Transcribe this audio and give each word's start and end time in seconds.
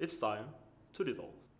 It's 0.00 0.16
time 0.16 0.48
to 0.96 1.04
detox. 1.04 1.52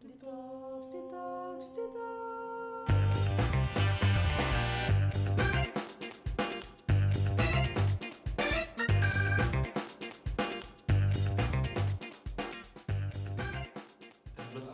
lo 14.56 14.64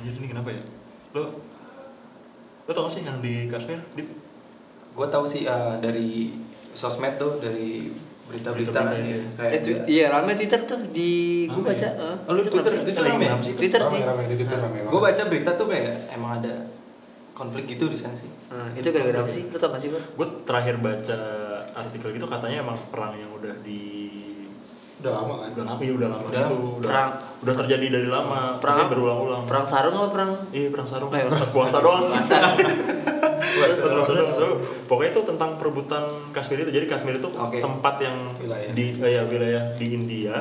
anjir 0.00 0.16
ini 0.16 0.32
kenapa 0.32 0.48
ya? 0.48 0.64
Lo 1.12 1.44
lo 2.64 2.72
tau 2.72 2.88
sih 2.88 3.04
yang 3.04 3.20
di 3.20 3.52
Kashmir? 3.52 3.84
Di 3.92 4.00
gue 4.96 5.06
tahu 5.12 5.28
sih 5.28 5.44
eh, 5.44 5.76
dari 5.84 6.32
sosmed 6.72 7.20
tuh 7.20 7.36
dari 7.36 7.92
berita-berita 8.28 8.70
Berita-berita, 8.70 9.02
iya. 9.02 9.18
kayak 9.34 9.50
Eh, 9.50 9.60
tu- 9.60 9.84
iya 9.86 10.04
rame 10.08 10.32
Twitter 10.34 10.60
tuh 10.62 10.80
di 10.88 11.10
gue 11.44 11.56
Rame 11.56 11.68
baca. 11.70 11.80
ya? 11.82 11.90
eh. 11.90 12.16
Oh, 12.22 12.32
lu 12.32 12.40
Twitter- 12.40 12.68
sih? 12.70 12.80
Twitter 12.82 13.02
rame 13.02 13.24
ya? 13.24 13.34
sih? 13.38 13.52
Twitter 13.54 13.80
Rame, 13.80 13.90
sih. 13.90 14.00
rame, 14.02 14.22
di 14.22 14.34
Twitter 14.36 14.58
rame 14.58 14.78
gue 14.78 14.86
banget. 14.86 15.04
baca 15.08 15.22
berita 15.26 15.50
tuh 15.54 15.66
kayak 15.66 15.86
emang 16.10 16.32
ada 16.36 16.54
konflik 17.32 17.64
gitu 17.66 17.86
di 17.86 17.96
sana 17.96 18.14
sih 18.14 18.28
Nah, 18.48 18.68
itu 18.72 18.88
gara-gara 18.88 19.18
apa 19.18 19.28
sih? 19.28 19.44
Lu 19.44 19.54
tau 19.54 19.68
gak 19.68 19.78
sih 19.78 19.88
gue? 19.88 20.00
gue 20.00 20.26
terakhir 20.42 20.76
baca 20.78 21.18
artikel 21.74 22.08
gitu 22.10 22.26
katanya 22.26 22.62
emang 22.62 22.78
perang 22.88 23.12
yang 23.12 23.28
udah 23.30 23.54
di 23.60 24.08
Udah 24.98 25.12
lama 25.14 25.34
kan? 25.38 25.48
udah 25.52 25.64
lama 25.64 25.78
ya 25.78 25.92
udah 25.94 26.08
lama 26.10 26.24
Udah. 26.24 26.42
gitu 26.42 26.56
udah 26.74 26.90
Perang. 26.90 27.10
udah 27.38 27.54
terjadi 27.56 27.86
dari 27.88 28.08
lama 28.08 28.58
Perang 28.58 28.88
berulang-ulang 28.88 29.42
Perang 29.44 29.62
sarung 29.62 29.94
apa 29.94 30.08
perang? 30.10 30.30
iya 30.50 30.68
perang 30.68 30.84
sarung 30.84 31.08
Eh, 31.10 31.22
pas 31.24 31.46
puasa 31.46 31.78
doang 31.78 32.02
Puasa. 32.04 32.36
Terus, 33.58 33.78
terus, 33.82 34.06
terus, 34.06 34.28
terus, 34.38 34.56
pokoknya 34.86 35.10
itu 35.10 35.22
tentang 35.26 35.50
perebutan 35.58 36.04
Kashmir 36.30 36.62
itu. 36.62 36.72
Jadi 36.72 36.86
Kashmir 36.86 37.18
itu 37.18 37.28
Oke. 37.28 37.58
tempat 37.58 37.94
yang 37.98 38.16
Wilayah. 38.38 38.70
di 38.72 38.84
eh, 38.94 39.10
ya, 39.18 39.22
wilayah 39.26 39.64
di 39.74 39.86
India 39.94 40.34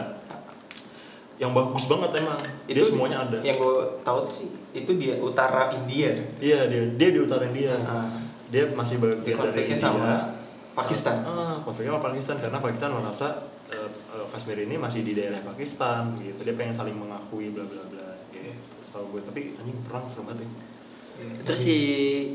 yang 1.37 1.53
bagus 1.53 1.85
banget 1.85 2.21
emang. 2.21 2.39
Dia 2.65 2.85
semuanya 2.85 3.17
ada. 3.29 3.37
yang 3.45 3.57
gue 3.57 3.77
tahu 4.01 4.25
sih 4.25 4.49
itu 4.73 4.91
dia 4.97 5.17
utara 5.21 5.69
India. 5.73 6.13
Iya 6.41 6.65
dia 6.69 6.83
dia 6.97 7.09
di 7.13 7.19
utara 7.21 7.45
India. 7.45 7.73
Ah. 7.85 8.09
dia 8.47 8.63
masih 8.71 9.03
bagian 9.03 9.43
dari 9.43 9.67
India. 9.67 9.77
sama 9.77 10.33
Pakistan. 10.73 11.21
Ah 11.25 11.57
konfliknya 11.61 11.93
sama 11.97 12.03
Pakistan. 12.09 12.35
Karena 12.41 12.57
Pakistan 12.57 12.89
merasa 12.93 13.27
eh, 13.69 13.89
Kashmir 14.33 14.65
ini 14.65 14.81
masih 14.81 15.05
di 15.05 15.13
daerah 15.13 15.41
Pakistan 15.45 16.17
gitu. 16.17 16.41
Dia 16.41 16.57
pengen 16.57 16.73
saling 16.73 16.97
mengakui 16.97 17.53
bla 17.53 17.65
bla 17.69 17.85
bla 17.85 18.09
gitu. 18.33 18.49
Setahu 18.81 19.13
gue 19.13 19.21
tapi 19.21 19.53
anjing 19.61 19.77
perang 19.85 20.09
serem 20.09 20.25
banget 20.33 20.47
ya 20.47 20.76
Terus 21.47 21.59
si 21.59 21.75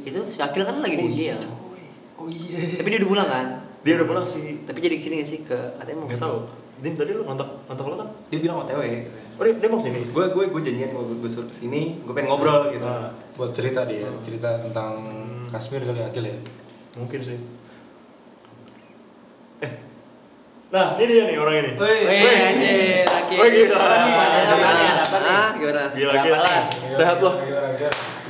itu 0.03 0.19
si 0.33 0.41
Akil 0.43 0.63
kan 0.67 0.81
lagi 0.83 0.97
di 0.99 1.05
India. 1.07 1.35
coy. 1.39 1.83
oh 2.19 2.27
iya. 2.27 2.81
Tapi 2.81 2.89
dia 2.91 2.99
udah 3.03 3.11
pulang 3.11 3.29
kan? 3.29 3.47
dia 3.83 3.93
udah 3.99 4.07
pulang 4.07 4.27
sih. 4.27 4.63
Tapi 4.63 4.79
jadi 4.79 4.95
ke 4.95 5.03
sini 5.03 5.15
gak 5.19 5.29
sih? 5.29 5.39
Ke 5.43 5.59
katanya 5.79 5.97
mau 5.99 6.07
nggak 6.07 6.23
tahu 6.23 6.39
Dim 6.83 6.95
tadi 6.99 7.15
lu 7.15 7.23
ngontak 7.23 7.47
ngontak 7.71 7.87
lo 7.87 7.95
kan? 7.99 8.09
Dia 8.31 8.39
bilang 8.43 8.63
OTW 8.63 8.83
oh 9.39 9.43
dia, 9.49 9.55
dia 9.59 9.69
mau 9.73 9.81
sini 9.81 10.01
gue 10.13 10.25
gue 10.29 10.45
gue 10.53 10.61
janjian 10.61 10.91
gue 10.93 11.17
gue 11.19 11.31
suruh 11.31 11.49
ke 11.49 11.57
sini 11.57 11.99
gue 12.05 12.13
pengen 12.13 12.31
ngobrol 12.31 12.69
gitu. 12.71 12.85
Ah, 12.85 13.11
Buat 13.35 13.51
cerita 13.57 13.89
dia, 13.89 14.05
cerita 14.21 14.61
tentang 14.61 15.01
Kashmir 15.49 15.83
kali 15.85 16.01
Akil 16.05 16.25
ya. 16.29 16.37
mungkin 16.93 17.21
sih 17.25 17.39
eh 19.65 19.73
nah 20.73 20.97
ini 20.97 21.05
dia 21.05 21.25
nih 21.29 21.37
orang 21.37 21.55
ini 21.61 21.71
Woi, 21.77 22.01
Wih, 22.09 22.33
anjir, 22.49 23.05
Akil. 23.05 23.39
Wih, 23.45 23.51
gila. 23.69 23.77
Ah, 23.77 25.53
gimana? 25.53 25.85
gila 25.93 26.15
gila 26.17 26.41
sehat 26.97 27.21
lo 27.21 27.37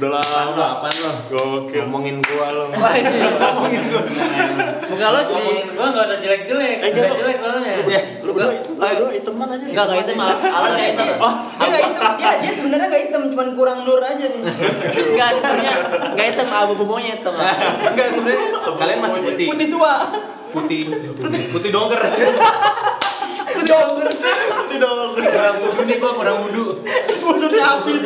udah 0.03 0.11
lama 0.19 0.83
Apaan 0.83 0.95
lo? 1.07 1.11
gokil 1.31 1.87
Ngomongin 1.87 2.19
gua 2.19 2.51
lo. 2.51 2.65
Wah, 2.75 2.91
ini 2.99 3.23
ngomongin 3.23 3.83
gue. 3.87 4.03
Muka 4.91 5.07
lo 5.15 5.21
di 5.23 5.31
Ngomongin 5.31 5.67
gua 5.79 5.87
enggak 5.95 6.05
usah 6.11 6.19
jelek-jelek. 6.19 6.77
Eh, 6.83 6.89
Enggak 6.91 7.07
enggak. 7.07 7.19
jelek 7.23 7.37
soalnya. 7.39 7.73
lu 8.27 8.31
berdua 8.35 8.59
lu 8.59 8.75
berdua 8.75 9.11
iteman 9.15 9.47
aja 9.47 9.63
Enggak, 9.71 9.85
enggak 9.95 10.17
malah 10.19 10.39
Alan 10.43 10.71
enggak 10.75 10.89
hitam. 10.91 11.07
Dia 11.07 11.67
nggak 11.71 11.83
hitam, 11.87 12.13
dia, 12.19 12.33
dia 12.43 12.53
sebenarnya 12.59 12.87
nggak 12.91 13.03
hitam, 13.07 13.23
cuman 13.31 13.49
kurang 13.55 13.79
nur 13.87 14.03
aja 14.03 14.25
nih. 14.27 14.43
Enggak 14.91 15.31
sebenarnya 15.39 15.75
enggak 16.11 16.27
hitam 16.35 16.47
abu-abu 16.51 16.85
monyet 16.91 17.19
tuh. 17.23 17.31
enggak 17.87 18.09
sebenarnya 18.11 18.47
kalian 18.75 18.99
masih 18.99 19.21
putih 19.23 19.47
Putih 19.55 19.69
tua. 19.71 19.95
Putih 20.53 20.87
putih 21.51 21.71
dongker 21.73 22.01
Jongger. 23.63 24.09
Nanti 24.11 24.77
dong 24.77 25.15
Kurang 25.15 25.57
wudu 25.63 25.83
nih 25.87 25.97
gua 26.03 26.13
kurang 26.13 26.37
wudu. 26.45 26.65
Sponsornya 27.15 27.63
habis. 27.63 28.05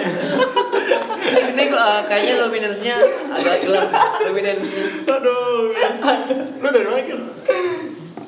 Ini 1.26 1.64
uh, 1.72 2.00
kayaknya 2.06 2.34
luminesnya 2.46 2.96
agak 3.32 3.56
gelap. 3.64 3.88
Luminens. 4.30 4.68
aduh 5.06 5.72
lu 6.60 6.68
dari 6.70 6.86
mana? 6.86 7.35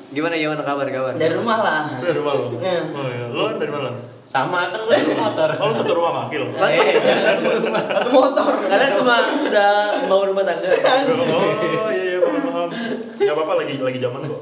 Gimana 0.09 0.33
gimana 0.33 0.61
kabar 0.61 0.85
kabar? 0.85 1.13
Dari 1.13 1.33
rumah 1.33 1.57
lah. 1.59 1.81
Dari 1.97 2.15
rumah 2.15 2.33
lo 2.33 2.45
Iya. 2.51 2.81
oh 2.89 3.07
iya 3.07 3.25
lu 3.29 3.43
dari 3.55 3.69
mana 3.69 3.91
Sama 4.23 4.69
kan 4.69 4.77
gua 4.79 4.93
di 4.93 5.13
motor. 5.15 5.49
oh 5.51 5.65
lu 5.65 5.73
satu 5.75 5.93
rumah 5.95 6.11
sama 6.11 6.23
Gil 6.29 6.43
Langsung 6.49 6.85
Satu 7.89 8.09
motor. 8.11 8.51
kalian 8.63 8.91
semua 8.91 9.17
sudah 9.31 9.69
bangun 10.05 10.27
rumah 10.27 10.43
tangga. 10.43 10.69
oh 10.69 11.89
iya 11.89 12.03
iya 12.07 12.17
paham 12.19 12.41
paham 12.43 12.69
nggak 13.19 13.35
apa-apa 13.35 13.53
lagi 13.55 13.73
lagi 13.79 13.99
zaman 13.99 14.21
kok 14.23 14.41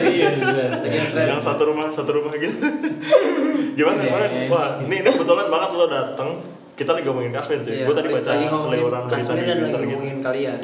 Iya, 0.00 0.26
tren. 1.10 1.26
yang 1.26 1.40
satu 1.40 1.62
rumah 1.64 1.86
satu 1.88 2.10
rumah 2.12 2.32
gitu 2.34 2.54
gimana 3.72 3.98
kemarin 4.00 4.30
wah 4.46 4.66
ini 4.82 4.94
ini 4.96 5.08
kebetulan 5.08 5.46
banget 5.48 5.70
lo 5.72 5.86
datang 5.86 6.30
kita 6.74 6.90
lagi 6.92 7.04
ngomongin 7.04 7.30
cuy 7.32 7.56
Iya, 7.60 7.84
gue 7.84 7.94
tadi 7.94 8.08
baca 8.08 8.30
seliweran 8.56 9.02
berita 9.04 9.32
di 9.32 9.42
dan 9.42 9.56
lagi 9.56 9.62
Twitter 9.62 9.80
gitu 9.80 9.94
ngomongin 9.94 10.18
kalian. 10.20 10.58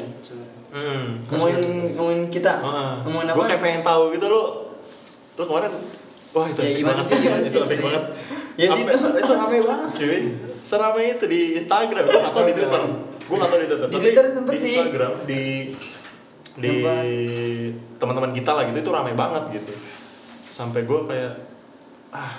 Hmm 0.77 1.05
Ngomongin 1.27 1.59
ngomongin 1.93 2.23
kita. 2.27 2.53
Ngomongin 3.01 3.27
gue 3.27 3.35
apa? 3.35 3.47
kayak 3.47 3.61
pengen 3.61 3.81
tahu 3.81 4.03
gitu 4.11 4.25
lo 4.25 4.41
lo 5.33 5.43
kemarin 5.43 5.71
wah 6.29 6.45
itu 6.45 6.59
Ya, 6.59 6.69
gimana 6.75 6.95
banget 6.95 7.07
sih, 7.07 7.17
gimana 7.19 7.41
itu 7.41 7.49
sih 7.49 7.57
epic 7.57 7.67
ceritanya? 7.67 7.85
banget 7.87 8.03
Ya 8.55 8.67
sih, 8.67 8.81
itu- 8.83 9.17
itu 9.17 9.33
rame 9.33 9.57
banget. 9.59 9.89
cuy 9.95 10.21
seramai 10.59 11.03
itu 11.11 11.25
di 11.25 11.41
Instagram 11.55 12.03
gue 12.03 12.19
nggak 12.19 12.33
tahu 12.33 12.43
di 12.43 12.53
Twitter 12.53 12.81
gue 13.19 13.35
nggak 13.35 13.49
tahu 13.49 13.59
di 13.59 13.67
Twitter 13.67 13.77
Di 13.79 13.89
Tapi 13.89 14.03
Twitter 14.03 14.25
sempet 14.29 14.51
di 14.51 14.59
sih. 14.59 14.71
Instagram 14.71 15.11
di 15.23 15.41
di 16.57 16.73
teman-teman 17.95 18.31
kita 18.31 18.51
lah 18.51 18.65
gitu 18.65 18.77
itu 18.79 18.91
ramai 18.91 19.13
banget 19.13 19.43
gitu 19.53 19.73
sampai 20.47 20.81
gue 20.83 20.99
kayak 21.03 21.33
ah 22.09 22.33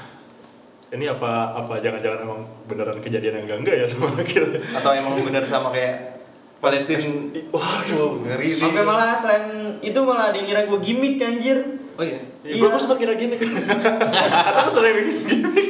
ini 0.89 1.05
apa 1.05 1.31
apa 1.55 1.79
jangan-jangan 1.79 2.19
emang 2.21 2.41
beneran 2.65 2.99
kejadian 2.99 3.35
yang 3.37 3.45
enggak 3.47 3.59
enggak 3.61 3.77
ya 3.77 3.87
sama 3.87 4.11
Akil 4.13 4.43
atau 4.73 4.91
emang 4.91 5.15
bener 5.21 5.45
sama 5.45 5.71
kayak 5.71 6.18
Palestina 6.59 6.99
wah 7.49 7.81
ngeri 8.19 8.49
sih 8.51 8.61
Sampai 8.61 8.83
malah 8.83 9.15
selain 9.15 9.45
itu 9.79 9.99
malah 10.01 10.31
dingira 10.31 10.65
gue 10.65 10.79
gimmick 10.79 11.19
anjir. 11.19 11.59
oh 11.95 12.03
iya 12.03 12.19
gue 12.43 12.65
gue 12.65 12.77
sempat 12.77 12.97
kira 12.97 13.13
gimmick 13.15 13.39
karena 13.39 14.61
gue 14.61 14.73
sering 14.73 14.95
bikin 14.97 15.17
gimmick 15.25 15.67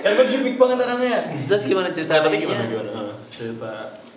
Kan 0.00 0.10
gue 0.14 0.26
gimmick 0.28 0.54
banget 0.54 0.76
orangnya. 0.78 1.16
Terus 1.48 1.62
gimana 1.64 1.88
cerita 1.88 2.12
Nah, 2.14 2.20
tapi 2.24 2.36
gimana 2.38 2.62
gimana 2.64 2.90
cerita 3.28 3.70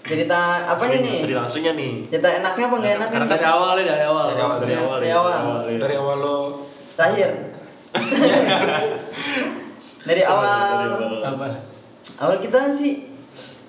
Cerita 0.04 0.40
apa 0.68 0.82
nih? 0.84 1.20
cerita 1.20 1.40
aslinya 1.44 1.72
nih 1.74 1.92
Cerita 2.06 2.28
enaknya 2.34 2.64
apa 2.66 2.76
nggak 2.78 2.94
enaknya? 2.98 3.20
Dari 3.26 3.46
awal 3.46 3.74
ya 3.76 3.84
dari 3.86 4.04
awal. 4.04 4.24
Dari 4.28 4.40
awal, 4.40 4.56
dari 4.60 4.74
awal 4.74 4.98
Dari 5.00 5.12
awal. 5.12 5.40
Dari 5.80 5.96
awal 5.96 6.16
lo 6.18 6.38
Terakhir. 6.96 7.30
Dari 10.08 10.22
Coba, 10.24 10.40
awal. 10.40 10.72
dari 10.72 10.90
awal. 10.90 11.22
Apa? 11.28 11.46
Awal 12.18 12.36
kita 12.40 12.60
sih 12.70 12.94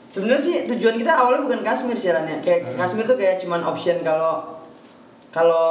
sebenarnya 0.09 0.43
sih 0.43 0.57
tujuan 0.69 0.97
kita 0.97 1.13
awalnya 1.13 1.45
bukan 1.45 1.61
Kashmir 1.61 1.97
sih 1.97 2.13
Ran, 2.13 2.25
ya. 2.25 2.39
Kayak 2.41 2.77
Kashmir 2.77 3.05
tuh 3.05 3.17
kayak 3.21 3.37
cuman 3.41 3.65
option 3.65 4.01
kalau 4.01 4.61
kalau 5.29 5.69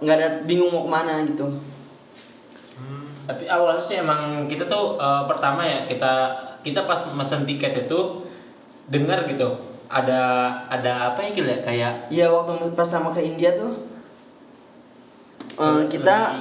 nggak 0.00 0.16
ada 0.16 0.28
bingung 0.46 0.70
mau 0.70 0.86
ke 0.86 0.90
mana 0.90 1.22
gitu. 1.26 1.46
Tapi 3.26 3.46
awalnya 3.46 3.82
sih 3.82 4.02
emang 4.02 4.50
kita 4.50 4.66
tuh 4.66 4.98
eh, 4.98 5.22
pertama 5.26 5.62
ya 5.62 5.86
kita 5.86 6.12
kita 6.66 6.86
pas 6.86 6.98
mesen 7.14 7.46
tiket 7.46 7.86
itu 7.86 8.26
dengar 8.90 9.22
gitu 9.30 9.54
ada 9.90 10.22
ada 10.70 11.14
apa 11.14 11.22
ya 11.26 11.30
Gil 11.34 11.46
ya 11.50 11.58
kayak 11.62 11.92
Iya 12.10 12.26
waktu 12.30 12.74
pas 12.74 12.86
sama 12.86 13.10
ke 13.10 13.22
India 13.22 13.54
tuh 13.54 13.74
eh, 15.58 15.82
kita 15.90 16.38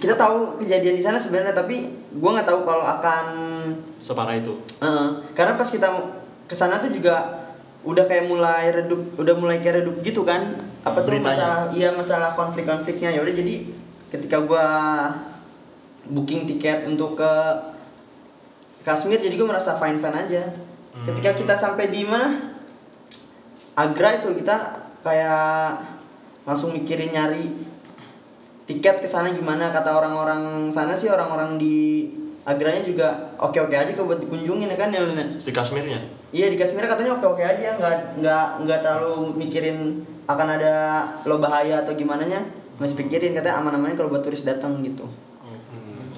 kita 0.00 0.14
tahu 0.16 0.62
kejadian 0.62 0.96
di 0.96 1.04
sana 1.04 1.20
sebenarnya 1.20 1.52
tapi 1.52 1.92
gua 2.16 2.38
nggak 2.38 2.48
tahu 2.48 2.60
kalau 2.64 2.84
akan 2.84 3.24
separah 4.00 4.40
itu. 4.40 4.56
Eh, 4.80 5.08
karena 5.36 5.58
pas 5.58 5.68
kita 5.68 5.88
ke 6.48 6.54
sana 6.56 6.80
tuh 6.80 6.92
juga 6.92 7.44
udah 7.82 8.06
kayak 8.06 8.30
mulai 8.30 8.70
redup 8.70 9.18
udah 9.18 9.34
mulai 9.36 9.58
kayak 9.60 9.84
redup 9.84 10.00
gitu 10.00 10.24
kan? 10.24 10.54
Apa 10.86 11.04
tuh 11.04 11.18
Beritanya. 11.18 11.36
masalah 11.36 11.60
iya 11.76 11.88
masalah 11.92 12.30
konflik-konfliknya. 12.32 13.12
Ya 13.12 13.20
udah 13.20 13.34
jadi 13.34 13.68
ketika 14.08 14.40
gua 14.44 14.66
booking 16.08 16.48
tiket 16.48 16.88
untuk 16.88 17.14
ke 17.14 17.32
Kashmir 18.82 19.22
jadi 19.22 19.38
gue 19.38 19.46
merasa 19.46 19.78
fine 19.78 20.02
fine 20.02 20.18
aja 20.26 20.42
ketika 21.06 21.30
kita 21.38 21.54
sampai 21.54 21.88
di 21.88 22.02
mana? 22.02 22.50
Agra 23.72 24.20
itu 24.20 24.36
kita 24.36 24.84
kayak 25.00 25.80
langsung 26.44 26.76
mikirin 26.76 27.14
nyari 27.14 27.48
tiket 28.68 29.02
ke 29.02 29.08
sana 29.08 29.30
gimana? 29.34 29.70
Kata 29.70 29.94
orang-orang 29.96 30.68
sana 30.70 30.94
sih 30.94 31.10
orang-orang 31.10 31.56
di 31.58 32.08
Agranya 32.42 32.82
juga 32.82 33.06
oke-oke 33.38 33.70
aja 33.70 33.94
kok 33.94 34.02
buat 34.02 34.18
dikunjungin 34.18 34.66
ya 34.66 34.74
kan 34.74 34.90
ya 34.90 34.98
si 35.38 35.54
Kashmirnya? 35.54 36.02
Iya 36.34 36.50
di 36.50 36.58
Kashmir 36.58 36.90
katanya 36.90 37.14
oke-oke 37.14 37.38
aja 37.38 37.78
nggak 37.78 38.18
nggak 38.18 38.46
nggak 38.66 38.78
terlalu 38.82 39.30
mikirin 39.38 40.02
akan 40.26 40.58
ada 40.58 41.06
lo 41.22 41.38
bahaya 41.38 41.86
atau 41.86 41.94
gimana 41.94 42.26
nya 42.26 42.42
masih 42.82 42.98
pikirin 42.98 43.30
katanya 43.38 43.62
aman-amannya 43.62 43.94
kalau 43.94 44.10
buat 44.10 44.26
turis 44.26 44.42
datang 44.42 44.82
gitu. 44.82 45.06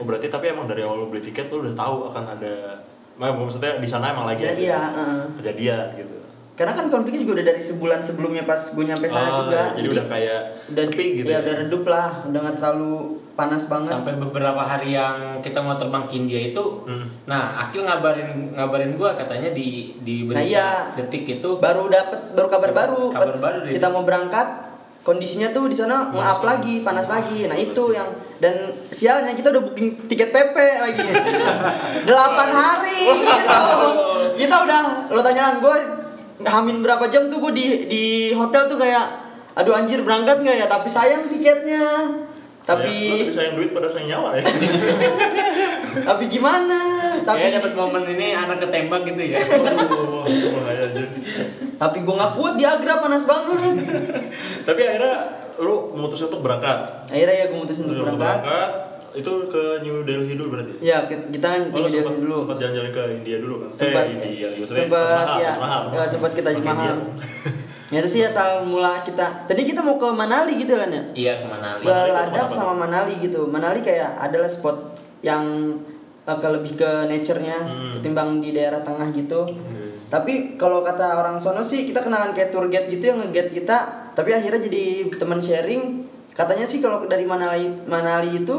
oh 0.00 0.05
berarti 0.08 0.32
tapi 0.32 0.49
emang 0.49 0.64
dari 0.64 0.81
awal 0.81 1.05
lo 1.05 1.06
beli 1.12 1.20
tiket 1.20 1.52
lo 1.52 1.61
udah 1.61 1.76
tahu 1.76 2.08
akan 2.08 2.25
ada 2.41 2.81
maksudnya 3.20 3.76
di 3.76 3.87
sana 3.87 4.17
emang 4.17 4.25
lagi 4.25 4.43
Iya, 4.43 4.50
ada 4.56 4.58
iya, 4.64 4.81
heeh. 4.81 5.20
kejadian 5.38 5.87
gitu 6.00 6.19
karena 6.55 6.71
kan 6.73 6.87
konfliknya 6.87 7.21
juga 7.21 7.33
udah 7.35 7.47
dari 7.47 7.59
sebulan 7.59 7.99
sebelumnya 7.99 8.43
pas 8.43 8.71
gue 8.71 8.85
nyampe 8.85 9.06
sana 9.06 9.27
Ah, 9.27 9.39
juga. 9.43 9.61
jadi 9.75 9.89
udah 9.91 10.05
kayak 10.06 10.41
udah 10.71 10.83
sepi 10.85 11.06
gitu 11.17 11.27
ya, 11.27 11.35
ya, 11.35 11.39
udah 11.43 11.55
redup 11.61 11.85
lah. 11.85 12.11
Udah 12.25 12.41
nggak 12.41 12.56
terlalu 12.56 12.95
panas 13.35 13.67
banget. 13.67 13.91
Sampai 13.91 14.15
beberapa 14.15 14.62
hari 14.62 14.95
yang 14.95 15.17
kita 15.41 15.59
mau 15.59 15.75
terbang 15.75 16.06
ke 16.06 16.15
India 16.15 16.39
itu 16.41 16.65
Hmm. 16.85 17.11
nah 17.25 17.59
Akil 17.61 17.83
ngabarin 17.83 18.55
ngabarin 18.55 18.95
gua 18.95 19.12
katanya 19.12 19.51
di 19.51 19.99
di 19.99 20.23
berita 20.23 20.39
Nah, 20.39 20.47
iya. 20.47 20.69
detik 20.95 21.27
itu. 21.29 21.51
Baru 21.59 21.87
dapet 21.89 22.31
baru 22.31 22.47
kabar 22.47 22.71
baru. 22.71 23.11
Kabar 23.11 23.27
pas 23.27 23.35
baru 23.37 23.59
deh. 23.61 23.75
kita 23.75 23.91
mau 23.91 24.03
berangkat 24.03 24.47
kondisinya 25.03 25.51
tuh 25.51 25.67
di 25.67 25.75
sana 25.75 26.09
nge-up 26.09 26.41
lagi 26.41 26.81
panas 26.81 27.11
lagi. 27.11 27.45
Nah 27.45 27.59
itu 27.59 27.91
yang 27.91 28.06
dan 28.39 28.55
sialnya 28.89 29.35
kita 29.35 29.51
udah 29.51 29.62
booking 29.65 30.06
tiket 30.06 30.31
PP 30.31 30.55
lagi. 30.55 31.03
8 32.06 32.15
hari. 32.53 33.01
Gitu. 33.11 33.59
kita 34.37 34.55
udah 34.61 34.81
lo 35.11 35.21
tanyakan 35.21 35.59
gue 35.59 35.77
hamin 36.46 36.81
berapa 36.81 37.05
jam 37.06 37.26
tuh 37.26 37.41
gue 37.41 37.52
di 37.52 37.64
di 37.85 38.05
hotel 38.31 38.67
tuh 38.67 38.76
kayak 38.76 39.05
aduh 39.55 39.73
anjir 39.73 40.00
berangkat 40.00 40.41
nggak 40.41 40.56
ya? 40.56 40.67
Tapi 40.67 40.88
sayang 40.88 41.26
tiketnya. 41.26 41.85
Tapi 42.61 43.29
Sayang- 43.29 43.29
sayang 43.31 43.55
duit 43.55 43.70
pada 43.70 43.87
sayang 43.87 44.08
nyawa 44.08 44.35
ya? 44.35 44.44
Tapi 46.08 46.25
gimana? 46.26 46.81
Tapi 47.20 47.44
ya 47.44 47.61
dapat 47.61 47.73
momen 47.73 48.08
ini 48.08 48.32
anak 48.32 48.56
ketembak 48.58 49.05
gitu 49.05 49.20
ya. 49.26 49.38
Aja. 50.64 51.05
tapi 51.75 52.00
gue 52.00 52.14
nggak 52.14 52.32
kuat 52.35 52.55
di 52.55 52.64
Agra 52.64 52.99
panas 52.99 53.25
banget. 53.25 53.75
Tapi 54.67 54.81
akhirnya 54.81 55.17
lo 55.56 55.93
memutuskan 55.93 56.29
untuk 56.29 56.41
berangkat? 56.41 57.05
Akhirnya 57.06 57.37
ya 57.37 57.46
gue 57.46 57.58
mutusin 57.58 57.85
untuk 57.85 58.00
Untuk 58.00 58.17
berangkat. 58.17 58.41
berangkat 58.43 58.70
itu 59.15 59.33
ke 59.47 59.63
New 59.81 60.03
Delhi 60.03 60.35
dulu 60.35 60.49
berarti 60.53 60.75
Ya, 60.81 61.03
ki- 61.03 61.31
kita 61.31 61.71
Oh, 61.71 61.79
lo 61.79 61.87
di 61.87 61.97
sempat, 61.97 62.15
dulu. 62.17 62.35
sempat 62.37 62.57
jalan-jalan 62.59 62.91
ke 62.91 63.03
India 63.15 63.37
dulu 63.39 63.55
kan? 63.59 63.69
Sempat, 63.71 64.05
eh, 64.05 64.13
India, 64.13 64.49
maksudnya 64.53 64.81
sempat 64.83 65.07
Mahal, 65.25 65.39
ya, 65.39 65.53
Mahal. 65.57 65.83
ya, 65.89 66.03
sempat 66.05 66.31
kita 66.33 66.51
Mahal. 66.61 66.97
Ya 67.85 68.01
itu 68.01 68.11
sih 68.11 68.23
asal 68.23 68.65
mula 68.65 69.05
kita. 69.07 69.47
Tadi 69.47 69.63
kita 69.63 69.79
mau 69.79 69.95
ke 69.95 70.09
Manali 70.09 70.57
gitu 70.57 70.75
kan 70.75 70.89
ya? 70.89 71.03
iya 71.15 71.35
Ke 71.79 71.87
Ladakh 71.87 72.27
kenapa? 72.33 72.51
sama 72.51 72.75
Manali 72.77 73.23
gitu. 73.23 73.47
Manali 73.47 73.81
kayak 73.81 74.19
adalah 74.19 74.49
spot 74.49 74.75
yang 75.21 75.45
eh, 76.25 76.35
ke 76.35 76.49
lebih 76.49 76.75
ke 76.75 76.91
nature-nya 77.07 77.55
Hmm. 77.55 77.93
ketimbang 77.95 78.41
di 78.41 78.51
daerah 78.51 78.81
tengah 78.81 79.13
gitu. 79.13 79.47
Tapi 80.05 80.57
kalau 80.57 80.81
kata 80.81 81.07
orang 81.17 81.37
sono 81.37 81.61
sih 81.61 81.85
kita 81.85 82.01
kenalan 82.01 82.33
kayak 82.33 82.51
tour 82.51 82.67
guide 82.67 82.89
gitu 82.89 83.05
yang 83.05 83.19
nge-guide 83.21 83.53
kita, 83.53 83.77
tapi 84.11 84.31
akhirnya 84.33 84.65
jadi 84.65 84.83
teman 85.13 85.39
sharing. 85.39 86.03
Katanya 86.31 86.65
sih 86.65 86.79
kalau 86.79 87.05
dari 87.05 87.23
Manali 87.25 87.69
Manali 87.85 88.33
itu 88.37 88.57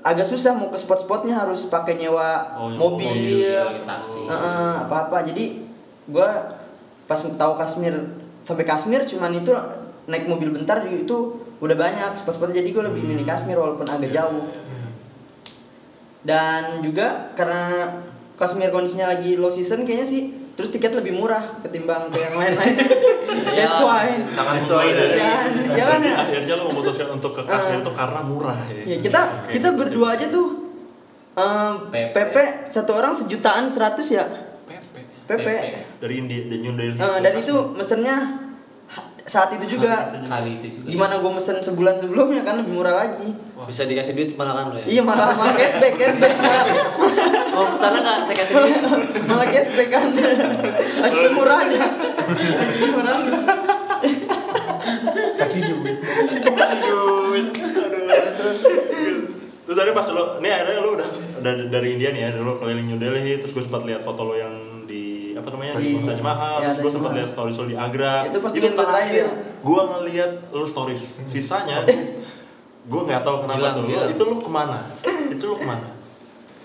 agak 0.00 0.24
susah 0.24 0.56
mau 0.56 0.72
ke 0.72 0.78
spot-spotnya 0.80 1.36
harus 1.36 1.68
pakai 1.68 2.00
nyewa 2.00 2.56
Oh, 2.56 2.72
mobil, 2.72 3.08
mobil, 3.08 3.56
lagi 3.56 3.82
taksi. 3.84 4.24
Heeh, 4.26 4.72
apa-apa. 4.88 5.28
Jadi 5.28 5.60
gua 6.08 6.56
pas 7.04 7.20
tahu 7.20 7.52
Kashmir 7.58 7.94
sampai 8.46 8.64
Kashmir 8.64 9.04
cuman 9.04 9.34
itu 9.36 9.52
naik 10.08 10.26
mobil 10.26 10.50
bentar 10.50 10.82
itu 10.88 11.40
udah 11.60 11.76
banyak 11.76 12.16
spot-spotnya. 12.16 12.64
Jadi 12.64 12.72
gue 12.72 12.84
lebih 12.88 13.02
milih 13.04 13.24
Kashmir 13.28 13.60
walaupun 13.60 13.86
agak 13.86 14.10
jauh. 14.10 14.48
dan 16.20 16.84
juga 16.84 17.32
karena 17.32 17.96
Kashmir 18.36 18.68
kondisinya 18.68 19.08
lagi 19.08 19.40
low 19.40 19.48
season 19.48 19.88
kayaknya 19.88 20.04
sih 20.04 20.22
terus 20.60 20.70
tiket 20.70 20.92
lebih 20.92 21.16
murah 21.16 21.40
ketimbang 21.64 22.12
ke 22.12 22.20
yang 22.20 22.36
lain-lain 22.36 22.74
that's 23.56 23.80
why 23.80 24.12
Sangat 24.20 24.60
Sesuai 24.60 24.92
ya, 24.92 25.40
ya 25.72 25.84
kan 25.88 26.00
ya 26.04 26.14
Akhirnya 26.20 26.54
lo 26.54 26.68
memutuskan 26.68 27.08
untuk 27.08 27.32
ke 27.32 27.42
Kashmir 27.42 27.80
itu 27.80 27.88
karena 27.90 28.20
murah 28.20 28.60
ya. 28.68 28.84
Ya, 28.84 28.96
kita 29.00 29.20
kita 29.48 29.68
berdua 29.72 30.14
aja 30.14 30.28
tuh 30.28 30.76
em, 31.32 31.72
PP. 31.88 32.12
PP 32.12 32.36
satu 32.68 32.92
orang 32.92 33.16
sejutaan 33.16 33.72
seratus 33.72 34.12
ya 34.12 34.28
Pepe. 35.24 35.46
PP, 35.46 35.48
Dari 36.02 36.14
India, 36.18 36.42
dari 36.44 36.58
New 36.60 36.74
Delhi. 36.74 36.98
Eh, 36.98 37.18
dan 37.18 37.32
Kashmir. 37.32 37.44
itu 37.46 37.54
mesennya 37.72 38.16
ha- 38.18 38.39
saat 39.24 39.52
itu 39.56 39.78
juga. 39.78 40.12
Kali 40.26 40.60
itu 40.60 40.80
juga. 40.80 40.88
Gimana 40.88 41.14
gue 41.20 41.30
mesen 41.30 41.60
sebulan 41.60 42.00
sebelumnya 42.00 42.42
kan 42.42 42.60
lebih 42.60 42.72
murah 42.76 42.94
lagi. 42.96 43.28
Bisa 43.68 43.84
dikasih 43.84 44.16
duit 44.16 44.32
malah 44.34 44.56
kan 44.56 44.72
lo 44.72 44.80
ya. 44.80 44.86
iya 44.88 45.02
malah 45.04 45.36
malah 45.36 45.52
cashback 45.52 45.94
cashback. 45.96 46.32
Malah, 46.40 46.64
Oh, 47.50 47.66
ke 47.66 47.76
sana 47.76 47.98
nggak? 48.00 48.18
Saya 48.24 48.36
kasih 48.40 48.54
duit. 48.56 48.80
malah 49.28 49.46
cashback 49.50 49.88
kan. 49.92 50.04
Lagi 51.04 51.18
murahnya. 51.36 51.80
Lagi 52.32 52.86
murahnya. 52.88 53.38
Kasih 55.36 55.60
duit. 55.68 55.96
Aduh, 56.46 57.36
aduh. 57.36 57.52
terus 58.38 58.56
terus. 58.64 58.84
Terus 59.70 59.76
akhirnya 59.78 59.96
pas 60.02 60.08
lo, 60.10 60.42
nih 60.42 60.50
akhirnya 60.50 60.82
lo 60.82 60.90
udah 60.98 61.08
dari, 61.46 61.62
dari 61.70 61.88
India 61.94 62.10
nih 62.10 62.22
ya, 62.26 62.42
lo 62.42 62.58
keliling 62.58 62.90
New 62.90 62.98
Delhi, 62.98 63.38
terus 63.38 63.54
gue 63.54 63.62
sempat 63.62 63.86
lihat 63.86 64.02
foto 64.02 64.26
lo 64.26 64.34
yang 64.34 64.50
apa 65.40 65.48
namanya 65.50 65.72
di 65.76 65.88
Di- 65.92 66.04
Taj 66.04 66.20
Mahal, 66.20 66.56
ya, 66.58 66.66
terus 66.66 66.78
gue 66.78 66.92
sempat 66.92 67.12
lihat 67.12 67.28
stories 67.28 67.56
lo 67.56 67.66
di 67.66 67.76
Agra. 67.76 68.14
Itu 68.24 68.38
gue 68.38 68.50
terakhir. 68.70 69.24
gue 69.60 69.80
ngeliat 69.82 70.32
lo 70.50 70.64
stories, 70.64 71.02
sisanya 71.26 71.84
gue 72.90 73.00
nggak 73.02 73.22
tahu 73.22 73.36
kenapa 73.44 73.76
tuh. 73.76 73.84
Lo, 73.86 74.00
itu 74.06 74.22
lo 74.22 74.36
ke 74.36 74.50
mana? 74.50 74.78
itu 75.28 75.44
lo 75.44 75.56
ke 75.56 75.64
mana? 75.64 75.88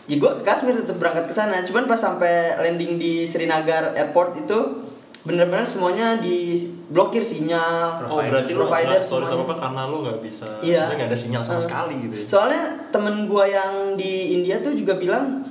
ya 0.06 0.16
gue 0.16 0.31
ke 0.31 0.44
Kashmir 0.44 0.77
tetap 0.77 0.95
berangkat 0.95 1.25
ke 1.25 1.33
sana 1.33 1.66
cuman 1.66 1.89
pas 1.89 1.98
sampai 1.98 2.33
landing 2.60 2.95
di 2.95 3.25
Srinagar 3.25 3.89
airport 3.95 4.38
itu 4.38 4.86
bener-bener 5.25 5.66
semuanya 5.66 6.21
diblokir 6.21 7.25
sinyal 7.25 8.06
Oh 8.06 8.21
berarti 8.21 8.54
lo 8.54 8.69
nggak 8.69 9.01
stories 9.01 9.25
semuanya. 9.25 9.33
apa 9.33 9.44
apa 9.44 9.56
karena 9.57 9.81
lo 9.83 9.98
nggak 10.06 10.19
bisa, 10.21 10.45
Iya. 10.62 10.86
nggak 10.88 11.10
ada 11.10 11.18
sinyal 11.18 11.42
sama 11.42 11.57
Eh. 11.57 11.66
sekali 11.66 11.95
gitu. 12.00 12.13
ya. 12.16 12.25
Soalnya 12.28 12.63
temen 12.89 13.25
gua 13.25 13.50
yang 13.50 13.98
di 13.98 14.13
India 14.31 14.62
tuh 14.62 14.78
juga 14.78 14.94
bilang 14.94 15.42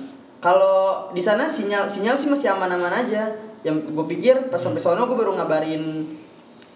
kalau 0.44 1.08
di 1.10 1.24
sana 1.24 1.48
sinyal 1.48 1.88
sinyal 1.88 2.12
sih 2.12 2.28
masih 2.28 2.52
aman-aman 2.52 2.92
aja. 2.92 3.32
Yang 3.64 3.88
gue 3.88 4.06
pikir 4.10 4.52
pas 4.52 4.60
sampai 4.60 4.76
sono 4.76 5.08
gue 5.08 5.16
baru 5.16 5.32
ngabarin 5.32 6.04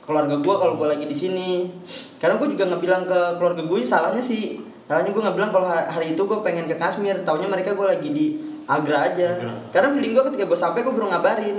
keluarga 0.01 0.41
gua 0.41 0.57
kalau 0.57 0.75
gua 0.75 0.89
lagi 0.89 1.05
di 1.05 1.13
sini. 1.13 1.69
Karena 2.17 2.41
gue 2.41 2.49
juga 2.49 2.65
nggak 2.65 2.81
bilang 2.81 3.05
ke 3.05 3.21
keluarga 3.37 3.61
gue 3.61 3.79
salahnya 3.85 4.25
sih. 4.25 4.57
Salahnya 4.89 5.13
gue 5.13 5.21
nggak 5.21 5.37
bilang 5.37 5.53
kalau 5.53 5.69
ha- 5.69 5.85
hari 5.87 6.17
itu 6.17 6.23
gue 6.25 6.39
pengen 6.41 6.65
ke 6.65 6.81
Kashmir. 6.81 7.21
Taunya 7.23 7.45
mereka 7.45 7.77
gue 7.77 7.85
lagi 7.85 8.09
di 8.09 8.27
Agra 8.65 9.13
aja. 9.13 9.37
Agra. 9.37 9.53
Karena 9.69 9.89
feeling 9.93 10.17
gue 10.17 10.25
ketika 10.33 10.45
gue 10.49 10.57
sampai 10.57 10.81
gue 10.81 10.89
baru 10.91 11.13
ngabarin. 11.13 11.59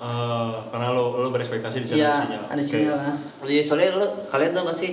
Eh, 0.00 0.52
karena 0.66 0.90
lo 0.90 1.14
lo 1.14 1.28
berekspektasi 1.28 1.76
di 1.78 1.86
sana 1.86 1.98
Iya, 2.00 2.08
ada 2.08 2.18
sinyal. 2.18 2.42
ada 2.42 2.56
Oke. 2.56 2.66
sinyal 2.66 2.96
lah. 2.96 3.14
Iya, 3.46 3.62
soalnya 3.62 3.88
lo 3.94 4.06
kalian 4.26 4.50
tau 4.50 4.64
gak 4.64 4.74
sih 4.74 4.90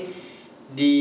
di 0.70 0.96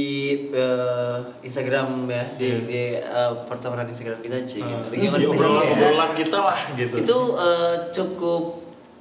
eh, 0.48 1.16
Instagram 1.42 2.06
ya 2.06 2.24
di, 2.32 2.46
Iya. 2.46 2.58
di 2.62 2.80
eh, 2.96 3.32
pertemanan 3.44 3.84
Instagram 3.84 4.18
kita 4.18 4.36
sih 4.40 4.60
Eh, 4.60 4.70
gitu. 4.94 5.18
di 5.18 5.22
sih, 5.22 5.26
obrolan 5.28 5.64
ya? 5.64 5.74
obrolan 5.74 6.10
kita 6.12 6.38
lah 6.40 6.58
gitu. 6.72 6.94
itu 6.96 7.18
eh, 7.36 7.74
cukup 7.90 8.42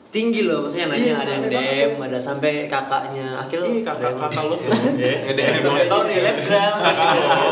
tinggi 0.08 0.42
loh 0.42 0.64
maksudnya 0.64 0.88
nanya 0.88 1.04
Iya, 1.04 1.16
ada 1.18 1.32
yang 1.34 1.44
banget, 1.44 1.76
DM 1.76 1.92
coy. 1.94 2.06
ada 2.08 2.20
sampai 2.20 2.52
kakaknya 2.66 3.28
akhil 3.38 3.62
Ih 3.62 3.84
kakak 3.84 4.10
DM. 4.10 4.20
kakak 4.22 4.44
lo 4.44 4.56
tuh, 4.56 4.74
ya. 5.04 5.14
Nge-DM 5.24 5.54
Gue 5.62 5.72
nggak 5.72 5.88
tahu 5.88 6.02
nih. 6.02 6.14
selebgram 6.16 6.74
Kakak 6.80 7.10
lo. 7.14 7.50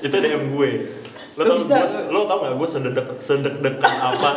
Itu 0.00 0.16
DM 0.18 0.42
gue. 0.50 0.70
Lo 1.38 1.42
tau 1.46 1.58
bisa, 1.62 1.78
gue, 1.78 2.10
lo 2.10 2.20
tau 2.26 2.38
gak 2.42 2.54
gue 2.58 2.68
sedek 2.68 3.06
sedek 3.22 3.54
dekat 3.62 3.94
apa? 4.02 4.30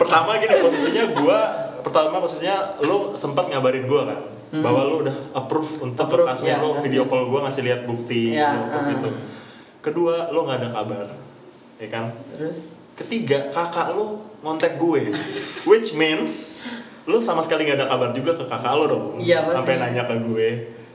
pertama 0.00 0.40
gini 0.40 0.56
posisinya 0.56 1.04
gue, 1.12 1.38
pertama 1.84 2.16
posisinya 2.24 2.80
lo 2.88 3.12
sempat 3.12 3.52
ngabarin 3.52 3.84
gue 3.84 4.02
kan, 4.08 4.18
bahwa 4.64 4.88
lo 4.88 5.04
udah 5.04 5.16
approve 5.36 5.84
untuk 5.84 6.08
Approve, 6.08 6.24
ke 6.24 6.32
Kashmir, 6.32 6.56
ya, 6.56 6.64
lo 6.64 6.80
video 6.80 7.04
call 7.04 7.28
gue 7.28 7.40
ngasih 7.44 7.62
lihat 7.68 7.80
bukti 7.84 8.32
Ya, 8.32 8.56
lo 8.56 8.72
approve 8.72 8.88
ah. 8.88 8.96
itu. 8.96 9.10
Kedua 9.84 10.14
lo 10.32 10.48
nggak 10.48 10.58
ada 10.64 10.68
kabar, 10.72 11.06
ya 11.76 11.88
kan? 11.92 12.08
Terus 12.32 12.78
Ketiga, 12.98 13.54
kakak 13.54 13.94
lo 13.94 14.18
ngontek 14.42 14.74
gue 14.74 15.06
Which 15.70 15.94
means 15.94 16.66
Lo 17.06 17.22
sama 17.22 17.46
sekali 17.46 17.62
gak 17.62 17.78
ada 17.78 17.86
kabar 17.86 18.10
juga 18.10 18.34
ke 18.34 18.42
kakak 18.42 18.74
lo 18.74 18.84
dong 18.90 19.06
Iya, 19.22 19.46
pasti. 19.46 19.54
Sampai 19.54 19.74
nanya 19.78 20.02
ke 20.02 20.18
gue 20.18 20.48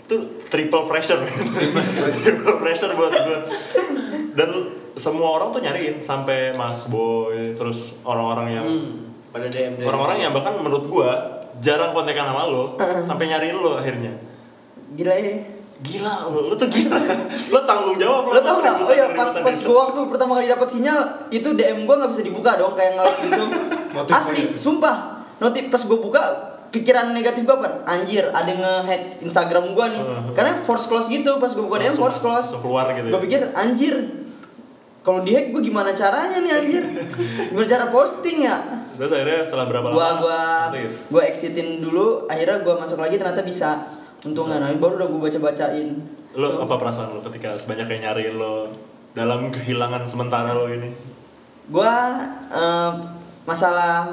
Itu 0.03 0.15
triple 0.51 0.83
pressure. 0.83 1.23
Triple 2.27 2.59
pressure 2.59 2.91
buat 2.99 3.07
gue 3.15 3.39
Dan 4.35 4.49
semua 4.93 5.29
orang 5.31 5.49
tuh 5.49 5.59
nyariin 5.59 5.97
Sampai 5.97 6.53
Mas 6.53 6.87
Boy 6.87 7.53
Terus 7.53 8.01
orang-orang 8.01 8.47
yang 8.51 8.65
Hmm, 8.65 9.09
pada 9.29 9.45
DM. 9.45 9.81
Orang-orang 9.81 10.17
yang 10.19 10.31
bahkan 10.31 10.53
menurut 10.55 10.85
gue 10.85 11.09
Jarang 11.59 11.91
kontekan 11.91 12.25
sama 12.25 12.45
lo 12.45 12.77
Sampai 12.99 13.27
nyariin 13.27 13.55
lo 13.55 13.75
akhirnya 13.75 14.13
gila 14.93 15.09
ya. 15.11 15.41
Gila 15.81 16.29
lo, 16.29 16.39
lo 16.47 16.55
tuh 16.55 16.69
gila 16.69 16.95
Lo 17.51 17.59
tanggung 17.63 17.97
jawab 17.97 18.29
Lo 18.29 18.39
tau 18.39 18.57
gak? 18.57 18.77
Oh 18.79 18.89
iya 18.89 19.09
pas 19.09 19.25
pas 19.35 19.57
gua 19.59 19.75
waktu 19.83 19.99
pertama 20.05 20.37
kali 20.37 20.45
dapat 20.45 20.69
sinyal 20.69 20.99
itu 21.27 21.49
DM 21.49 21.83
gua 21.83 21.97
nggak 21.97 22.11
bisa 22.11 22.21
dibuka 22.21 22.55
dong 22.55 22.71
kayak 22.73 22.95
ngelak 22.95 23.15
gitu. 23.19 23.43
Asli, 24.13 24.53
sumpah. 24.53 24.95
Notif 25.37 25.67
pas 25.67 25.81
gua 25.83 25.97
buka 25.99 26.21
pikiran 26.69 27.11
negatif 27.11 27.43
gua 27.43 27.57
apa? 27.57 27.69
Anjir, 27.85 28.29
ada 28.29 28.45
yang 28.45 28.61
nge-hack 28.61 29.03
Instagram 29.21 29.73
gua 29.73 29.89
nih. 29.89 30.03
Karena 30.31 30.55
force 30.57 30.87
close 30.87 31.09
gitu 31.09 31.35
pas 31.35 31.51
gua 31.51 31.63
buka 31.65 31.77
DM 31.81 31.91
force 31.91 32.21
close. 32.21 32.53
keluar 32.57 32.93
gitu 32.93 33.09
ya? 33.09 33.11
Gua 33.11 33.21
pikir 33.21 33.41
anjir. 33.51 33.95
Kalau 35.03 35.19
dihack 35.21 35.51
gua 35.51 35.59
gimana 35.59 35.91
caranya 35.91 36.39
nih 36.39 36.51
anjir? 36.51 36.83
Gimana 37.51 37.67
cara 37.67 37.85
posting 37.91 38.47
ya? 38.47 38.55
Terus 38.95 39.11
akhirnya 39.11 39.41
setelah 39.43 39.65
berapa 39.67 39.87
lama 39.91 39.99
Gua 40.23 40.41
gua 41.11 41.21
exitin 41.27 41.83
dulu, 41.83 42.23
akhirnya 42.31 42.63
gua 42.63 42.79
masuk 42.79 43.03
lagi 43.03 43.19
ternyata 43.19 43.43
bisa. 43.43 43.83
Untungnya 44.23 44.63
nah, 44.63 44.71
baru 44.79 45.03
udah 45.03 45.07
gua 45.11 45.21
baca-bacain. 45.27 46.23
lo 46.33 46.65
apa 46.65 46.81
perasaan 46.81 47.13
lo 47.13 47.21
ketika 47.21 47.53
sebanyak 47.53 47.85
yang 47.93 48.09
nyari 48.09 48.33
lo 48.33 48.65
dalam 49.13 49.53
kehilangan 49.53 50.01
sementara 50.09 50.57
lo 50.57 50.65
ini 50.65 50.89
gua 51.69 52.09
eh, 52.49 52.91
masalah 53.45 54.09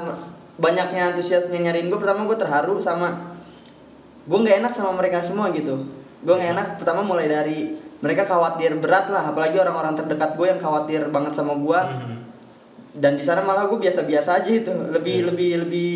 banyaknya 0.61 1.15
antusiasnya 1.15 1.57
nyariin 1.57 1.89
gue 1.89 1.99
pertama 1.99 2.27
gue 2.29 2.37
terharu 2.37 2.77
sama 2.77 3.33
gue 4.29 4.37
nggak 4.37 4.61
enak 4.61 4.73
sama 4.77 4.93
mereka 4.93 5.17
semua 5.17 5.49
gitu 5.49 5.81
gue 6.21 6.33
nggak 6.37 6.51
enak 6.53 6.67
pertama 6.77 7.01
mulai 7.01 7.25
dari 7.25 7.73
mereka 8.01 8.25
khawatir 8.25 8.77
berat 8.81 9.07
lah 9.07 9.29
apalagi 9.29 9.57
orang-orang 9.57 9.93
terdekat 9.93 10.33
gue 10.33 10.47
yang 10.49 10.59
khawatir 10.59 11.01
banget 11.09 11.33
sama 11.33 11.53
gue 11.55 11.79
Hmm. 11.79 12.17
dan 12.97 13.15
di 13.15 13.23
sana 13.23 13.45
malah 13.45 13.71
gue 13.71 13.79
biasa-biasa 13.79 14.43
aja 14.43 14.51
itu 14.51 14.67
lebih 14.91 15.31
lebih 15.31 15.51
lebih 15.63 15.95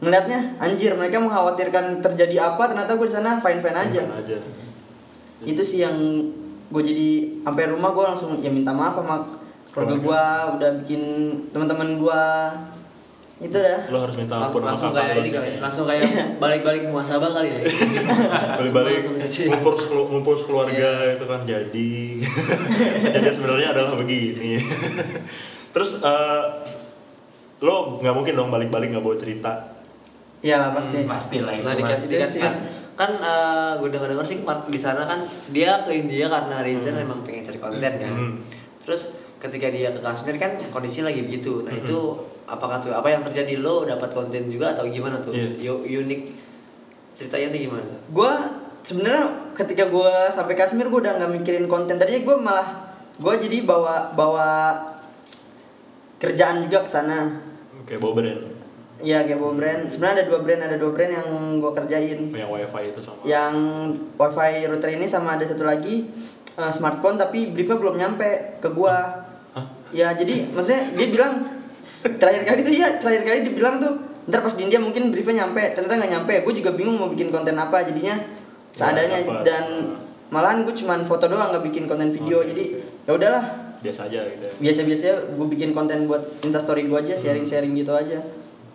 ngelihatnya 0.00 0.60
anjir 0.60 0.92
mereka 0.92 1.16
mengkhawatirkan 1.16 2.00
terjadi 2.00 2.52
apa 2.52 2.68
ternyata 2.68 2.92
gue 2.94 3.06
di 3.08 3.14
sana 3.14 3.36
fine 3.36 3.60
fine 3.60 3.78
aja. 3.78 4.00
Fine 4.04 4.16
aja. 4.20 4.36
Itu 5.40 5.62
sih 5.64 5.80
yang 5.80 5.96
gue 6.70 6.82
jadi 6.84 7.10
sampai 7.40 7.72
rumah 7.72 7.90
gue 7.90 8.04
langsung 8.04 8.38
ya 8.40 8.52
minta 8.52 8.70
maaf 8.70 9.00
sama 9.00 9.24
keluarga 9.72 9.96
gue 9.96 10.22
udah 10.56 10.70
bikin 10.84 11.02
teman-teman 11.50 11.96
gue 11.96 12.22
itu 13.40 13.56
dah 13.56 13.88
lo 13.88 13.98
harus 13.98 14.14
minta 14.14 14.36
ampun 14.36 14.60
sama 14.60 14.68
langsung 14.68 14.92
kayak 14.92 15.16
ini 15.16 15.30
kali 15.30 15.50
langsung 15.58 15.84
kayak 15.88 16.04
balik-balik 16.36 16.82
muhasabah 16.86 17.30
kali 17.32 17.48
ya 17.48 17.60
balik-balik 18.60 19.00
ngumpul 19.48 19.74
sekelu- 19.74 20.08
ngumpul 20.08 20.36
keluarga 20.36 20.76
Iya. 20.76 21.16
itu 21.16 21.24
kan 21.24 21.40
jadi 21.42 21.92
jadi 23.16 23.28
sebenarnya 23.30 23.68
adalah 23.72 23.96
begini 23.96 24.60
terus 25.74 26.00
eh, 26.00 26.42
lo 27.60 27.96
nggak 27.98 28.12
mungkin 28.12 28.34
dong 28.34 28.48
balik-balik 28.48 28.90
nggak 28.90 29.00
bawa 29.00 29.16
cerita 29.16 29.52
Iya 30.40 30.56
lah 30.58 30.72
pasti. 30.72 31.04
pasti 31.04 31.36
lah 31.38 31.52
itu 31.52 31.62
Nah 31.62 31.74
di 31.74 31.82
mah. 31.82 31.96
di 31.98 32.06
Itu 32.06 32.16
Kashmir 32.18 32.52
kan 32.94 33.10
eh, 33.14 33.72
gue 33.76 33.88
denger 33.88 34.08
denger 34.10 34.26
sih 34.26 34.38
di 34.44 34.76
sana 34.78 35.04
kan 35.04 35.20
dia 35.48 35.80
ke 35.80 35.92
India 35.94 36.28
karena 36.28 36.60
reason 36.60 36.92
emang 36.94 37.20
pengen 37.20 37.40
cari 37.42 37.56
konten 37.56 37.92
kan. 37.94 38.08
Hmm. 38.10 38.40
Terus 38.80 39.02
ketika 39.36 39.68
dia 39.68 39.88
ke 39.88 39.96
Kashmir 39.98 40.36
kan 40.36 40.56
kondisi 40.68 41.00
lagi 41.00 41.20
begitu. 41.22 41.60
Nah 41.60 41.72
itu 41.74 42.16
apakah 42.50 42.82
tuh 42.82 42.90
apa 42.90 43.06
yang 43.06 43.22
terjadi 43.22 43.62
lo 43.62 43.86
dapat 43.86 44.10
konten 44.10 44.50
juga 44.50 44.74
atau 44.74 44.82
gimana 44.90 45.22
tuh? 45.22 45.30
Yo- 45.32 45.86
unik 45.86 46.20
ceritanya 47.14 47.46
tuh 47.54 47.60
gimana 47.62 47.82
tuh? 47.86 47.98
Gue 48.10 48.32
sebenarnya 48.82 49.24
ketika 49.54 49.86
gue 49.86 50.12
sampai 50.34 50.54
Kashmir 50.58 50.90
gue 50.90 51.00
udah 51.00 51.14
nggak 51.14 51.30
mikirin 51.30 51.70
konten 51.70 51.94
tadinya 51.94 52.26
gue 52.26 52.36
malah 52.36 52.68
gue 53.14 53.34
jadi 53.46 53.62
bawa 53.62 54.10
bawa 54.12 54.48
kerjaan 56.18 56.66
juga 56.66 56.82
ke 56.82 56.90
sana. 56.90 57.38
kayak 57.86 58.00
bawa 58.02 58.14
brand 58.18 58.42
Iya 59.00 59.24
kayak 59.24 59.40
bawa 59.40 59.56
brand. 59.56 59.82
Sebenarnya 59.88 60.14
ada 60.20 60.24
dua 60.28 60.40
brand, 60.44 60.60
ada 60.60 60.76
dua 60.76 60.92
brand 60.92 61.08
yang 61.08 61.28
gue 61.56 61.72
kerjain. 61.72 62.20
yang 62.30 62.50
wifi 62.52 62.82
itu 62.92 63.00
sama 63.00 63.24
Yang 63.24 63.54
wifi 64.20 64.52
router 64.68 64.90
ini 64.92 65.06
sama 65.08 65.40
ada 65.40 65.44
satu 65.48 65.64
lagi 65.64 66.04
eh, 66.60 66.72
smartphone 66.72 67.16
tapi 67.16 67.48
briefnya 67.56 67.80
belum 67.80 67.96
nyampe 67.96 68.60
ke 68.60 68.68
gua. 68.70 69.24
Hah? 69.56 69.64
Ya 69.96 70.12
jadi 70.12 70.52
maksudnya 70.52 70.92
dia 70.92 71.08
bilang 71.08 71.32
terakhir 72.00 72.42
kali 72.48 72.60
tuh 72.64 72.74
ya 72.74 72.88
terakhir 73.00 73.22
kali 73.28 73.38
dibilang 73.52 73.76
tuh 73.80 73.92
ntar 74.28 74.40
pas 74.44 74.54
di 74.54 74.62
India 74.68 74.78
mungkin 74.78 75.10
briefnya 75.10 75.44
nyampe 75.44 75.74
ternyata 75.74 75.94
nggak 76.00 76.12
nyampe 76.12 76.34
gue 76.46 76.54
juga 76.62 76.70
bingung 76.76 76.96
mau 76.96 77.08
bikin 77.10 77.32
konten 77.34 77.56
apa 77.58 77.82
jadinya 77.82 78.14
seadanya 78.70 79.26
apa? 79.26 79.42
dan 79.42 79.64
malahan 80.30 80.62
gue 80.62 80.74
cuman 80.76 81.02
foto 81.02 81.26
doang 81.26 81.50
nggak 81.50 81.64
bikin 81.66 81.84
konten 81.90 82.14
video 82.14 82.40
Oke, 82.40 82.54
jadi 82.54 82.64
oke. 82.78 83.06
ya 83.08 83.12
udahlah 83.18 83.44
biasa 83.80 84.00
aja 84.12 84.20
gitu 84.28 84.44
ya. 84.44 84.52
biasa-biasa 84.60 85.04
gue 85.34 85.46
bikin 85.56 85.70
konten 85.72 86.04
buat 86.04 86.22
instastory 86.44 86.86
gue 86.86 86.98
aja 87.00 87.16
sharing-sharing 87.16 87.72
gitu 87.74 87.96
aja 87.96 88.20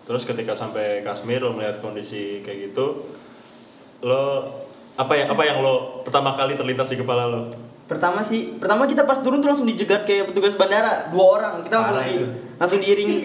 terus 0.05 0.25
ketika 0.25 0.53
sampai 0.53 1.01
Kashmir 1.01 1.41
lo 1.41 1.53
melihat 1.53 1.79
kondisi 1.79 2.41
kayak 2.41 2.74
gitu 2.74 3.05
lo 4.03 4.50
apa 4.96 5.13
ya 5.13 5.25
apa 5.32 5.44
yang 5.46 5.62
lo 5.62 6.01
pertama 6.03 6.34
kali 6.34 6.58
terlintas 6.58 6.89
di 6.89 6.98
kepala 7.00 7.29
lo 7.29 7.41
pertama 7.86 8.25
sih 8.25 8.58
pertama 8.58 8.89
kita 8.89 9.05
pas 9.05 9.22
turun 9.22 9.39
tuh 9.39 9.50
langsung 9.53 9.70
dijegat 9.70 10.10
kayak 10.10 10.34
petugas 10.34 10.58
bandara 10.58 11.13
dua 11.13 11.25
orang 11.38 11.53
kita 11.62 11.75
langsung 11.79 12.01
di, 12.01 12.13
itu. 12.17 12.25
Langsung 12.55 12.79
diiring. 12.79 13.09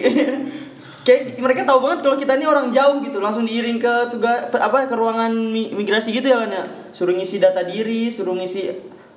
Kayak 1.01 1.21
mereka 1.37 1.65
tahu 1.65 1.81
banget 1.81 1.99
kalau 2.01 2.13
kita 2.15 2.35
ini 2.35 2.45
orang 2.45 2.69
jauh 2.69 3.01
gitu. 3.01 3.17
Langsung 3.17 3.41
diiring 3.41 3.75
ke 3.75 3.93
tugas 4.07 4.37
apa 4.51 4.85
ke 4.85 4.93
ruangan 4.93 5.33
mi- 5.33 5.71
migrasi 5.71 6.11
gitu 6.11 6.27
ya 6.27 6.37
kan 6.37 6.51
ya? 6.51 6.63
Suruh 6.91 7.11
ngisi 7.11 7.37
data 7.37 7.63
diri 7.63 8.05
suruh 8.05 8.33
ngisi 8.33 8.69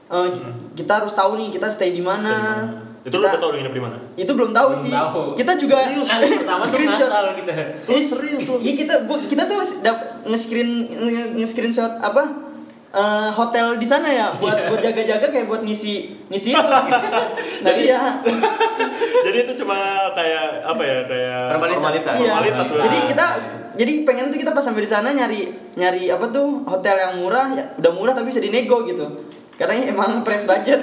eh, 0.06 0.28
kita 0.73 0.92
harus 0.97 1.12
tahu 1.12 1.37
nih 1.37 1.49
kita 1.50 1.68
stay 1.68 1.90
di 1.90 2.00
mana. 2.00 2.64
Itu 3.02 3.12
lo 3.14 3.28
Kita- 3.28 3.28
udah 3.28 3.38
tau 3.38 3.49
udah 3.50 3.59
nginep 3.61 3.75
di 3.75 3.83
mana? 3.83 3.97
Itu 4.16 4.33
belum 4.33 4.50
tahu 4.50 4.68
Belum 4.71 4.80
sih. 4.80 4.90
tahu. 4.90 5.23
kita 5.37 5.52
juga 5.54 5.76
Kan 5.76 6.21
pertama 6.40 6.56
tuh 6.56 6.66
screenshot. 6.66 7.11
kita. 7.37 7.52
Oh 7.85 8.00
serius 8.00 8.44
Iya 8.56 8.73
kita 8.75 8.94
kita 9.28 9.42
tuh 9.44 9.61
dap 9.78 9.97
nge-screen 10.25 10.71
nge- 10.88 11.33
nge-screenshot 11.37 12.00
apa 12.00 12.23
eh, 12.95 13.29
hotel 13.35 13.77
di 13.77 13.87
sana 13.87 14.09
ya 14.09 14.31
buat 14.39 14.71
buat 14.71 14.81
jaga-jaga 14.81 15.27
kayak 15.29 15.47
buat 15.51 15.67
ngisi 15.67 16.15
ngisi 16.31 16.55
itu. 16.55 16.71
nah 17.67 17.73
iya 17.75 18.23
jadi 19.27 19.39
itu 19.45 19.53
cuma 19.65 19.77
kayak 20.15 20.63
apa 20.63 20.83
ya 20.83 20.99
kayak 21.05 21.43
Formalitas. 21.59 22.15
iya 22.23 22.33
formalitas 22.39 22.67
jadi 22.71 22.87
banget. 22.87 23.11
kita 23.11 23.27
jadi 23.75 23.93
pengen 24.07 24.31
tuh 24.31 24.39
kita 24.39 24.51
pas 24.55 24.63
sampai 24.63 24.87
di 24.87 24.91
sana 24.91 25.11
nyari 25.11 25.51
nyari 25.75 26.07
apa 26.15 26.31
tuh 26.31 26.63
hotel 26.65 26.95
yang 26.95 27.13
murah 27.19 27.51
ya 27.51 27.65
udah 27.83 27.93
murah 27.93 28.15
tapi 28.15 28.31
bisa 28.31 28.39
dinego 28.39 28.87
gitu 28.87 29.05
karena 29.59 29.91
emang 29.91 30.23
press 30.23 30.47
budget 30.47 30.83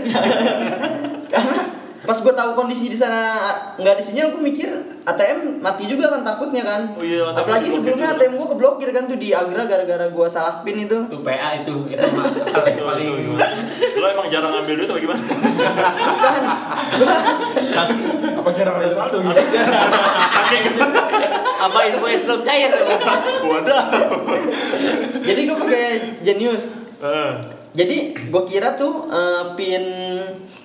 karena 1.33 1.59
pas 2.01 2.17
gue 2.17 2.33
tahu 2.33 2.57
kondisi 2.57 2.89
di 2.89 2.97
sana 2.97 3.53
nggak 3.77 3.95
di 4.01 4.03
sinyal 4.03 4.33
gue 4.33 4.41
mikir 4.41 4.69
ATM 5.05 5.61
mati 5.61 5.85
juga 5.85 6.09
kan 6.09 6.25
takutnya 6.25 6.65
kan. 6.65 6.81
Oh 6.97 7.05
iya, 7.05 7.29
ATM 7.29 7.41
apalagi 7.45 7.67
sebelumnya 7.69 8.09
juga. 8.09 8.17
ATM 8.17 8.33
gue 8.37 8.47
keblokir 8.57 8.89
kan 8.89 9.03
tuh 9.05 9.17
di 9.21 9.29
Agra 9.33 9.63
gara-gara 9.69 10.05
gue 10.09 10.27
salah 10.29 10.65
pin 10.65 10.81
itu. 10.81 10.97
Itu 11.09 11.21
PA 11.21 11.61
itu 11.61 11.73
itu 11.93 12.05
mah 12.17 12.25
paling 12.65 13.07
lo 14.01 14.05
emang 14.17 14.27
jarang 14.33 14.49
ngambil 14.49 14.73
duit 14.81 14.89
apa 14.89 14.99
gimana? 15.01 15.21
Apa 18.41 18.49
jarang 18.57 18.75
ada 18.81 18.89
saldo 18.89 19.21
gitu? 19.21 19.37
saking 20.33 20.65
Apa 21.61 21.79
info 21.85 22.05
yang 22.09 22.21
belum 22.25 22.41
cair? 22.41 22.73
wadah 23.45 23.83
jadi 25.21 25.39
gue 25.45 25.57
pakai 25.57 25.85
Genius. 26.25 26.81
Eh, 27.01 27.33
jadi 27.77 27.97
gue 28.17 28.43
kira 28.49 28.73
tuh 28.73 29.05
eh, 29.09 29.43
pin 29.53 29.85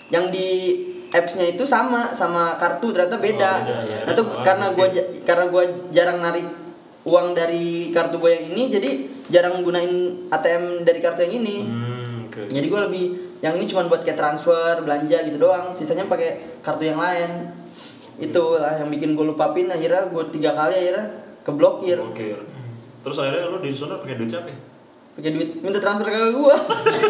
yang 0.08 0.32
di 0.32 0.80
appsnya 1.16 1.56
itu 1.56 1.64
sama 1.64 2.12
sama 2.12 2.60
kartu 2.60 2.92
ternyata 2.92 3.16
beda. 3.16 3.52
Oh, 3.56 3.64
beda, 3.64 3.78
ya. 3.88 3.98
Nah, 4.04 4.12
itu 4.12 4.22
karena 4.44 4.66
gue 4.76 4.86
karena 5.24 5.44
gue 5.48 5.64
jarang 5.96 6.18
narik 6.20 6.46
uang 7.06 7.32
dari 7.32 7.94
kartu 7.94 8.20
gue 8.20 8.30
yang 8.36 8.44
ini 8.52 8.62
jadi 8.68 8.90
jarang 9.32 9.64
gunain 9.64 10.28
ATM 10.28 10.84
dari 10.84 11.00
kartu 11.00 11.24
yang 11.24 11.40
ini. 11.40 11.56
hmm, 11.64 12.28
oke 12.28 12.40
Jadi 12.52 12.66
gue 12.68 12.80
lebih 12.90 13.04
yang 13.40 13.54
ini 13.56 13.64
cuma 13.64 13.88
buat 13.88 14.04
kayak 14.04 14.18
transfer 14.18 14.84
belanja 14.84 15.18
gitu 15.24 15.38
doang. 15.40 15.72
Sisanya 15.72 16.04
pakai 16.04 16.60
kartu 16.60 16.84
yang 16.84 17.00
lain. 17.00 17.50
Itu 18.20 18.60
lah 18.60 18.76
yang 18.76 18.92
bikin 18.92 19.16
gue 19.16 19.24
lupa 19.24 19.56
pin 19.56 19.72
akhirnya 19.72 20.08
gue 20.12 20.24
tiga 20.32 20.52
kali 20.52 20.76
akhirnya 20.76 21.06
keblokir. 21.46 21.96
Terus 23.06 23.16
akhirnya 23.22 23.48
lo 23.48 23.58
di 23.62 23.70
sana 23.72 23.96
pakai 24.02 24.18
duit 24.18 24.28
siapa? 24.28 24.50
ya? 24.50 24.58
Pakai 25.16 25.32
duit 25.32 25.48
minta 25.64 25.80
transfer 25.80 26.12
ke 26.12 26.20
gua 26.36 26.52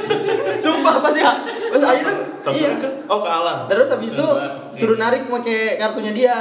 sumpah 0.62 1.02
pasti 1.02 1.20
ya 1.20 1.34
terus 1.75 1.82
akhirnya 1.82 2.14
Transfer 2.46 2.70
iya. 2.70 2.78
ke? 2.78 2.88
Oh 3.10 3.18
ke 3.18 3.26
Alan. 3.26 3.66
terus 3.66 3.90
habis 3.90 4.14
itu 4.14 4.26
suruh 4.70 4.94
narik 4.94 5.26
pakai 5.26 5.75
kartunya 5.82 6.14
dia 6.14 6.36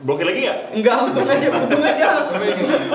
Blokir 0.00 0.24
lagi 0.24 0.48
nggak? 0.48 0.58
enggak 0.80 0.96
untungnya 1.12 1.36
dia 1.36 1.52
untungnya 1.52 1.92
dia 1.98 2.10
untung 2.24 2.40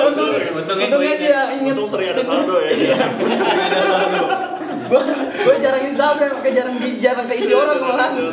Untungnya 0.01 0.49
untungnya 0.57 0.87
gue 0.89 1.13
dia 1.21 1.53
inget 1.53 1.77
Untung 1.77 1.89
sering 1.91 2.09
ada 2.15 2.23
saldo 2.23 2.55
ya. 2.63 2.71
gua 4.89 5.01
gua 5.29 5.55
jarang 5.61 5.83
instagram 5.85 6.41
kayak 6.41 6.55
jarang 6.55 6.75
jarang 6.97 7.27
keisi 7.29 7.53
orang 7.53 7.77
Aduh. 7.83 8.31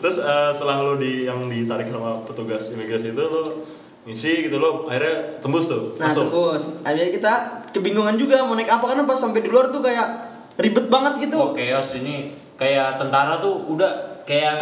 Terus 0.00 0.16
eh, 0.22 0.50
setelah 0.54 0.80
lo 0.80 0.96
di 0.96 1.28
yang 1.28 1.44
ditarik 1.50 1.92
sama 1.92 2.24
petugas 2.24 2.72
imigrasi 2.72 3.12
itu 3.12 3.20
lo 3.20 3.60
ngisi 4.02 4.46
gitu 4.46 4.56
lo 4.56 4.84
akhirnya 4.84 5.38
tembus 5.38 5.66
tuh 5.66 5.94
nah 5.96 6.06
masuk. 6.06 6.26
terus 6.26 6.64
akhirnya 6.82 7.10
kita 7.12 7.32
kebingungan 7.70 8.14
juga 8.14 8.42
mau 8.42 8.52
naik 8.52 8.68
apa 8.68 8.84
karena 8.84 9.02
pas 9.02 9.14
sampai 9.14 9.38
di 9.38 9.48
luar 9.48 9.68
tuh 9.68 9.78
kayak 9.78 10.08
ribet 10.54 10.86
banget 10.86 11.16
gitu. 11.22 11.38
Oh, 11.38 11.50
chaos 11.52 11.96
ini. 11.96 12.28
Kayak 12.54 12.94
tentara 12.94 13.38
tuh 13.38 13.64
udah 13.66 13.88
kayak 14.22 14.54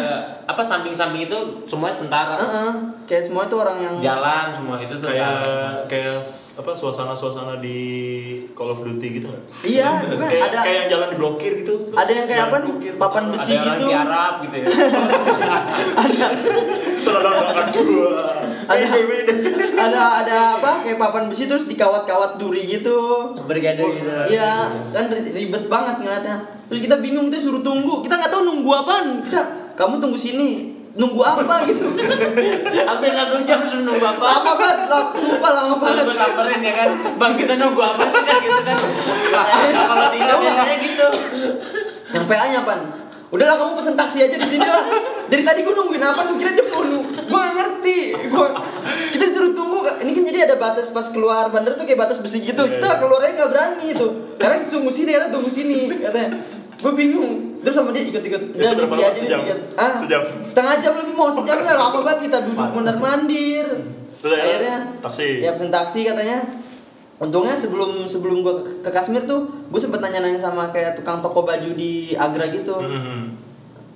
apa 0.46 0.62
samping-samping 0.62 1.26
itu 1.26 1.36
semua 1.64 1.90
tentara. 1.90 2.38
Heeh, 2.38 2.72
kayak 3.04 3.26
semua 3.26 3.44
tuh 3.44 3.58
orang 3.58 3.76
yang 3.76 3.94
jalan 3.98 4.48
semua 4.50 4.78
itu 4.78 4.94
Kayak 4.96 5.26
tentara. 5.42 5.84
Kayak 5.84 6.16
s- 6.16 6.56
apa 6.56 6.70
suasana-suasana 6.70 7.58
di 7.58 7.78
Call 8.52 8.70
of 8.70 8.80
Duty 8.80 9.18
gitu 9.18 9.26
nggak? 9.26 9.44
iya 9.66 9.90
bukan, 10.06 10.28
kayak 10.28 10.44
ada 10.46 10.58
kayak 10.62 10.78
yang 10.78 10.88
jalan 10.88 11.08
diblokir 11.10 11.52
gitu. 11.58 11.74
ada 11.90 12.08
yang 12.08 12.24
kayak 12.24 12.38
Jalan 12.38 12.46
apa 12.46 12.56
nih 12.56 12.66
diblokir, 12.70 12.92
papan 12.96 13.24
besi 13.28 13.50
ada 13.50 13.60
orang 13.60 13.74
gitu. 13.74 13.82
di 13.82 13.94
Arab 13.98 14.32
gitu 14.40 14.54
ya. 14.54 14.66
Terlalu 17.00 17.34
dua. 17.74 18.14
Ada 18.70 18.86
ada 19.80 20.02
ada 20.22 20.36
apa? 20.56 20.70
Kayak 20.82 20.98
papan 20.98 21.26
besi 21.26 21.44
terus 21.44 21.66
dikawat-kawat 21.66 22.38
duri 22.38 22.64
gitu. 22.64 22.98
Bergada 23.44 23.82
gitu. 23.82 24.10
iya. 24.28 24.70
Kan 24.90 25.10
ri- 25.10 25.34
ribet 25.34 25.66
banget 25.66 25.98
ngeliatnya. 25.98 26.38
Terus 26.70 26.80
kita 26.80 26.96
bingung 26.98 27.26
kita 27.26 27.42
suruh 27.42 27.60
tunggu. 27.60 28.00
Kita 28.00 28.14
nggak 28.14 28.30
tahu 28.30 28.42
nunggu 28.44 28.70
apaan. 28.70 29.06
Kita 29.26 29.42
kamu 29.74 29.98
tunggu 29.98 30.14
sini 30.14 30.70
nunggu 30.90 31.18
apa? 31.18 31.62
Gitu. 31.70 31.86
Hampir 32.82 33.10
satu 33.10 33.42
jam 33.42 33.62
suruh 33.62 33.82
nunggu 33.82 34.06
apa? 34.06 34.22
Lama 34.22 34.52
banget 34.54 34.78
sumpah 35.14 35.50
lama 35.50 35.74
banget. 35.78 36.02
gue 36.06 36.16
samperin 36.16 36.60
ya 36.60 36.72
kan. 36.74 36.88
Bang 37.18 37.34
kita 37.34 37.58
nunggu 37.58 37.80
apa 37.80 38.02
sih? 38.06 38.22
Kan 38.22 38.38
gitu 38.38 38.60
kan. 38.62 38.78
Nah, 39.34 39.46
kalau 39.86 40.08
Indo 40.14 40.34
biasanya 40.38 40.76
gitu. 40.78 41.06
Yang 42.10 42.24
PA 42.26 42.44
nya 42.46 42.60
pan 42.62 42.80
udahlah 43.30 43.56
kamu 43.56 43.78
pesen 43.78 43.94
taksi 43.94 44.26
aja 44.26 44.36
di 44.36 44.48
sini 44.48 44.66
lah. 44.66 44.84
Dari 45.30 45.42
tadi 45.46 45.62
gue 45.62 45.74
nungguin 45.74 46.02
apa? 46.02 46.20
Gue 46.26 46.36
kira 46.42 46.50
dia 46.54 46.66
mau 46.74 46.82
nunggu 46.82 47.10
gue 47.14 47.38
gak 47.38 47.54
ngerti. 47.54 47.98
Gue 48.26 48.46
kita 49.14 49.26
suruh 49.30 49.52
tunggu 49.54 49.86
ini 50.02 50.10
kan 50.10 50.22
jadi 50.26 50.38
ada 50.50 50.56
batas 50.58 50.90
pas 50.90 51.06
keluar 51.14 51.46
bandara 51.54 51.78
tuh 51.78 51.86
kayak 51.86 52.00
batas 52.02 52.18
besi 52.18 52.42
gitu. 52.42 52.62
Iya, 52.66 52.82
kita 52.82 52.88
iya. 52.90 52.96
keluarnya 52.98 53.30
nggak 53.38 53.50
berani 53.54 53.84
itu. 53.94 54.06
Karena 54.34 54.56
tunggu 54.66 54.90
sini 54.90 55.10
kata 55.14 55.26
tunggu 55.30 55.50
sini 55.50 55.86
katanya. 55.94 56.30
Gue 56.80 56.92
bingung. 56.96 57.32
Terus 57.60 57.76
sama 57.76 57.92
dia 57.92 58.02
ikut-ikut. 58.08 58.56
Nih 58.56 58.66
lama? 58.66 58.96
aja 58.96 59.12
Sejam? 59.12 59.40
ah 59.76 59.92
Sejam? 59.92 60.22
setengah 60.42 60.74
jam 60.80 60.92
lebih 60.96 61.14
mau 61.14 61.28
sejam 61.28 61.60
lah. 61.62 61.76
Lama 61.76 61.98
banget 62.02 62.26
kita 62.26 62.38
duduk 62.48 62.68
mondar 62.72 62.96
mandir 62.96 63.66
Terus 64.20 64.32
akhirnya 64.36 64.76
taksi. 65.00 65.44
ya 65.44 65.50
pesen 65.56 65.72
taksi 65.72 66.04
katanya 66.04 66.44
untungnya 67.20 67.52
sebelum 67.52 68.08
sebelum 68.08 68.40
gue 68.40 68.54
ke, 68.80 68.88
Kashmir 68.88 69.28
tuh 69.28 69.44
gue 69.68 69.76
sempet 69.76 70.00
nanya-nanya 70.00 70.40
sama 70.40 70.72
kayak 70.72 70.96
tukang 70.96 71.20
toko 71.20 71.44
baju 71.44 71.70
di 71.76 72.16
Agra 72.16 72.48
gitu. 72.48 72.74
Hmm. 72.80 73.36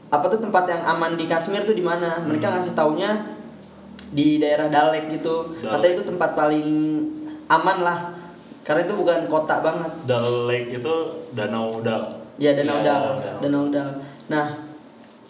apa 0.07 0.31
tuh 0.31 0.39
tempat 0.39 0.69
yang 0.71 0.79
aman 0.87 1.17
di 1.19 1.25
Kashmir 1.27 1.65
tuh 1.65 1.75
di 1.75 1.83
mana? 1.83 2.23
Mereka 2.23 2.47
ngasih 2.47 2.77
taunya 2.79 3.35
di 4.15 4.39
daerah 4.39 4.71
Dalek 4.71 5.11
gitu. 5.11 5.57
Dalek. 5.59 5.73
katanya 5.75 5.93
itu 5.99 6.05
tempat 6.07 6.31
paling 6.37 6.69
aman 7.51 7.79
lah. 7.83 7.99
Karena 8.63 8.87
itu 8.87 8.95
bukan 8.95 9.27
kota 9.27 9.59
banget. 9.59 9.91
Dal 10.07 10.47
Lake 10.47 10.79
itu 10.79 10.95
danau 11.33 11.83
dal. 11.83 12.21
ya 12.37 12.55
danau 12.55 12.79
Ya, 12.79 12.83
dal 12.85 13.03
Danau. 13.19 13.41
danau 13.43 13.65
dal 13.71 13.89
nah 14.25 14.57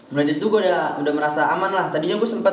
mulai 0.09 0.25
dari 0.31 0.37
situ 0.37 0.47
gue 0.47 0.61
udah 0.63 0.99
udah 1.01 1.13
merasa 1.15 1.49
aman 1.49 1.73
lah. 1.73 1.89
Tadinya 1.89 2.19
gue 2.19 2.29
sempet 2.29 2.53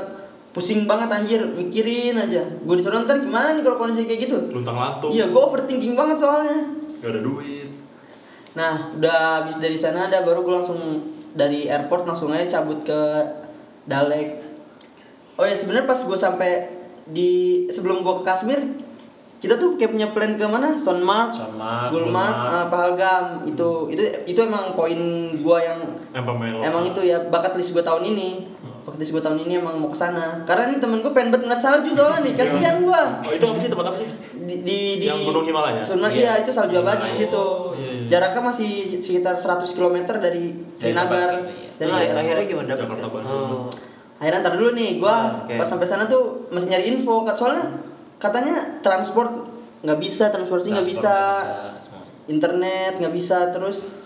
pusing 0.52 0.84
banget 0.84 1.08
anjir 1.10 1.40
mikirin 1.48 2.16
aja 2.16 2.44
gue 2.44 2.76
di 2.76 2.84
sana 2.84 3.04
ntar 3.04 3.18
gimana 3.18 3.56
nih 3.56 3.64
kalau 3.64 3.80
kondisi 3.80 4.04
kayak 4.04 4.28
gitu 4.28 4.38
Luntang 4.52 4.76
lantung. 4.76 5.10
iya 5.10 5.26
gue 5.26 5.42
overthinking 5.42 5.96
banget 5.96 6.20
soalnya 6.20 6.60
Gak 7.02 7.18
ada 7.18 7.22
duit. 7.26 7.66
Nah, 8.52 8.94
udah 8.94 9.18
habis 9.42 9.58
dari 9.58 9.74
sana 9.74 10.06
ada 10.06 10.22
baru 10.22 10.46
gue 10.46 10.54
langsung 10.54 10.78
dari 11.34 11.66
airport 11.66 12.06
langsung 12.06 12.30
aja 12.30 12.60
cabut 12.60 12.84
ke 12.84 13.02
Dalek. 13.84 14.38
Oh 15.34 15.42
ya 15.42 15.56
sebenarnya 15.56 15.88
pas 15.88 15.98
gue 15.98 16.14
sampai 16.14 16.70
di 17.08 17.32
sebelum 17.66 18.06
gue 18.06 18.14
ke 18.20 18.24
Kashmir 18.24 18.62
kita 19.42 19.58
tuh 19.58 19.74
kayak 19.74 19.90
punya 19.90 20.14
plan 20.14 20.38
ke 20.38 20.46
mana? 20.46 20.78
Sonmark, 20.78 21.34
Sonmark, 21.34 21.90
Gulmarg, 21.90 22.30
Gulmarg. 22.30 22.54
eh, 22.54 22.66
Pahalgam. 22.70 23.26
Itu 23.50 23.90
itu 23.90 24.04
itu 24.30 24.38
emang 24.38 24.78
poin 24.78 25.00
gue 25.34 25.58
yang 25.58 25.82
pemain 26.14 26.62
emang 26.62 26.86
itu 26.86 27.02
ya 27.02 27.18
bakat 27.26 27.58
list 27.58 27.74
gue 27.74 27.82
tahun 27.82 28.06
ini. 28.06 28.46
List 28.94 29.12
gue 29.12 29.20
tahun 29.20 29.40
ini 29.40 29.58
emang 29.58 29.76
mau 29.76 29.88
ke 29.88 29.96
sana. 29.96 30.44
Karena 30.44 30.68
nih 30.68 30.78
temen 30.78 31.00
gue 31.00 31.10
pengen 31.10 31.30
banget 31.30 31.46
ngeliat 31.46 31.60
salju 31.60 31.90
soalnya 31.90 32.20
nih, 32.22 32.34
kasihan 32.34 32.76
gue. 32.78 33.04
Oh 33.22 33.32
itu 33.32 33.46
apa 33.46 33.58
sih 33.58 33.68
tempat 33.68 33.86
apa 33.86 33.98
sih? 33.98 34.08
Di, 34.42 34.56
di, 34.60 34.80
di 34.98 35.06
Yang 35.06 35.22
Gunung 35.24 35.44
Himalaya? 35.44 35.80
Sunma, 35.80 36.08
Iya. 36.08 36.18
iya. 36.18 36.34
itu 36.40 36.50
salju 36.50 36.76
abadi 36.78 37.06
di 37.06 37.18
situ. 37.18 37.36
Oh, 37.36 37.72
iya, 37.74 37.90
iya. 37.96 38.08
Jaraknya 38.10 38.42
masih 38.44 38.70
sekitar 38.94 39.34
100 39.34 39.64
km 39.70 39.96
dari 40.16 40.44
Srinagar. 40.74 41.30
iya. 41.46 41.70
Dan 41.76 41.88
Nah, 41.88 41.98
akhirnya, 42.16 42.46
gimana 42.46 42.74
Bandung. 42.74 43.12
Oh. 43.18 43.66
akhirnya 44.16 44.40
ntar 44.40 44.54
dulu 44.54 44.72
nih, 44.72 44.98
gua 44.98 45.16
Ah, 45.42 45.50
pas 45.50 45.66
sampai 45.66 45.84
sana 45.84 46.06
tuh 46.06 46.46
masih 46.50 46.70
nyari 46.70 46.86
info. 46.90 47.24
Kat- 47.24 47.34
Soalnya 47.34 47.66
katanya 48.18 48.54
transport 48.80 49.34
nggak 49.82 49.98
bisa, 49.98 50.30
transportasi 50.30 50.70
nggak 50.72 50.86
bisa, 50.86 51.16
semua. 51.76 52.06
internet 52.28 52.94
nggak 52.98 53.10
bisa, 53.12 53.50
terus 53.50 54.01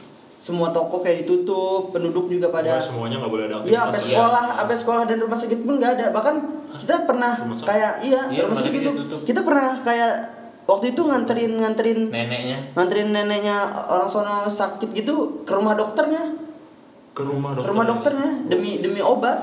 semua 0.45 0.69
toko 0.69 1.01
kayak 1.01 1.25
ditutup, 1.25 1.89
penduduk 1.89 2.29
juga 2.29 2.53
pada 2.53 2.69
Pokoknya 2.71 2.85
semuanya 2.85 3.15
nggak 3.17 3.31
boleh 3.33 3.43
ada 3.43 3.55
Iya, 3.55 3.57
aktivitas. 3.57 3.81
sampai 3.81 3.97
Iya. 3.97 4.05
sekolah, 4.13 4.45
sampai 4.55 4.77
sekolah 4.77 5.03
dan 5.03 5.17
rumah 5.17 5.39
sakit 5.39 5.59
pun 5.59 5.73
nggak 5.75 5.91
ada. 5.95 6.05
Bahkan 6.13 6.35
kita 6.77 6.95
pernah 7.03 7.33
kayak 7.57 7.93
iya, 8.03 8.21
Iya, 8.29 8.41
rumah 8.43 8.53
rumah 8.53 8.61
sakit 8.61 8.81
tutup. 8.85 9.19
Kita 9.25 9.39
pernah 9.41 9.73
kayak 9.81 10.13
waktu 10.65 10.85
itu 10.87 11.01
nganterin 11.01 11.53
nganterin 11.55 11.99
neneknya 12.09 12.57
nganterin 12.73 13.09
neneknya 13.11 13.57
orang 13.85 14.05
sono 14.05 14.45
sakit 14.45 14.93
gitu 14.93 15.13
ke 15.41 15.51
rumah 15.51 15.73
dokternya 15.73 16.21
Ke 17.11 17.21
rumah 17.21 17.53
ke 17.53 17.55
dokter. 17.55 17.69
rumah 17.71 17.85
dokternya 17.87 18.29
demi 18.45 18.73
demi 18.75 18.97
obat 18.99 19.37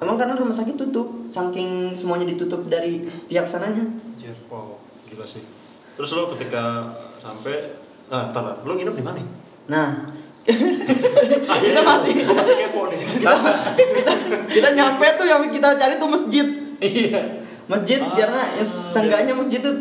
emang 0.00 0.16
karena 0.16 0.32
rumah 0.32 0.50
sakit 0.50 0.72
tutup 0.74 1.28
saking 1.28 1.92
semuanya 1.92 2.24
ditutup 2.26 2.64
dari 2.66 3.04
pihak 3.26 3.44
sananya 3.44 3.84
Anjir. 3.84 4.32
Wow, 4.48 4.80
gila 5.06 5.24
sih. 5.24 5.44
Terus 5.92 6.08
lo 6.10 6.28
ketika 6.30 6.88
sampai 7.16 7.80
Nah, 8.08 8.28
tar, 8.28 8.40
tar. 8.42 8.56
lo 8.58 8.72
nginep 8.72 8.92
di 8.92 9.00
mana? 9.02 9.20
nah 9.62 9.88
Akhirnya 11.52 11.82
masih- 11.82 12.14
gue 12.20 12.34
masih 12.34 12.54
kepo 12.58 12.80
nih. 12.86 12.98
kita, 13.14 13.32
kita, 13.78 14.12
kita 14.48 14.68
nyampe 14.72 15.06
tuh 15.14 15.24
yang 15.24 15.42
kita 15.46 15.68
cari 15.72 15.94
tuh 15.96 16.08
masjid. 16.08 16.46
Iya. 16.78 17.20
Masjid 17.64 17.98
Ah, 17.98 18.10
karena 18.12 18.42
ya, 18.52 18.64
seenggaknya 18.64 19.32
masjid 19.32 19.58
tuh 19.58 19.74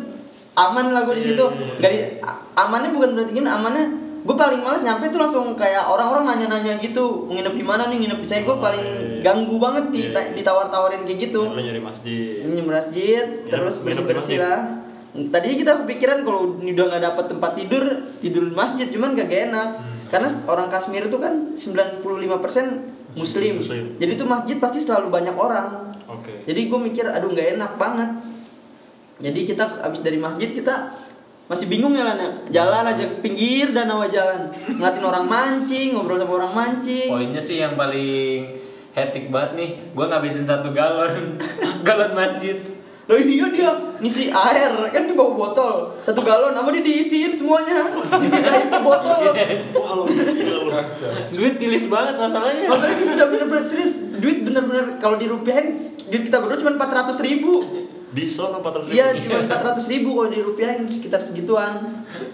aman 0.54 0.92
lah 0.92 1.02
gue 1.04 1.18
di 1.18 1.24
Iya, 1.24 1.30
situ. 1.34 1.46
iya, 1.80 1.90
iya. 1.90 2.06
A- 2.22 2.40
amannya 2.62 2.92
bukan 2.92 3.10
berarti 3.14 3.34
gini 3.34 3.48
amannya 3.48 3.86
gue 4.22 4.36
paling 4.38 4.62
males 4.62 4.86
nyampe 4.86 5.10
tuh 5.10 5.18
langsung 5.18 5.56
kayak 5.56 5.82
orang-orang 5.82 6.30
nanya-nanya 6.30 6.78
gitu 6.78 7.26
nginep 7.28 7.52
di 7.52 7.66
mana 7.66 7.90
nih? 7.90 7.98
Nginep 7.98 8.20
di 8.20 8.28
saya 8.28 8.42
gue 8.44 8.52
Oh, 8.52 8.62
paling 8.62 8.86
ganggu 9.20 9.58
banget 9.58 9.90
di 9.90 10.02
ditawar-tawarin 10.36 11.02
kayak 11.04 11.20
gitu. 11.26 11.42
Nyari 11.48 11.82
masjid. 11.82 12.46
ini 12.46 12.62
masjid 12.62 13.26
terus 13.44 13.82
nginep 13.82 13.98
di 13.98 13.98
bersih 13.98 14.06
bersih 14.06 14.16
masjid? 14.22 14.40
lah. 14.40 14.62
Tadinya 15.12 15.56
kita 15.58 15.72
kepikiran 15.84 16.18
kalau 16.22 16.56
udah 16.56 16.86
nggak 16.88 17.04
dapat 17.04 17.26
tempat 17.28 17.52
tidur 17.54 17.84
tidur 18.22 18.44
di 18.46 18.54
masjid 18.54 18.88
cuman 18.88 19.12
gak 19.12 19.28
enak. 19.28 19.70
Hmm. 19.74 19.91
Karena 20.12 20.28
orang 20.52 20.68
Kashmir 20.68 21.08
itu 21.08 21.16
kan 21.16 21.56
95% 21.56 22.04
muslim. 23.16 23.54
Muslim. 23.64 23.86
jadi 23.96 24.12
itu 24.20 24.26
masjid 24.28 24.58
pasti 24.60 24.84
selalu 24.84 25.08
banyak 25.08 25.36
orang. 25.40 25.96
Oke. 26.12 26.44
jadi 26.44 26.68
gue 26.68 26.80
mikir 26.92 27.08
aduh 27.08 27.32
nggak 27.32 27.56
enak 27.56 27.72
banget. 27.80 28.12
Jadi 29.22 29.40
kita 29.48 29.64
abis 29.86 30.02
dari 30.04 30.18
masjid 30.20 30.50
kita 30.52 30.92
masih 31.48 31.72
bingung 31.72 31.96
ya 31.96 32.04
lan 32.04 32.20
ya. 32.20 32.32
Jalan 32.60 32.92
aja 32.92 33.04
ke 33.08 33.24
pinggir 33.24 33.72
dan 33.72 33.88
awal 33.88 34.12
jalan 34.12 34.52
ngeliatin 34.68 35.06
orang 35.08 35.26
mancing 35.32 35.96
ngobrol 35.96 36.20
sama 36.20 36.34
orang 36.44 36.54
mancing. 36.54 37.08
Poinnya 37.08 37.40
sih 37.40 37.64
yang 37.64 37.80
paling 37.80 38.52
hectic 38.92 39.32
banget 39.32 39.52
nih 39.56 39.70
gua 39.96 40.12
ngabisin 40.12 40.44
satu 40.44 40.76
galon. 40.76 41.40
Galon 41.88 42.12
masjid 42.14 42.71
Loh 43.12 43.20
iya 43.20 43.46
dia 43.52 43.70
ngisi 44.00 44.32
air. 44.32 44.72
Kan 44.88 45.04
di 45.04 45.14
bawa 45.14 45.36
botol. 45.36 45.92
Satu 46.00 46.24
galon 46.24 46.56
sama 46.56 46.72
dia 46.72 46.80
diisiin 46.80 47.36
semuanya. 47.36 47.92
Dipindahin 47.92 48.72
ke 48.72 48.80
botol. 48.80 49.20
Wah 49.76 49.92
lo 50.00 50.04
gila 50.08 50.56
lo. 50.64 50.72
duit 51.36 51.60
tilis 51.60 51.92
banget 51.92 52.16
masalahnya. 52.16 52.72
Masalahnya 52.72 53.04
itu 53.04 53.14
udah 53.20 53.28
bener-bener 53.28 53.66
serius. 53.68 53.94
Duit 54.24 54.48
bener-bener 54.48 54.96
kalau 55.04 55.20
dirupiahin 55.20 55.92
duit 56.08 56.24
kita 56.24 56.40
berdua 56.40 56.56
cuma 56.56 56.80
400 56.80 57.28
ribu. 57.28 57.52
Bisa 58.16 58.48
lo 58.48 58.64
400 58.64 58.88
ribu. 58.88 58.96
iya 58.96 59.06
cuma 59.12 59.44
400 59.44 59.92
ribu 59.92 60.10
kalau 60.16 60.30
dirupiahin 60.32 60.88
sekitar 60.88 61.20
segituan. 61.20 61.84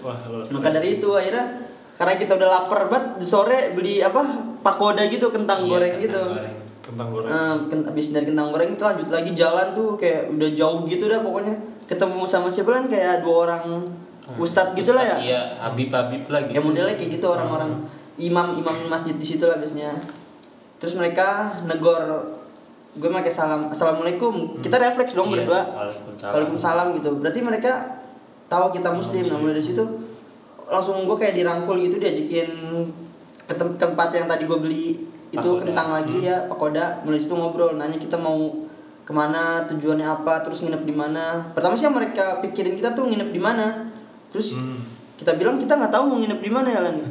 Wah 0.06 0.18
lo. 0.30 0.46
maka 0.46 0.68
dari 0.70 1.02
itu 1.02 1.10
akhirnya 1.10 1.66
karena 1.98 2.14
kita 2.14 2.38
udah 2.38 2.48
lapar 2.48 2.86
banget 2.86 3.26
sore 3.26 3.74
beli 3.74 3.98
apa 3.98 4.22
pakoda 4.62 5.02
gitu 5.10 5.34
kentang 5.34 5.66
Iya, 5.66 5.70
goreng 5.74 5.92
kentang 5.98 6.06
gitu. 6.06 6.22
goreng. 6.30 6.57
Kentang 6.88 7.08
goreng. 7.10 7.28
Eh, 7.28 7.54
ken- 7.68 7.84
habis 7.84 8.06
dari 8.10 8.24
kentang 8.24 8.48
goreng 8.48 8.70
itu 8.70 8.80
lanjut 8.80 9.08
lagi 9.08 9.30
jalan 9.32 9.66
tuh 9.72 9.94
kayak 9.94 10.32
udah 10.32 10.50
jauh 10.50 10.80
gitu 10.84 11.04
dah 11.04 11.20
pokoknya. 11.20 11.54
Ketemu 11.84 12.24
sama 12.24 12.48
siapa 12.48 12.72
kan 12.72 12.84
kayak 12.86 13.20
dua 13.20 13.36
orang 13.46 13.64
ustadz 14.34 14.72
gitu 14.72 14.92
lah 14.92 15.04
ya. 15.04 15.16
Iya 15.18 15.40
habib 15.58 15.88
habib 15.88 16.24
lah 16.26 16.40
gitu. 16.42 16.54
Ya 16.54 16.60
modelnya 16.60 16.94
kayak 16.94 17.10
gitu 17.12 17.26
orang-orang 17.26 17.70
imam 18.16 18.56
imam 18.56 18.76
masjid 18.86 19.12
di 19.12 19.22
situ 19.22 19.44
lah 19.44 19.56
biasanya. 19.56 19.92
Terus 20.76 20.94
mereka 20.94 21.60
negor 21.62 22.36
gue 22.90 23.08
pakai 23.10 23.30
salam 23.30 23.68
assalamualaikum. 23.68 24.58
Kita 24.58 24.76
refleks 24.76 25.12
dong 25.12 25.28
Iya, 25.28 25.44
berdua. 25.44 25.60
waalaikumsalam. 25.60 26.32
waalaikumsalam 26.34 26.86
gitu. 26.96 27.10
Berarti 27.18 27.40
mereka 27.40 27.72
tahu 28.46 28.72
kita 28.72 28.88
muslim. 28.90 29.24
nah 29.24 29.36
mulai 29.36 29.54
dari 29.54 29.66
situ 29.66 29.84
langsung 30.64 31.04
gue 31.04 31.16
kayak 31.16 31.32
dirangkul 31.34 31.76
gitu 31.78 31.96
diajakin 31.96 32.48
ke 33.44 33.54
tem- 33.54 33.76
tempat 33.76 34.08
yang 34.10 34.24
tadi 34.24 34.44
gue 34.44 34.58
beli 34.58 34.86
itu 35.30 35.38
Pakoda. 35.38 35.60
kentang 35.62 35.88
lagi 35.92 36.16
ya 36.20 36.36
pakoda. 36.46 36.84
Mulai 37.02 37.18
situ 37.18 37.32
ngobrol 37.32 37.74
nanya 37.74 37.96
kita 37.96 38.16
mau 38.16 38.36
ke 39.00 39.10
mana 39.10 39.64
tujuannya 39.64 40.04
apa 40.04 40.40
terus 40.40 40.60
nginep 40.60 40.82
di 40.82 40.92
mana. 40.92 41.52
Pertama 41.52 41.72
sih 41.72 41.84
yang 41.84 41.94
mereka 41.94 42.40
pikirin 42.40 42.74
kita 42.74 42.92
tuh 42.92 43.06
nginep 43.06 43.28
di 43.28 43.38
mana. 43.38 43.88
Terus 44.28 44.52
Hmm. 44.54 44.76
kita 45.14 45.34
bilang 45.34 45.56
kita 45.56 45.74
nggak 45.74 45.88
tahu 45.90 46.04
mau 46.06 46.18
nginep 46.18 46.38
di 46.38 46.50
mana 46.50 46.68
ya 46.68 46.80
lan. 46.80 46.94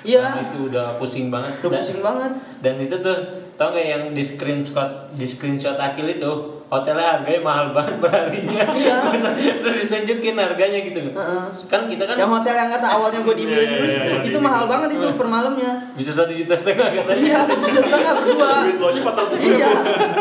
Iya. 0.00 0.24
Nah, 0.24 0.40
itu 0.42 0.58
udah 0.66 0.96
pusing 0.96 1.28
banget. 1.28 1.52
Udah 1.60 1.70
Dan- 1.70 1.82
pusing 1.82 2.00
banget. 2.00 2.32
dan 2.58 2.74
itu 2.78 2.96
tuh 2.96 3.16
tau 3.54 3.68
gak 3.68 3.84
yang 3.84 4.04
di 4.10 4.22
screenshot 4.22 4.88
di 5.12 5.28
screenshot 5.28 5.76
akil 5.76 6.08
itu 6.08 6.32
hotelnya 6.70 7.18
harganya 7.18 7.42
mahal 7.42 7.66
banget 7.74 7.98
per 7.98 8.10
harinya 8.14 8.62
Iya. 8.78 8.96
terus, 9.02 9.22
terus 9.58 9.76
ditunjukin 9.84 10.38
harganya 10.38 10.78
gitu 10.80 11.02
Heeh. 11.02 11.42
kan 11.66 11.90
kita 11.90 12.06
kan 12.06 12.14
yang 12.14 12.30
hotel 12.30 12.54
yang 12.54 12.70
kata 12.70 12.86
awalnya 12.86 13.20
gue 13.20 13.34
di 13.34 13.44
Miris 13.44 13.66
iya, 13.66 13.76
terus 13.76 13.90
iya, 13.90 14.02
itu, 14.06 14.14
itu 14.22 14.38
di 14.38 14.40
mahal 14.40 14.64
banget 14.64 14.88
itu 14.94 15.06
per 15.12 15.26
malamnya. 15.26 15.72
Bisa 15.92 16.14
satu 16.14 16.30
juta 16.30 16.54
setengah 16.54 16.94
katanya. 16.94 17.18
Iya 17.18 17.38
tiga 17.44 17.80
setengah 17.80 18.12
berdua. 18.16 18.50
Duit 18.64 18.78
lo 18.78 18.86
aja 18.86 19.00
400 19.02 19.34
ribu. 19.34 19.50
iya. 19.50 19.70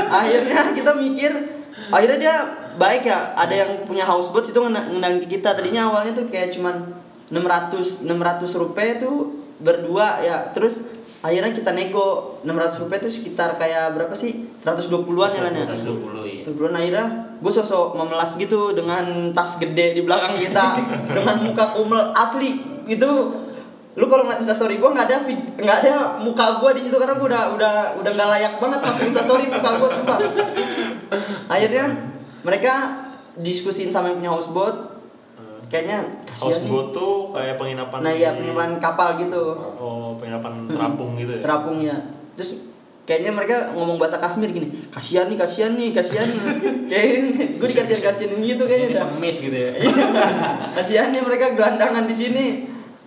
Akhirnya 0.10 0.60
kita 0.74 0.92
mikir 0.98 1.32
akhirnya 1.90 2.18
dia 2.18 2.36
baik 2.76 3.04
ya. 3.06 3.20
Ada 3.36 3.54
yang 3.56 3.72
punya 3.86 4.04
houseboat 4.04 4.44
itu 4.44 4.58
ngena- 4.58 4.90
ngenalin 4.90 5.22
ke 5.22 5.38
kita. 5.38 5.54
Tadinya 5.54 5.86
awalnya 5.86 6.18
tuh 6.18 6.26
kayak 6.28 6.50
cuman 6.50 6.82
600 7.30 8.10
600 8.10 8.10
rupiah 8.58 8.98
tuh 8.98 9.32
berdua 9.60 10.18
ya. 10.20 10.50
Terus 10.50 10.98
akhirnya 11.22 11.54
kita 11.54 11.72
nego 11.72 12.40
600 12.42 12.82
rupiah 12.82 13.00
tuh 13.00 13.14
sekitar 13.14 13.54
kayak 13.56 13.94
berapa 13.94 14.18
sih? 14.18 14.50
120-an 14.60 15.30
ya 15.30 15.42
Lan 15.46 15.54
ya 15.56 15.66
120 16.56 16.58
iya 16.58 16.70
120-an 16.70 16.76
akhirnya 16.80 17.08
gue 17.40 17.52
sosok 17.54 17.96
memelas 17.96 18.32
gitu 18.36 18.74
dengan 18.74 19.32
tas 19.32 19.62
gede 19.62 19.96
di 19.98 20.02
belakang 20.04 20.34
kita 20.36 20.66
dengan 21.18 21.38
muka 21.46 21.76
kumel 21.78 22.12
asli 22.18 22.58
itu 22.90 23.12
lu 24.00 24.06
kalau 24.08 24.24
ngeliat 24.24 24.42
instastory 24.46 24.80
gue 24.80 24.90
nggak 24.90 25.08
ada 25.12 25.18
nggak 25.60 25.78
ada 25.84 25.94
muka 26.24 26.62
gue 26.64 26.80
di 26.80 26.82
situ 26.88 26.96
karena 26.96 27.20
gue 27.20 27.28
udah 27.28 27.44
udah 27.58 27.74
udah 28.00 28.12
nggak 28.16 28.30
layak 28.32 28.54
banget 28.62 28.80
masuk 28.80 29.04
instastory 29.12 29.46
muka 29.52 29.70
gue 29.76 29.90
sumpah. 29.92 30.20
Akhirnya 31.52 31.86
mereka 32.48 32.74
diskusin 33.42 33.92
sama 33.92 34.14
yang 34.14 34.24
punya 34.24 34.32
houseboat. 34.32 34.76
Kayaknya 35.68 36.26
kasihan 36.26 36.64
nih. 36.64 36.70
Houseboat 36.72 36.88
tuh 36.96 37.14
kayak 37.36 37.56
penginapan 37.60 38.00
nah 38.00 38.14
iya 38.14 38.30
penginapan 38.32 38.70
kapal 38.80 39.10
gitu. 39.20 39.42
Oh, 39.78 40.16
penginapan 40.16 40.64
terapung 40.70 41.12
gitu 41.20 41.34
ya. 41.36 41.42
terapung 41.44 41.78
ya 41.84 41.98
terus 42.40 42.72
kayaknya 43.10 43.34
mereka 43.34 43.74
ngomong 43.74 43.98
bahasa 43.98 44.22
Kashmir 44.22 44.54
gini 44.54 44.70
kasihan 44.94 45.26
nih 45.26 45.38
kasihan 45.42 45.74
nih 45.74 45.90
kasihan 45.90 46.30
kayak 46.86 47.34
gue 47.58 47.68
dikasihan 47.74 48.02
kasihanin 48.06 48.46
gitu 48.46 48.70
kayaknya 48.70 49.02
dah 49.02 49.06
pengemis 49.10 49.38
gitu 49.42 49.58
ya. 49.58 49.72
kasihan 50.78 51.10
nih 51.10 51.26
mereka 51.26 51.58
gelandangan 51.58 52.06
di 52.06 52.14
sini 52.14 52.46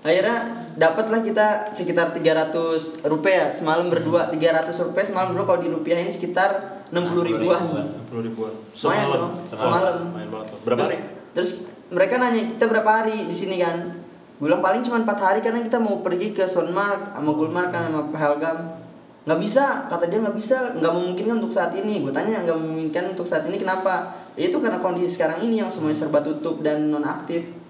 akhirnya 0.03 0.59
dapatlah 0.75 1.23
kita 1.23 1.71
sekitar 1.71 2.11
300 2.11 3.07
rupiah 3.07 3.55
semalam 3.55 3.87
berdua 3.87 4.27
300 4.27 4.75
rupiah 4.91 5.07
semalam 5.07 5.31
berdua 5.31 5.47
kalau 5.55 5.61
dirupiahin 5.63 6.11
sekitar 6.11 6.83
60 6.91 6.99
ribuan 7.23 7.63
60 8.11 8.27
ribuan. 8.27 8.53
Semalam. 8.75 9.31
dong, 9.31 9.35
semalam. 9.49 9.97
Main 10.13 10.29
banget. 10.29 10.53
Berapa 10.67 10.83
hari? 10.85 10.99
terus 11.33 11.73
mereka 11.89 12.19
nanya 12.19 12.59
kita 12.59 12.67
berapa 12.69 12.91
hari 12.91 13.31
di 13.31 13.33
sini 13.33 13.57
kan 13.63 14.03
gue 14.43 14.51
bilang 14.51 14.59
paling 14.59 14.83
cuma 14.83 14.99
empat 14.99 15.19
hari 15.23 15.39
karena 15.39 15.63
kita 15.63 15.79
mau 15.79 16.03
pergi 16.03 16.35
ke 16.35 16.45
Sonmark 16.51 17.15
sama 17.15 17.31
Gulmarg 17.31 17.71
kan 17.71 17.87
sama 17.87 18.11
Pahalgam 18.11 18.82
nggak 19.23 19.39
bisa 19.39 19.87
kata 19.87 20.11
dia 20.11 20.19
nggak 20.19 20.35
bisa 20.35 20.75
nggak 20.79 20.93
memungkinkan 20.93 21.39
untuk 21.39 21.55
saat 21.55 21.73
ini. 21.79 22.03
Gue 22.03 22.11
tanya 22.11 22.43
nggak 22.43 22.59
memungkinkan 22.59 23.15
untuk 23.15 23.27
saat 23.27 23.47
ini 23.47 23.63
kenapa? 23.63 24.19
Ya 24.35 24.49
itu 24.51 24.59
karena 24.59 24.83
kondisi 24.83 25.21
sekarang 25.21 25.45
ini 25.45 25.61
yang 25.63 25.71
semuanya 25.71 26.03
serba 26.03 26.25
tutup 26.25 26.65
dan 26.65 26.89
non 26.91 27.05
aktif 27.05 27.63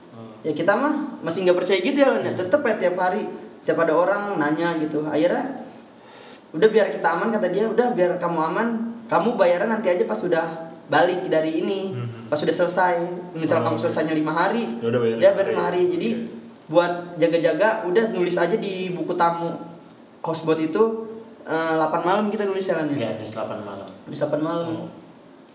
ya 0.43 0.51
kita 0.51 0.75
mah 0.75 1.23
masih 1.23 1.47
nggak 1.47 1.55
percaya 1.55 1.79
gitu 1.79 1.99
ya 2.03 2.19
ya 2.19 2.33
tetep 2.35 2.61
ya 2.67 2.75
tiap 2.75 2.99
hari 2.99 3.31
tiap 3.63 3.79
ada 3.79 3.95
orang 3.95 4.39
nanya 4.39 4.75
gitu. 4.83 5.07
Akhirnya 5.07 5.63
udah 6.53 6.69
biar 6.69 6.91
kita 6.93 7.09
aman 7.17 7.31
kata 7.31 7.49
dia 7.49 7.65
udah 7.71 7.95
biar 7.95 8.19
kamu 8.19 8.39
aman 8.53 8.69
kamu 9.07 9.39
bayaran 9.39 9.71
nanti 9.71 9.89
aja 9.89 10.05
pas 10.05 10.19
sudah 10.19 10.45
balik 10.91 11.31
dari 11.31 11.63
ini 11.63 11.95
pas 12.27 12.39
sudah 12.39 12.55
selesai. 12.55 12.95
Misal 13.39 13.63
Oh, 13.63 13.71
kamu 13.71 13.79
selesainya 13.79 14.15
lima 14.17 14.35
hari 14.35 14.83
Ya 14.83 14.91
udah 14.91 15.01
bayar 15.01 15.17
dia 15.19 15.31
bayar 15.33 15.49
lima 15.55 15.65
hari. 15.71 15.83
jadi 15.95 16.09
buat 16.73 16.93
jaga-jaga 17.21 17.85
udah 17.87 18.05
nulis 18.17 18.37
aja 18.41 18.57
di 18.59 18.91
buku 18.97 19.15
tamu. 19.15 19.55
Houseboat 20.23 20.59
itu 20.63 21.12
eh, 21.45 21.75
8 21.77 21.83
malam 22.03 22.25
kita 22.29 22.45
nulis 22.45 22.63
jalannya 22.63 22.95
Ya, 22.95 23.11
ada 23.11 23.23
8 23.23 23.61
malam. 23.61 23.89
nulis 24.03 24.19
8 24.19 24.39
malam 24.39 24.69
Oh. 24.69 24.89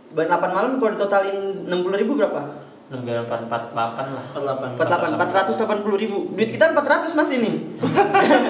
Ban 0.09 0.25
8 0.25 0.39
malam 0.49 0.71
kalau 0.75 0.91
ditotalin 0.91 1.37
60 1.65 1.73
ribu 1.97 2.15
berapa? 2.15 2.41
9448 2.87 3.75
lah. 3.75 4.23
48 4.31 4.79
48 4.79 5.83
480 5.83 5.99
ribu 5.99 6.31
duit 6.31 6.49
kita 6.49 6.71
400 6.71 7.11
masih 7.13 7.43
nih 7.43 7.55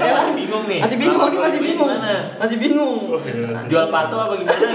Masih 0.07 0.33
bingung 0.37 0.63
nih. 0.67 0.79
masih 0.79 0.97
bingung 0.99 1.25
nih 1.27 1.39
masih 1.39 1.59
bingung 1.59 1.89
gimana? 1.89 2.13
masih 2.37 2.57
bingung 2.57 2.95
Oh, 3.09 3.17
iya. 3.17 3.49
Jual 3.65 3.89
pato 3.89 4.13
apa 4.15 4.33
gimana 4.35 4.65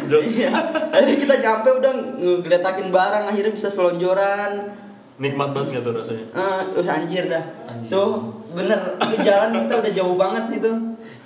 gitu. 0.00 0.16
Iya. 0.32 0.50
Akhirnya 0.90 1.16
kita 1.18 1.34
nyampe 1.38 1.68
udah 1.72 1.92
ngegeletakin 2.16 2.88
barang, 2.90 3.24
akhirnya 3.26 3.52
bisa 3.52 3.68
selonjoran. 3.68 4.72
Nikmat 5.16 5.52
banget 5.52 5.78
tuh 5.80 5.92
rasanya? 5.92 6.24
Eh, 6.32 6.80
uh, 6.80 6.86
anjir 6.90 7.28
dah. 7.28 7.44
Anjir. 7.64 7.92
Tuh, 7.92 8.18
bener. 8.50 8.80
Ke 8.98 9.16
jalan 9.20 9.54
kita 9.54 9.74
udah 9.78 9.92
jauh 9.92 10.16
banget 10.16 10.44
itu. 10.56 10.72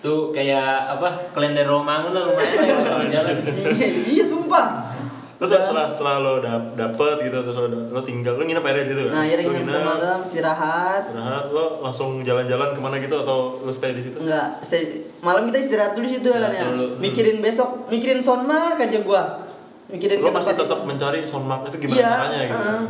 Tuh 0.04 0.28
kayak 0.30 1.00
apa? 1.00 1.32
Klender 1.32 1.64
Romangun 1.64 2.12
lah 2.12 2.28
lumayan 2.28 2.60
ya 2.60 2.76
kalau 2.76 3.06
jalan. 3.08 3.36
iya, 3.72 3.88
iya, 4.04 4.24
sumpah. 4.24 4.92
Terus 5.34 5.50
setelah 5.50 5.88
setelah 5.88 6.16
lo 6.20 6.32
dap- 6.38 6.76
dapet 6.76 7.26
gitu 7.26 7.36
terus 7.40 7.56
lo, 7.56 7.68
lo 7.68 8.00
tinggal 8.04 8.36
lo 8.36 8.44
nginep 8.44 8.60
aja 8.60 8.80
di 8.84 8.90
situ 8.92 9.00
kan? 9.08 9.12
Nah, 9.16 9.22
akhirnya 9.24 9.44
lo 9.44 9.52
kita 9.56 9.80
malam 9.80 10.18
istirahat. 10.20 11.00
istirahat 11.00 11.44
lo 11.50 11.64
langsung 11.80 12.20
jalan-jalan 12.20 12.68
ke 12.70 12.80
mana 12.84 12.96
gitu 13.00 13.16
atau 13.16 13.64
lo 13.64 13.72
stay 13.72 13.96
di 13.96 14.04
situ? 14.04 14.20
Enggak, 14.20 14.60
stay- 14.60 15.08
malam 15.24 15.48
kita 15.48 15.58
istirahat 15.58 15.92
dulu 15.96 16.04
di 16.04 16.12
situ 16.20 16.28
kan 16.30 16.52
ya. 16.52 16.68
Mikirin 17.00 17.40
besok, 17.40 17.88
mikirin 17.88 18.20
Sonmark 18.20 18.76
aja 18.78 19.00
gua. 19.00 19.44
Mikirin 19.84 20.20
Lo 20.20 20.32
masih 20.32 20.56
tetap 20.56 20.80
mencari 20.82 21.20
soundmark 21.22 21.68
itu 21.68 21.76
gimana 21.80 21.96
iya, 21.96 22.08
caranya 22.08 22.40
gitu? 22.40 22.56
heeh. 22.56 22.82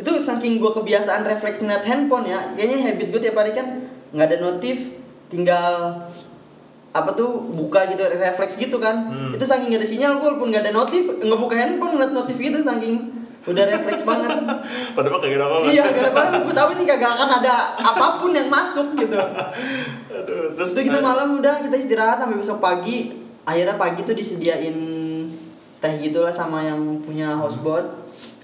itu 0.00 0.10
saking 0.16 0.58
gue 0.58 0.72
kebiasaan 0.72 1.22
refleks 1.22 1.60
ngeliat 1.60 1.84
handphone 1.84 2.24
ya 2.24 2.56
kayaknya 2.56 2.88
habit 2.90 3.06
gue 3.12 3.20
tiap 3.20 3.36
hari 3.36 3.52
kan 3.52 3.84
nggak 4.10 4.26
ada 4.32 4.38
notif 4.40 4.96
tinggal 5.28 6.00
apa 6.90 7.14
tuh 7.14 7.30
buka 7.54 7.86
gitu 7.86 8.02
refleks 8.02 8.58
gitu 8.58 8.76
kan 8.76 9.06
Hmm. 9.06 9.30
itu 9.30 9.42
saking 9.42 9.70
gak 9.70 9.78
ada 9.78 9.88
sinyal 9.88 10.12
gue 10.18 10.26
walaupun 10.26 10.50
nggak 10.50 10.66
ada 10.66 10.72
notif 10.74 11.06
ngebuka 11.06 11.54
handphone 11.54 11.94
ngeliat 11.94 12.10
notif 12.10 12.34
gitu 12.34 12.58
saking 12.58 13.14
udah 13.40 13.64
refleks 13.64 14.02
banget 14.02 14.30
Padahal 14.98 15.16
kagak 15.16 15.38
ada 15.38 15.46
apa-apa. 15.46 15.66
iya 15.70 15.84
karena 15.86 16.42
gue 16.42 16.52
tahu 16.52 16.68
ini 16.74 16.84
kagak 16.84 17.10
akan 17.14 17.30
ada 17.40 17.54
apa 17.74 18.06
pun 18.18 18.34
yang 18.34 18.50
masuk 18.50 18.92
gitu 18.94 19.14
Aduh, 20.10 20.52
terus 20.52 20.74
Terus 20.74 20.84
gitu 20.84 20.98
nah, 20.98 21.14
malam 21.14 21.38
udah 21.38 21.62
kita 21.62 21.76
istirahat 21.78 22.20
sampai 22.20 22.36
besok 22.36 22.58
pagi. 22.60 23.16
Akhirnya 23.46 23.80
pagi 23.80 24.04
tuh 24.04 24.12
disediain 24.12 24.76
teh 25.80 25.92
gitulah 25.96 26.28
sama 26.28 26.60
yang 26.60 27.00
punya 27.00 27.32
houseboat 27.32 27.88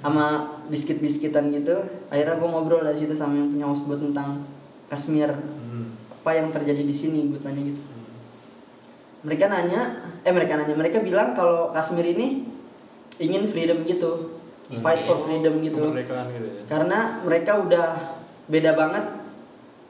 sama 0.00 0.48
biskit-biskitan 0.70 1.52
gitu. 1.52 1.76
Akhirnya 2.08 2.40
gue 2.40 2.48
ngobrol 2.48 2.80
dari 2.80 2.96
situ 2.96 3.12
sama 3.12 3.36
yang 3.36 3.52
punya 3.52 3.66
houseboat 3.68 4.00
tentang 4.00 4.40
Kashmir. 4.88 5.28
Hmm. 5.28 5.92
Apa 6.16 6.30
yang 6.32 6.48
terjadi 6.48 6.80
di 6.80 6.94
sini 6.94 7.28
gue 7.28 7.36
tanya 7.36 7.60
gitu. 7.60 7.80
Mereka 9.26 9.44
nanya, 9.44 9.82
eh 10.22 10.30
mereka 10.30 10.54
nanya, 10.54 10.72
mereka 10.72 11.02
bilang 11.02 11.34
kalau 11.34 11.68
Kashmir 11.68 12.06
ini 12.06 12.46
ingin 13.18 13.42
freedom 13.44 13.82
gitu. 13.82 14.38
Ingin 14.66 14.80
Fight 14.80 15.02
for 15.02 15.22
freedom 15.22 15.58
gitu 15.60 15.78
kemerdekaan 15.80 16.26
gitu 16.28 16.46
ya. 16.48 16.62
karena 16.66 16.98
mereka 17.22 17.52
udah 17.56 17.86
beda 18.46 18.74
banget 18.74 19.04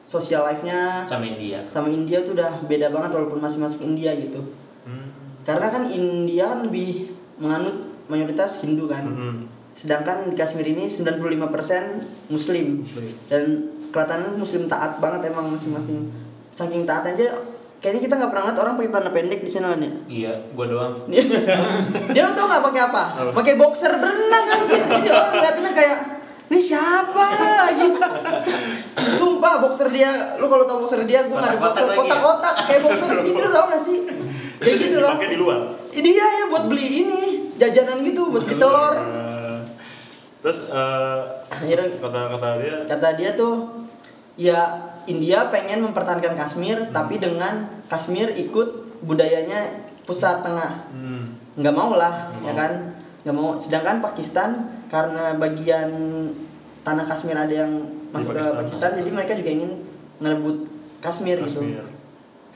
social 0.03 0.45
life-nya 0.45 1.01
sama 1.03 1.25
India. 1.25 1.65
sama 1.67 1.89
India 1.89 2.21
tuh 2.21 2.31
udah 2.31 2.61
beda 2.63 2.87
banget 2.87 3.09
walaupun 3.11 3.37
masih 3.37 3.57
masuk 3.59 3.81
India 3.83 4.13
gitu 4.13 4.37
Hmm. 4.85 5.09
karena 5.43 5.67
kan 5.67 5.89
India 5.89 6.47
kan 6.47 6.63
lebih 6.63 7.09
menganut 7.35 7.75
mayoritas 8.05 8.61
Hindu 8.61 8.85
kan 8.85 9.03
Hmm. 9.03 9.49
sedangkan 9.73 10.29
di 10.29 10.35
Kashmir 10.35 10.63
ini 10.63 10.85
95% 10.85 11.97
Muslim 12.29 12.79
Muslim. 12.79 13.09
dan 13.27 13.43
kelihatannya 13.89 14.37
Muslim 14.37 14.65
taat 14.65 14.97
banget 14.97 15.27
emang 15.27 15.49
masing-masing 15.49 16.05
saking 16.49 16.85
taat 16.85 17.03
aja 17.03 17.33
kayaknya 17.77 18.01
kita 18.01 18.13
nggak 18.15 18.31
pernah 18.31 18.45
lihat 18.47 18.59
orang 18.59 18.73
pakai 18.75 18.89
celana 18.89 19.11
pendek 19.11 19.39
di 19.39 19.49
sana 19.49 19.67
ya 19.73 19.91
Iya, 20.07 20.31
gua 20.51 20.65
doang. 20.65 20.93
dia 21.11 21.21
dia 22.09 22.21
lo 22.23 22.31
tau 22.31 22.45
nggak 22.45 22.63
pakai 22.63 22.81
apa? 22.83 23.03
Pakai 23.31 23.53
boxer 23.55 23.91
berenang 23.93 24.45
kan? 24.45 24.59
Jadi 24.65 25.07
orang 25.07 25.29
ngeliatnya 25.31 25.71
kayak 25.71 25.97
ini 26.47 26.59
siapa 26.59 27.25
lagi? 27.61 27.87
Sumpah 29.13 29.59
boxer 29.59 29.87
dia 29.89 30.09
lu 30.35 30.45
kalau 30.45 30.63
tau 30.63 30.79
boxer 30.79 31.03
dia 31.03 31.23
gue 31.23 31.31
nggak 31.31 31.53
ada 31.53 31.59
Kotak-kotak 31.59 31.83
foto 31.85 31.91
ya? 31.91 31.97
kotak-kotak. 31.99 32.55
Kayak 32.65 32.81
boxer 32.81 33.07
tidur 33.27 33.49
tau 33.51 33.65
gak 33.67 33.81
sih? 33.81 33.97
Kayak 34.57 34.73
Itu 34.73 34.83
gitu 34.83 34.97
loh. 34.97 35.11
Dipakai 35.11 35.29
di 35.29 35.37
luar. 35.37 35.59
dia 35.93 36.25
ya 36.25 36.45
buat 36.47 36.63
beli 36.65 36.85
ini 37.03 37.21
jajanan 37.55 38.01
gitu 38.01 38.29
buat 38.29 38.41
beli 38.41 38.55
telur. 38.55 38.95
Terus 40.39 40.59
eh, 40.71 41.19
Akhirnya- 41.51 41.93
kata 41.93 42.19
kata 42.31 42.47
dia? 42.57 42.75
Kata 42.87 43.07
dia 43.13 43.29
tuh 43.33 43.85
ya 44.37 44.87
India 45.09 45.49
pengen 45.49 45.81
mempertahankan 45.81 46.37
Kashmir 46.37 46.93
tapi 46.93 47.17
dengan 47.17 47.67
Kashmir 47.89 48.31
ikut 48.37 49.01
budayanya 49.03 49.87
pusat 50.05 50.45
tengah. 50.45 50.87
Hmm, 50.93 51.35
nggak 51.59 51.75
mau 51.75 51.97
lah 51.97 52.31
Nggak 52.31 52.43
ya 52.43 52.51
mau. 52.53 52.59
kan? 52.59 52.71
Nggak 53.25 53.35
mau. 53.35 53.49
Sedangkan 53.59 53.97
Pakistan 53.99 54.49
karena 54.87 55.35
bagian 55.35 55.89
tanah 56.85 57.05
Kashmir 57.09 57.35
ada 57.35 57.51
yang 57.51 57.71
masuk 58.15 58.31
ke 58.31 58.39
Pakistan. 58.39 58.63
Pakistan 58.63 58.91
jadi 59.03 59.09
mereka 59.11 59.33
juga 59.35 59.49
ingin 59.51 59.71
ngerebut 60.23 60.57
Kashmir, 61.03 61.37
gitu. 61.43 61.59
Kashmir. 61.59 61.83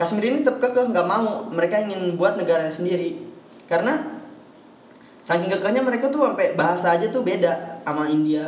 Kashmir 0.00 0.24
ini 0.32 0.38
tetap 0.40 0.60
kekeh 0.60 0.88
nggak 0.92 1.06
mau. 1.08 1.48
Mereka 1.52 1.88
ingin 1.88 2.16
buat 2.16 2.36
negara 2.40 2.68
sendiri. 2.68 3.20
Karena 3.68 4.00
saking 5.22 5.48
kekehnya 5.48 5.80
mereka 5.84 6.10
tuh 6.12 6.26
sampai 6.26 6.52
bahasa 6.58 6.96
aja 6.96 7.08
tuh 7.08 7.24
beda 7.24 7.80
sama 7.84 8.08
India. 8.12 8.44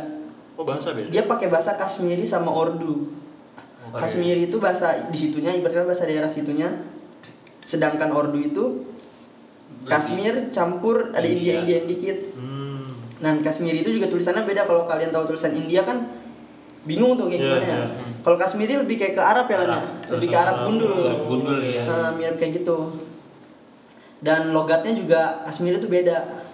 Oh 0.55 0.63
bahasa 0.63 0.95
beda. 0.95 1.09
dia 1.11 1.23
pakai 1.27 1.49
bahasa 1.51 1.75
Kashmiri 1.75 2.23
sama 2.23 2.53
Urdu 2.53 3.24
Oke. 3.95 4.03
Kashmiri 4.03 4.51
itu 4.51 4.59
bahasa 4.59 5.07
di 5.07 5.15
situnya 5.15 5.55
ibaratnya 5.55 5.87
bahasa 5.87 6.03
daerah 6.03 6.27
situnya 6.27 6.67
sedangkan 7.63 8.11
Urdu 8.11 8.43
itu 8.43 8.63
Kashmir 9.87 10.51
campur 10.51 11.15
ada 11.15 11.23
India. 11.23 11.63
India 11.63 11.79
Indian 11.79 11.83
dikit 11.87 12.17
Hmm. 12.35 12.83
Nah, 13.23 13.31
Kashmiri 13.39 13.79
itu 13.79 13.95
juga 13.95 14.11
tulisannya 14.11 14.43
beda 14.43 14.67
kalau 14.67 14.83
kalian 14.83 15.15
tahu 15.15 15.31
tulisan 15.31 15.55
India 15.55 15.87
kan 15.87 16.03
bingung 16.83 17.15
tuh 17.15 17.31
kayak 17.31 17.39
Iya, 17.39 17.47
gimana 17.47 17.65
ya. 17.65 17.77
iya. 17.79 17.87
Kalau 18.21 18.37
Kashmiri 18.37 18.73
lebih 18.75 18.95
kayak 18.99 19.15
ke 19.15 19.23
Arab 19.23 19.45
ya 19.47 19.57
Lan 19.63 19.69
ya? 19.71 19.81
Lebih 20.11 20.27
ke 20.27 20.37
Arab 20.37 20.55
gundul. 20.67 20.91
Gundul 21.23 21.57
ya. 21.63 21.83
Nah, 21.87 22.09
mirip 22.13 22.35
kayak 22.35 22.59
gitu. 22.61 22.77
Dan 24.19 24.51
logatnya 24.51 24.91
juga 24.91 25.21
Kashmiri 25.47 25.79
itu 25.79 25.87
beda. 25.87 26.44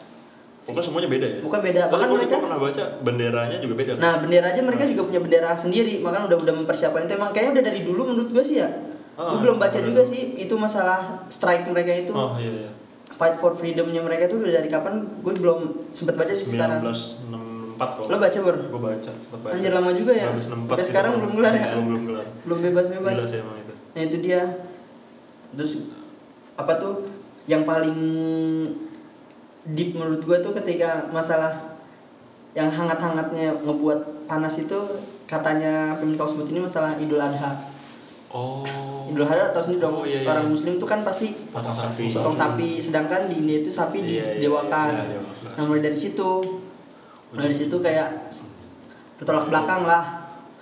Pokoknya 0.62 0.86
semuanya 0.86 1.10
beda 1.10 1.26
ya. 1.26 1.40
Bukan 1.42 1.60
beda, 1.60 1.82
Bahkan 1.90 2.06
gue 2.06 2.18
mereka 2.18 2.36
pernah 2.38 2.60
baca 2.60 2.84
benderanya 3.02 3.58
juga 3.58 3.74
beda. 3.74 3.92
kan? 3.94 4.02
Nah, 4.02 4.14
bendera 4.22 4.46
aja 4.48 4.62
mereka 4.62 4.84
juga 4.86 5.02
punya 5.04 5.20
bendera 5.20 5.52
sendiri, 5.58 5.94
makanya 6.00 6.26
udah 6.30 6.38
udah 6.38 6.54
mempersiapkan 6.54 7.02
itu. 7.04 7.14
Emang 7.14 7.34
kayaknya 7.34 7.52
udah 7.58 7.64
dari 7.66 7.82
dulu 7.82 8.02
menurut 8.08 8.30
gue 8.30 8.44
sih 8.44 8.62
ya. 8.62 8.70
Ah, 9.14 9.34
gue 9.34 9.40
belum 9.42 9.58
baca 9.58 9.74
bener. 9.74 9.90
juga 9.90 10.02
sih 10.06 10.38
itu 10.38 10.54
masalah 10.56 11.26
strike 11.28 11.66
mereka 11.66 11.92
itu. 11.92 12.14
Oh 12.14 12.38
iya 12.38 12.52
iya. 12.62 12.72
Fight 13.12 13.36
for 13.36 13.54
freedomnya 13.54 14.02
mereka 14.02 14.26
itu 14.26 14.38
udah 14.38 14.54
dari 14.54 14.70
kapan? 14.70 15.02
Gue 15.20 15.34
belum 15.34 15.60
sempat 15.92 16.14
baca 16.14 16.30
sih 16.32 16.46
sekarang. 16.48 16.78
1964 16.80 17.98
kok 17.98 18.06
Lo 18.08 18.18
baca, 18.18 18.38
Bor? 18.40 18.56
gue 18.62 18.82
baca 18.84 19.10
sempat 19.12 19.40
baca 19.42 19.54
Anjir, 19.58 19.72
lama 19.72 19.90
juga 19.92 20.14
ya? 20.14 20.30
1964 20.30 20.70
Sampai 20.70 20.86
sekarang 20.86 21.12
belum 21.18 21.32
kelar 21.36 21.54
ya? 21.54 21.66
belum 21.72 21.86
belum 21.88 22.04
kelar 22.06 22.26
belum 22.42 22.60
bebas-bebas 22.64 23.14
gila 23.16 23.26
sih 23.26 23.40
emang 23.42 23.58
itu 23.58 23.74
nah 23.92 24.02
itu 24.04 24.18
dia 24.20 24.42
terus 25.52 25.74
apa 26.54 26.74
tuh 26.78 26.94
yang 27.44 27.66
paling 27.66 27.98
deep 29.64 29.94
menurut 29.94 30.22
gue 30.22 30.38
tuh 30.42 30.54
ketika 30.56 31.06
masalah 31.10 31.78
yang 32.52 32.68
hangat-hangatnya 32.68 33.56
ngebuat 33.62 34.26
panas 34.28 34.60
itu 34.60 34.76
katanya 35.24 35.96
pemilik 35.96 36.20
Oxford 36.20 36.50
ini 36.50 36.60
masalah 36.60 37.00
Idul 37.00 37.22
Adha. 37.22 37.56
Oh. 38.28 39.08
Idul 39.08 39.24
Adha 39.24 39.56
tahu 39.56 39.64
sendiri 39.64 39.88
dong 39.88 39.96
Oh, 40.02 40.04
iya, 40.04 40.24
iya. 40.24 40.28
orang 40.28 40.52
Muslim 40.52 40.76
tuh 40.76 40.88
kan 40.88 41.00
pasti 41.02 41.32
potong 41.48 41.72
sapi. 41.72 42.12
potong 42.12 42.36
sapi 42.36 42.70
sedangkan 42.78 43.32
di 43.32 43.36
India 43.40 43.58
itu 43.64 43.72
sapi 43.72 44.04
Iya, 44.04 44.36
iya, 44.36 44.44
didewakan. 44.44 44.92
iya, 44.92 45.04
iya, 45.16 45.20
nah 45.56 45.64
mulai 45.64 45.84
dari 45.84 45.96
situ. 45.96 46.32
Mulai 47.32 47.48
dari 47.48 47.56
situ 47.56 47.76
kayak 47.80 48.10
bertolak 49.16 49.48
belakang 49.48 49.88
lah. 49.88 50.04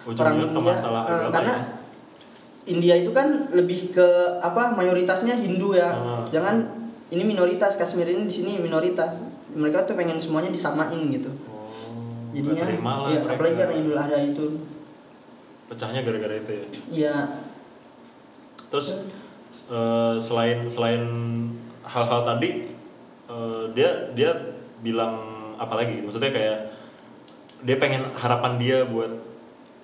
Ujungnya 0.06 0.46
ke 0.50 0.60
masalah 0.62 1.04
eh, 1.06 1.30
karena 1.30 1.54
ya. 1.56 1.66
India 2.70 2.94
itu 3.02 3.10
kan 3.10 3.26
lebih 3.50 3.90
ke 3.90 4.08
apa 4.46 4.78
mayoritasnya 4.78 5.34
Hindu 5.34 5.74
ya. 5.74 5.90
Ah. 5.90 6.22
jangan 6.30 6.79
ini 7.10 7.24
minoritas 7.26 7.78
Kashmir 7.78 8.06
ini 8.10 8.30
di 8.30 8.34
sini 8.34 8.52
minoritas. 8.62 9.26
Mereka 9.54 9.90
tuh 9.90 9.98
pengen 9.98 10.22
semuanya 10.22 10.54
disamain 10.54 11.00
gitu. 11.10 11.30
Oh 11.50 11.60
jadinya 12.34 12.66
ya, 13.10 13.20
mereka. 13.26 13.34
apalagi 13.36 13.56
karena 13.58 13.76
Idul 13.76 13.98
Adha 13.98 14.20
itu. 14.22 14.46
Pecahnya 15.70 16.02
gara-gara 16.02 16.36
itu 16.38 16.52
ya? 16.52 16.66
Ya 16.90 17.16
terus 18.70 19.02
eh, 19.74 20.16
selain 20.22 20.70
selain 20.70 21.02
hal-hal 21.82 22.22
tadi 22.22 22.70
eh, 23.26 23.64
dia 23.74 24.14
dia 24.14 24.32
bilang 24.82 25.18
apa 25.58 25.74
lagi 25.78 26.00
gitu? 26.00 26.10
Maksudnya 26.10 26.32
kayak 26.34 26.58
dia 27.66 27.76
pengen 27.82 28.08
harapan 28.16 28.62
dia 28.62 28.86
buat 28.86 29.10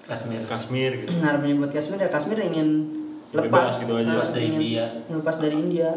Kashmir. 0.06 0.46
Kashmir 0.46 0.92
gitu. 1.02 1.12
Harapannya 1.22 1.58
buat 1.58 1.72
Kashmir 1.74 1.98
ya 1.98 2.10
Kashmir 2.10 2.38
ingin 2.46 2.94
Bebas 3.36 3.52
lepas. 3.52 3.74
gitu 3.84 3.94
aja. 4.00 4.16
Lepas 4.16 4.32
dari 4.32 4.46
India. 4.54 4.86
lepas 5.12 5.38
dari 5.42 5.56
India 5.60 5.90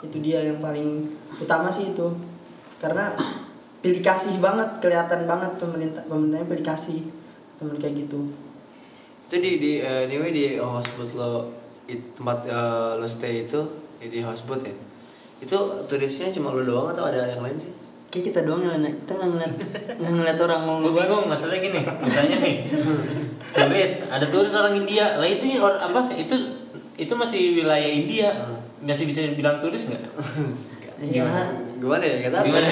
itu 0.00 0.16
dia 0.20 0.40
yang 0.44 0.58
paling 0.58 1.06
utama 1.36 1.68
sih 1.68 1.92
itu. 1.92 2.08
Karena 2.80 3.12
pilih 3.80 4.04
kasih 4.04 4.40
banget 4.40 4.80
kelihatan 4.80 5.24
banget 5.24 5.56
pemerintah 5.56 6.04
pemerintahnya 6.04 6.46
pilih 6.48 6.64
kasih 6.64 7.00
temen 7.60 7.76
kayak 7.76 8.08
gitu. 8.08 8.28
Itu 9.28 9.36
di 9.40 9.52
di 9.60 9.72
eh, 9.80 10.08
anyway 10.08 10.32
di 10.32 10.56
houseboat 10.60 11.10
lo 11.16 11.48
it- 11.88 12.16
tempat 12.16 12.48
eh, 12.48 12.92
lo 13.00 13.08
stay 13.08 13.44
itu 13.44 13.60
di, 14.00 14.24
houseboat 14.24 14.64
ya? 14.64 14.74
Itu 15.40 15.56
turisnya 15.88 16.32
cuma 16.32 16.52
lo 16.52 16.64
doang 16.64 16.92
atau 16.92 17.08
ada 17.08 17.28
yang 17.28 17.44
lain 17.44 17.56
sih? 17.60 17.72
Kayak 18.08 18.32
kita 18.32 18.40
doang 18.48 18.64
yang 18.64 18.80
kita 18.80 19.12
nggak 19.16 19.28
ngeliat 19.32 19.54
nggak 20.00 20.12
ngeliat 20.18 20.38
orang 20.40 20.60
mau 20.66 20.76
gue 20.82 20.92
bingung 20.92 21.30
masalahnya 21.30 21.62
gini 21.62 21.80
misalnya 22.02 22.36
nih 22.42 22.56
turis 23.54 24.10
ada 24.10 24.26
turis 24.26 24.52
orang 24.56 24.74
India. 24.76 25.20
Lah 25.20 25.28
itu 25.30 25.46
or, 25.62 25.78
apa 25.78 26.10
itu 26.18 26.34
itu 26.98 27.12
masih 27.14 27.60
wilayah 27.60 27.86
India 27.86 28.34
masih 28.80 29.04
bisa 29.04 29.20
dibilang 29.24 29.58
turis 29.58 29.88
nggak? 29.88 30.02
Gimana? 31.00 31.42
Gimana 31.80 32.04
ya? 32.04 32.16
Kata 32.28 32.44
gimana 32.44 32.66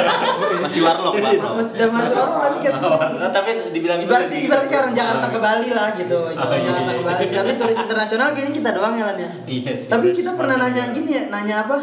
Masih 0.64 0.80
warlock, 0.84 1.16
warlock. 1.16 1.54
masih 1.56 1.88
masuk 1.88 2.20
orang 2.20 2.52
tapi 2.52 2.58
kan 2.60 2.72
Oh, 2.84 3.00
tapi 3.32 3.48
dibilang 3.72 3.96
ibaratnya 3.98 4.28
turis. 4.28 4.44
ibaratnya 4.44 4.68
kayak 4.68 4.82
orang 4.82 4.94
Jakarta 4.94 5.26
ke 5.26 5.38
Bali 5.40 5.68
lah 5.72 5.88
gitu. 5.96 6.18
Oh, 6.20 6.30
iya, 6.30 6.60
Jakarta 6.60 6.84
iya. 6.84 7.00
ke 7.00 7.04
Bali. 7.04 7.24
Tapi 7.32 7.52
turis 7.56 7.78
internasional 7.80 8.28
kayaknya 8.30 8.52
kita 8.54 8.70
doang 8.76 8.94
ya 8.94 9.04
Lan, 9.08 9.16
ya? 9.16 9.30
Iya 9.46 9.72
sih. 9.72 9.88
Tapi 9.88 10.06
kita 10.12 10.30
pernah 10.36 10.56
nanya 10.58 10.92
gini 10.92 11.10
ya 11.12 11.22
nanya 11.28 11.56
apa? 11.64 11.76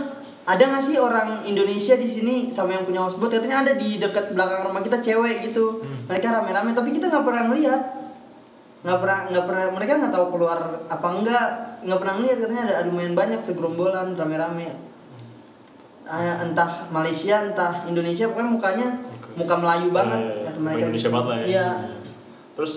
Ada 0.45 0.63
nggak 0.65 0.83
sih 0.83 0.97
orang 0.97 1.45
Indonesia 1.45 1.93
di 1.93 2.05
sini 2.05 2.35
sama 2.49 2.73
yang 2.73 2.81
punya 2.81 3.01
houseboat 3.01 3.29
katanya 3.31 3.61
ada 3.61 3.73
di 3.73 3.97
dekat 3.97 4.33
belakang 4.33 4.65
rumah 4.65 4.81
kita 4.81 4.97
cewek 4.97 5.45
gitu. 5.45 5.81
Mereka 6.05 6.25
rame-rame 6.27 6.73
tapi 6.73 6.89
kita 6.89 7.05
nggak 7.05 7.21
pernah 7.21 7.49
ngeliat 7.49 7.81
nggak 8.79 8.99
pernah 9.03 9.19
nggak 9.27 9.45
pernah 9.45 9.65
mereka 9.75 9.91
nggak 9.99 10.13
tahu 10.13 10.25
keluar 10.31 10.59
apa 10.87 11.07
enggak. 11.11 11.47
Nggak 11.79 11.99
pernah 11.99 12.13
ngeliat 12.19 12.37
katanya 12.43 12.63
ada, 12.67 12.75
ada 12.83 12.87
lumayan 12.91 13.15
banyak 13.15 13.39
segerombolan 13.43 14.15
rame-rame. 14.15 14.67
Ah, 16.09 16.41
entah 16.41 16.89
Malaysia 16.89 17.37
entah 17.43 17.85
Indonesia 17.85 18.27
pokoknya 18.31 18.49
mukanya 18.49 18.87
muka 19.37 19.55
Melayu 19.55 19.87
banget. 19.93 20.19
Eh, 20.19 20.43
kata 20.47 20.57
muka 20.57 20.63
mereka 20.65 20.85
Indonesia 20.89 21.09
banget 21.11 21.27
lah 21.27 21.37
ya. 21.37 21.45
Iya. 21.45 21.69
Terus 22.59 22.73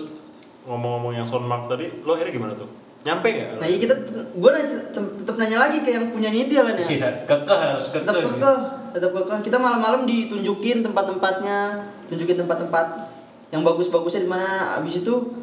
ngomong-ngomong 0.63 1.11
yang 1.19 1.27
soundmark 1.27 1.67
tadi 1.67 1.91
lo 2.07 2.15
akhirnya 2.15 2.33
gimana 2.35 2.53
tuh? 2.55 2.69
Nyampe 3.03 3.27
nggak? 3.35 3.49
Nah 3.59 3.67
iya 3.67 3.77
kita 3.83 3.95
gue 4.31 4.51
tetap 4.95 5.35
nanya 5.35 5.57
lagi 5.59 5.83
ke 5.83 5.91
yang 5.91 6.07
punyanya 6.15 6.39
itu 6.47 6.53
ya 6.55 6.63
kan 6.63 6.75
ya? 6.79 6.87
Iya, 6.87 7.09
kekeh 7.27 7.59
harus 7.75 7.85
kekeh 7.91 8.07
tetap 8.07 8.23
gitu. 8.23 8.39
kekeh 8.39 8.57
tetap 8.95 9.11
kekeh. 9.11 9.39
Kita 9.43 9.57
malam-malam 9.59 10.07
ditunjukin 10.07 10.79
tempat-tempatnya 10.87 11.83
tunjukin 12.07 12.39
tempat-tempat 12.39 12.85
yang 13.51 13.61
bagus-bagusnya 13.67 14.23
di 14.23 14.31
mana. 14.31 14.79
Abis 14.79 15.03
itu 15.03 15.42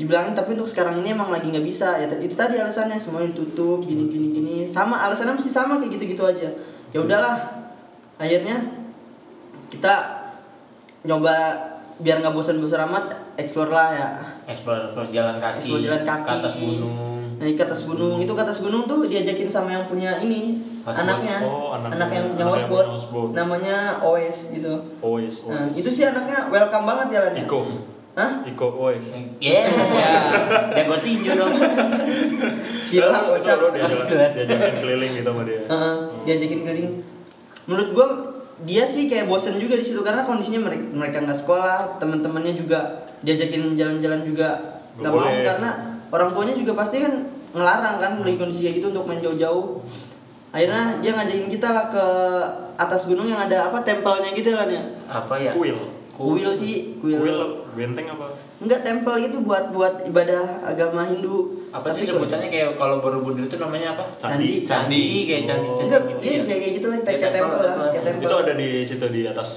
dibilangin 0.00 0.32
tapi 0.32 0.56
untuk 0.56 0.64
sekarang 0.64 0.96
ini 1.04 1.12
emang 1.12 1.28
lagi 1.28 1.52
nggak 1.52 1.60
bisa. 1.60 2.00
Ya 2.00 2.08
itu 2.08 2.32
tadi 2.32 2.56
alasannya 2.56 2.96
semuanya 2.96 3.36
ditutup 3.36 3.84
gini 3.84 4.08
gini 4.08 4.26
gini. 4.32 4.56
Sama 4.64 4.96
alasannya 4.96 5.36
masih 5.36 5.52
sama 5.52 5.76
kayak 5.76 6.00
gitu-gitu 6.00 6.24
aja. 6.24 6.48
Ya 6.90 6.98
udahlah. 7.04 7.36
Akhirnya 8.16 8.56
kita 9.68 9.94
nyoba 11.04 11.36
biar 12.00 12.24
nggak 12.24 12.32
bosan-bosan 12.32 12.88
amat 12.88 13.12
explore 13.36 13.68
lah 13.68 13.88
ya. 13.92 14.08
Explore 14.48 14.88
explore 14.88 15.08
jalan 15.12 15.36
kaki, 15.36 15.56
Explore 15.60 15.82
jalan 15.84 16.02
kaki. 16.08 16.24
ke 16.24 16.32
atas 16.32 16.54
gunung. 16.56 16.96
Naik 17.36 17.56
ke 17.56 17.64
atas 17.68 17.80
gunung. 17.84 18.16
Itu 18.20 18.32
ke 18.32 18.42
atas 18.42 18.58
gunung 18.60 18.82
tuh 18.84 19.04
diajakin 19.04 19.48
sama 19.48 19.72
yang 19.72 19.84
punya 19.84 20.16
ini 20.20 20.56
Houseboat. 20.80 21.04
anaknya. 21.04 21.36
Oh, 21.44 21.76
anaknya. 21.76 21.96
anak 22.00 22.08
yang 22.08 22.24
punya 22.26 22.44
Anak 22.48 22.56
yang 22.56 22.68
punya 22.72 22.88
houseboat. 22.88 23.28
namanya 23.36 23.76
Oes 24.00 24.38
gitu. 24.52 24.74
Always 25.04 25.34
nah, 25.44 25.60
always 25.60 25.76
itu 25.76 25.90
sih 25.92 26.04
anaknya 26.08 26.48
welcome 26.48 26.84
banget 26.88 27.06
jalannya. 27.20 27.44
Iko 27.44 27.60
Hah? 28.10 28.42
Iko 28.42 28.66
always 28.74 29.06
Iya, 29.38 29.70
ya, 29.70 30.12
jago 30.74 30.98
tinju 30.98 31.30
dong. 31.30 31.52
Sila 32.82 33.06
Lo- 33.06 33.14
lo- 33.14 33.26
kocak 33.38 33.54
lo 33.56 33.66
diajakin 33.70 34.18
diajakin 34.34 34.76
keliling 34.82 35.12
gitu 35.22 35.30
sama 35.30 35.42
dia. 35.46 35.60
Heeh, 35.62 35.96
diajakin 36.26 36.60
keliling. 36.66 36.90
Menurut 37.70 37.88
gua 37.94 38.06
dia 38.60 38.84
sih 38.84 39.06
kayak 39.06 39.30
bosen 39.30 39.56
juga 39.56 39.78
di 39.78 39.84
situ 39.86 40.02
karena 40.02 40.26
kondisinya 40.26 40.68
mereka 40.68 40.84
mereka 40.92 41.16
nggak 41.24 41.38
sekolah 41.38 41.96
teman-temannya 41.96 42.52
juga 42.52 43.08
diajakin 43.22 43.72
jalan-jalan 43.72 44.20
juga 44.26 44.48
Nggak 44.98 45.12
mau 45.14 45.22
karena 45.24 45.70
orang 46.10 46.28
tuanya 46.28 46.54
juga 46.58 46.72
pasti 46.74 46.98
kan 47.00 47.12
ngelarang 47.54 47.96
kan 48.02 48.12
lagi 48.20 48.36
kondisi 48.36 48.66
kayak 48.66 48.74
gitu 48.82 48.86
untuk 48.90 49.06
main 49.06 49.22
jauh-jauh. 49.22 49.80
Akhirnya 50.50 50.98
dia 50.98 51.14
ngajakin 51.14 51.46
kita 51.46 51.68
lah 51.70 51.86
ke 51.94 52.04
atas 52.74 53.06
gunung 53.06 53.30
yang 53.30 53.38
ada 53.38 53.70
apa 53.70 53.86
tempelnya 53.86 54.34
gitu 54.34 54.50
kan 54.50 54.66
ya. 54.66 54.82
Apa 55.06 55.38
ya? 55.38 55.54
kuil. 55.54 55.78
Kuil 56.10 56.50
sih 56.52 56.98
kuil, 57.00 57.16
kuil 57.16 57.59
benteng 57.72 58.06
apa 58.08 58.26
enggak 58.58 58.80
tempel 58.80 59.14
gitu 59.18 59.36
buat 59.40 59.70
buat 59.70 60.02
ibadah 60.04 60.42
agama 60.64 61.04
Hindu 61.04 61.54
Apa 61.70 61.90
sih 61.90 62.02
sebutannya 62.02 62.46
kayak 62.46 62.74
kalau 62.74 62.98
Borobudur 62.98 63.46
itu 63.46 63.56
namanya 63.56 63.94
apa? 63.94 64.04
candi 64.14 64.62
Candi, 64.62 65.24
kayak 65.24 65.42
candi, 65.44 65.66
Oh. 65.66 65.74
candi 65.74 65.86
enggak 65.86 66.02
gitu 66.08 66.20
iya 66.20 66.32
ya. 66.32 66.42
kayak 66.44 66.72
gitu 66.74 66.86
lah 66.86 66.98
kayak 67.00 67.20
tempel 67.30 67.58
lah 67.58 67.72
tempel. 67.72 67.86
kayak 67.88 68.04
tempel 68.04 68.26
itu 68.26 68.36
ada 68.36 68.52
di 68.54 68.70
situ 68.82 69.06
di 69.06 69.22
atas 69.24 69.50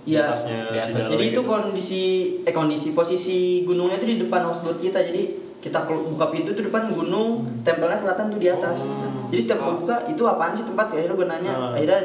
di 0.00 0.10
Iya. 0.10 0.20
atasnya 0.26 0.58
Di 0.66 0.78
atas. 0.80 1.04
Jadi 1.08 1.24
itu 1.26 1.32
gitu. 1.36 1.42
kondisi 1.44 2.02
eh 2.42 2.50
kondisi 2.50 2.88
posisi 2.90 3.38
gunungnya 3.62 3.96
itu 3.96 4.06
di 4.06 4.16
depan 4.18 4.48
houseboat 4.48 4.80
kita. 4.80 4.96
Jadi 4.98 5.22
kita 5.60 5.84
buka 5.84 6.32
pintu 6.32 6.50
itu 6.50 6.64
depan 6.64 6.88
gunung, 6.88 7.44
tempelnya 7.60 8.00
kelihatan 8.00 8.32
tuh 8.32 8.40
di 8.40 8.48
atas. 8.48 8.88
Oh. 8.88 9.28
Jadi 9.28 9.40
setiap 9.44 9.60
gua 9.60 9.74
buka 9.76 9.96
itu 10.08 10.22
apaan 10.24 10.56
sih 10.56 10.64
tempat? 10.64 10.88
Akhirnya 10.88 11.12
gue 11.12 11.26
nanya, 11.28 11.52
Nah, 11.52 11.70
akhirnya 11.76 11.98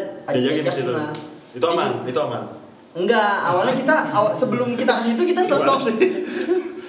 situ 0.67 0.91
lah. 0.91 1.09
itu 1.49 1.63
aman 1.63 2.03
itu 2.03 2.19
aman 2.19 2.43
Enggak, 2.95 3.33
awalnya 3.43 3.75
kita 3.75 3.95
awal, 4.09 4.31
sebelum 4.31 4.71
kita 4.73 4.95
ke 4.95 5.03
situ 5.03 5.21
kita 5.21 5.43
sosok? 5.43 5.83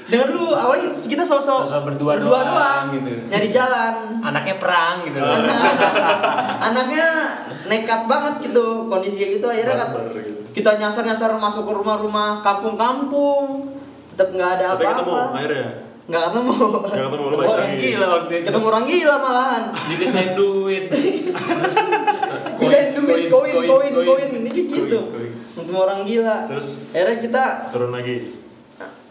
Dengar 0.07 0.31
dulu, 0.31 0.55
awalnya 0.55 0.87
kita, 0.87 1.19
kita 1.19 1.25
sosok, 1.27 1.67
Sosok 1.67 1.83
berdua 1.83 2.15
doang, 2.15 2.95
gitu. 2.95 3.11
Nyari 3.27 3.49
jalan. 3.51 3.95
Anaknya 4.23 4.55
perang 4.55 5.03
gitu. 5.03 5.19
Anaknya 6.67 7.07
nekat 7.67 8.07
banget 8.07 8.35
gitu, 8.41 8.87
kondisi 8.87 9.19
kayak 9.19 9.33
gitu 9.37 9.47
akhirnya 9.51 9.75
kat- 9.77 9.93
Barbar 9.93 10.15
gitu. 10.15 10.41
kita 10.55 10.71
nyasar-nyasar 10.79 11.35
masuk 11.37 11.67
ke 11.67 11.73
rumah-rumah 11.75 12.39
kampung-kampung. 12.41 13.75
Tetap 14.15 14.31
nggak 14.31 14.51
ada 14.57 14.65
tapi 14.73 14.87
ketemu 14.87 15.11
apa-apa. 15.11 15.35
akhirnya 15.37 15.69
Nggak 16.07 16.23
ketemu. 16.25 16.55
nggak 16.55 17.05
ketemu 17.05 17.25
lu 17.25 17.37
balik 17.37 17.49
Orang 17.49 17.67
lagi 17.67 17.83
gila 17.85 18.07
waktu 18.09 18.33
itu. 18.33 18.47
ketemu 18.47 18.67
orang 18.67 18.85
gila 18.85 19.15
malahan 19.19 19.63
Dimintain 19.85 20.31
duit. 20.33 20.85
Dimintain 22.57 22.89
duit 22.95 23.23
koin 23.27 23.55
koin 23.61 23.93
koin 23.97 24.29
ini 24.35 24.51
gitu 24.51 24.99
Koin, 25.03 25.11
koin. 25.11 25.31
ketemu 25.57 25.79
orang 25.79 26.01
gila 26.03 26.37
terus 26.47 26.69
akhirnya 26.91 27.17
kita 27.21 27.43
turun 27.71 27.91
lagi 27.91 28.17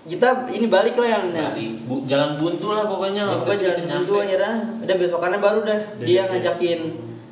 kita 0.06 0.28
ini 0.50 0.68
balik 0.68 0.94
lah 0.96 1.10
yang 1.10 1.26
ya. 1.32 1.50
Bu- 1.84 2.06
jalan 2.06 2.38
buntu 2.38 2.70
lah 2.70 2.86
pokoknya. 2.86 3.26
Ya, 3.26 3.36
pokoknya 3.36 3.58
jalan 3.60 3.80
nyampe. 3.82 4.06
buntu 4.06 4.14
akhirnya 4.22 4.54
udah 4.80 4.96
besokannya 4.96 5.40
baru 5.42 5.60
dah 5.64 5.80
dia 5.98 6.06
Diajakin. 6.06 6.30
ngajakin 6.30 6.80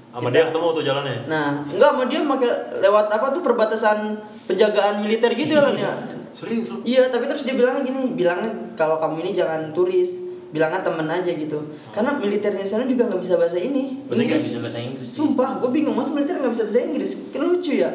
sama 0.10 0.30
dia 0.30 0.44
ketemu 0.46 0.68
tuh 0.72 0.84
jalannya 0.84 1.18
nah 1.26 1.48
enggak 1.68 1.90
sama 1.90 2.04
dia 2.06 2.20
pakai 2.24 2.52
lewat 2.82 3.06
apa 3.10 3.28
tuh 3.30 3.42
perbatasan 3.42 3.98
penjagaan 4.46 4.96
militer 5.00 5.32
gitu 5.32 5.54
kan 5.56 5.74
ya 5.74 5.94
serius 6.34 6.68
lu? 6.70 6.82
Iya 6.84 7.08
tapi 7.08 7.26
terus 7.26 7.46
dia 7.46 7.54
bilangnya 7.54 7.82
gini 7.82 8.14
bilangnya 8.14 8.52
kalau 8.74 8.98
kamu 8.98 9.22
ini 9.24 9.32
jangan 9.32 9.70
turis 9.72 10.26
bilangnya 10.50 10.82
temen 10.82 11.06
aja 11.06 11.30
gitu. 11.30 11.58
Karena 11.90 12.14
militer 12.14 12.54
di 12.54 12.62
sana 12.62 12.86
juga 12.86 13.10
nggak 13.10 13.22
bisa 13.22 13.38
bahasa 13.38 13.58
ini. 13.58 14.06
Bahasa 14.06 14.22
Nggak 14.22 14.28
Inggris. 14.28 14.46
Bisa 14.46 14.60
bahasa 14.62 14.80
Inggris. 14.82 15.08
sih. 15.10 15.18
Sumpah, 15.18 15.50
gue 15.58 15.70
bingung 15.70 15.98
masa 15.98 16.14
militer 16.14 16.38
nggak 16.38 16.54
bisa 16.54 16.64
bahasa 16.66 16.82
Inggris. 16.84 17.12
Kan 17.30 17.42
lucu 17.42 17.74
ya. 17.74 17.90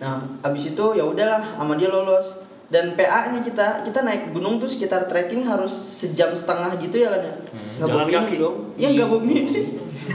nah 0.00 0.18
abis 0.42 0.74
itu 0.74 0.84
ya 0.92 1.04
udahlah 1.04 1.56
sama 1.56 1.76
dia 1.76 1.88
lolos. 1.88 2.42
Dan 2.72 2.96
PA 2.96 3.28
nya 3.28 3.44
kita 3.44 3.84
kita 3.84 4.00
naik 4.00 4.32
gunung 4.32 4.56
tuh 4.56 4.64
sekitar 4.64 5.04
trekking 5.04 5.44
harus 5.44 5.68
sejam 5.68 6.32
setengah 6.32 6.72
gitu 6.80 6.96
ya 6.96 7.12
kan 7.12 7.20
ya? 7.20 7.34
Nggak 7.76 7.88
Jalan 7.92 8.08
kaki. 8.08 8.34
dong. 8.40 8.56
Iya 8.80 8.88
nggak 8.96 9.08
bawa 9.12 9.20
minum. 9.20 9.64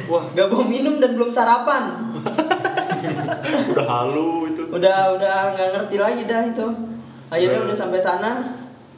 Wah. 0.09 0.23
Nggak 0.33 0.47
bawa 0.49 0.65
minum 0.65 0.93
dan 0.97 1.13
belum 1.13 1.29
sarapan 1.29 1.83
udah 3.73 3.85
halu 3.85 4.49
itu. 4.49 4.63
Udah 4.69 5.15
udah 5.17 5.35
nggak 5.55 5.69
ngerti 5.75 5.95
lagi 5.97 6.21
dah 6.25 6.41
itu. 6.45 6.67
Akhirnya 7.27 7.59
udah. 7.63 7.77
sampai 7.77 7.99
sana. 7.99 8.31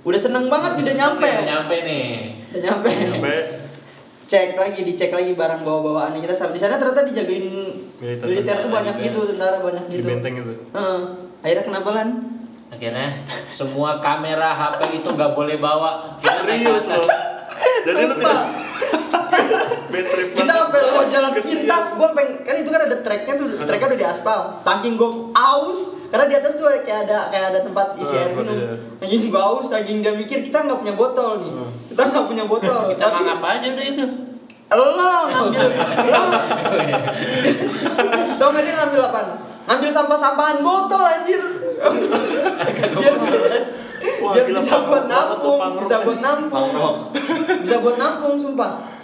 Udah 0.06 0.20
seneng 0.20 0.48
banget 0.48 0.80
udah 0.82 0.96
nyampe. 0.96 1.30
Udah 1.30 1.48
nyampe 1.48 1.76
nih. 1.84 2.08
udah 2.54 2.62
nyampe. 2.66 2.90
Sampai 2.90 3.38
cek 4.30 4.62
lagi 4.62 4.86
dicek 4.86 5.10
lagi 5.10 5.34
barang 5.34 5.66
bawa 5.66 5.80
bawaan 5.82 6.22
kita 6.22 6.38
sampai 6.38 6.56
di 6.56 6.62
sana 6.62 6.78
ternyata 6.78 7.02
dijagain 7.02 7.50
Militer. 7.98 8.26
militer, 8.30 8.62
tuh 8.62 8.70
banyak 8.70 8.96
Militer. 9.02 9.10
gitu 9.10 9.20
tentara 9.34 9.58
banyak 9.58 9.84
di 9.90 9.96
gitu. 9.98 10.06
benteng 10.06 10.36
itu. 10.38 10.54
Heeh. 10.70 11.00
akhirnya 11.42 11.64
kenapa 11.66 11.90
lan? 11.98 12.08
Akhirnya 12.70 13.26
semua 13.50 13.98
kamera 13.98 14.54
HP 14.54 15.02
itu 15.02 15.10
nggak 15.10 15.34
boleh 15.34 15.58
bawa. 15.58 16.14
Serius 16.22 16.94
loh 16.94 17.10
jadi 17.86 18.04
lu 18.08 18.16
tidak 18.20 18.44
bad 19.90 20.06
trip 20.06 20.28
kita 20.38 20.54
sampai 20.54 20.80
lo 20.86 21.02
jalan 21.10 21.32
pintas 21.34 21.86
gue 21.98 22.10
pengen 22.14 22.34
kan 22.46 22.56
itu 22.56 22.70
kan 22.70 22.82
ada 22.86 22.98
treknya 23.02 23.34
tuh 23.36 23.48
treknya 23.66 23.88
udah 23.90 24.00
di 24.00 24.08
aspal. 24.08 24.40
Saking 24.62 24.94
gue 24.96 25.10
aus 25.34 25.80
karena 26.10 26.26
di 26.26 26.36
atas 26.38 26.58
tuh 26.58 26.66
ada 26.66 26.80
kayak 26.82 27.00
ada 27.10 27.18
kayak 27.30 27.46
ada 27.54 27.60
tempat 27.66 27.88
isi 27.98 28.16
Ah, 28.18 28.22
air 28.26 28.32
minum. 28.34 28.54
isi 28.54 28.66
air. 28.66 28.78
saking 29.02 29.22
gue 29.30 29.42
aus 29.42 29.66
saking 29.70 29.98
dia 30.02 30.14
mikir 30.14 30.40
kita 30.46 30.58
nggak 30.66 30.80
punya 30.80 30.94
botol 30.94 31.42
nih. 31.42 31.52
Kita 31.94 32.02
nggak 32.06 32.26
punya 32.30 32.44
botol. 32.46 32.82
Kita 32.94 33.06
mangap 33.10 33.40
aja 33.44 33.68
udah 33.74 33.86
itu. 33.86 34.06
lo 34.70 35.14
ngambil. 35.34 35.70
Lo. 36.14 36.22
Dong 38.38 38.54
dia 38.54 38.74
ngambil 38.78 39.02
apa 39.10 39.22
ngambil 39.70 39.90
sampah-sampahan 39.94 40.58
botol 40.66 41.04
anjir. 41.06 41.42
Biar 42.90 43.16
Wah, 44.20 44.32
biar 44.36 44.46
bisa 44.52 44.76
buat 44.84 45.06
nampung 45.08 45.60
bisa 45.84 45.96
buat 46.04 46.20
nampung. 46.20 46.72
Bisa 47.64 47.76
buat 47.84 47.98
nampung 48.00 48.36
sumpah 48.40 48.99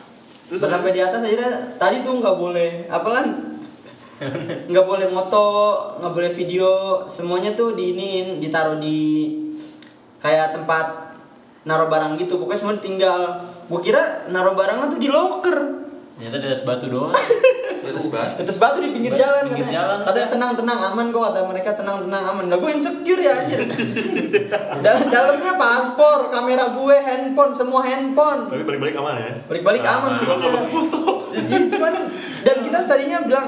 Terus 0.46 0.62
sampai 0.62 0.94
di 0.94 1.02
atas 1.02 1.26
akhirnya 1.26 1.78
tadi 1.82 2.06
tuh 2.06 2.22
nggak 2.22 2.38
boleh 2.38 2.86
apa 2.90 3.10
lan 3.10 3.28
nggak 4.72 4.86
boleh 4.86 5.08
moto 5.12 5.48
nggak 6.00 6.14
boleh 6.14 6.32
video 6.32 7.04
semuanya 7.10 7.52
tuh 7.58 7.76
diinin 7.76 8.40
ditaruh 8.40 8.80
di 8.80 9.34
kayak 10.22 10.58
tempat 10.58 11.18
naruh 11.66 11.90
barang 11.90 12.18
gitu. 12.22 12.38
Pokoknya 12.38 12.60
semua 12.62 12.76
ditinggal 12.78 13.20
gua 13.70 13.82
kira 13.82 14.30
naruh 14.30 14.54
barangnya 14.54 14.88
tuh 14.94 15.02
di 15.02 15.10
locker 15.10 15.85
Ternyata 16.16 16.38
di 16.38 16.48
atas 16.48 16.64
batu 16.64 16.86
doang. 16.88 17.12
Di 17.86 17.94
atas 17.94 18.10
batu. 18.10 18.34
di 18.34 18.44
atas 18.44 18.58
batu 18.58 18.78
di 18.82 18.90
pinggir 18.90 19.14
jalan 19.14 19.46
Pinggir 19.46 19.62
katanya. 19.62 19.78
jalan, 19.78 19.98
katanya 20.02 20.30
tenang 20.34 20.52
tenang 20.56 20.80
aman 20.88 21.06
kok 21.08 21.22
kata 21.22 21.40
mereka 21.46 21.70
tenang 21.76 22.02
tenang 22.02 22.24
aman. 22.26 22.44
Lah 22.50 22.58
gue 22.58 22.72
insecure 22.74 23.22
ya 23.22 23.34
anjir. 23.38 23.62
Dal- 24.82 25.06
dalamnya 25.08 25.54
paspor 25.54 26.34
kamera 26.34 26.74
gue 26.74 26.96
handphone 26.98 27.54
semua 27.54 27.86
handphone. 27.86 28.50
Tapi 28.50 28.66
balik-balik 28.66 28.98
aman 28.98 29.16
ya? 29.16 29.32
Balik-balik 29.46 29.84
aman. 29.84 30.02
Aman. 30.08 30.18
cuma 30.18 30.34
nggak 30.36 30.50
bawa 30.52 30.66
foto 30.68 31.00
Iya 31.30 31.60
cuman 31.70 31.94
dan 32.42 32.58
kita 32.64 32.80
tadinya 32.86 33.18
bilang 33.22 33.48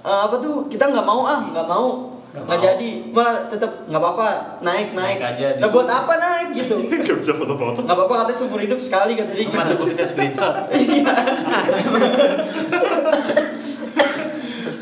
"Eh, 0.00 0.20
apa 0.22 0.36
tuh 0.38 0.64
kita 0.64 0.84
nggak 0.86 1.04
mau 1.04 1.26
ah 1.26 1.44
nggak 1.44 1.66
mau 1.66 2.13
Mau. 2.34 2.58
jadi. 2.58 2.90
Malah 3.14 3.46
tetap 3.46 3.86
nggak 3.86 4.00
apa-apa. 4.02 4.28
Naik 4.66 4.90
naik, 4.98 5.22
Naik 5.22 5.38
aja, 5.38 5.46
nah, 5.62 5.70
buat 5.70 5.86
apa 5.86 6.12
naik 6.18 6.48
gitu? 6.58 6.74
Nggak 7.06 7.18
bisa 7.22 7.32
foto-foto. 7.38 7.86
Nggak 7.86 7.94
apa-apa 7.94 8.14
katanya 8.26 8.38
seumur 8.42 8.58
hidup 8.58 8.80
sekali 8.82 9.14
kata 9.14 9.30
dia 9.30 9.46
gitu. 9.46 9.54
Mana 9.54 9.70
gue 9.70 9.86
bisa 9.86 10.02
screenshot. 10.02 10.50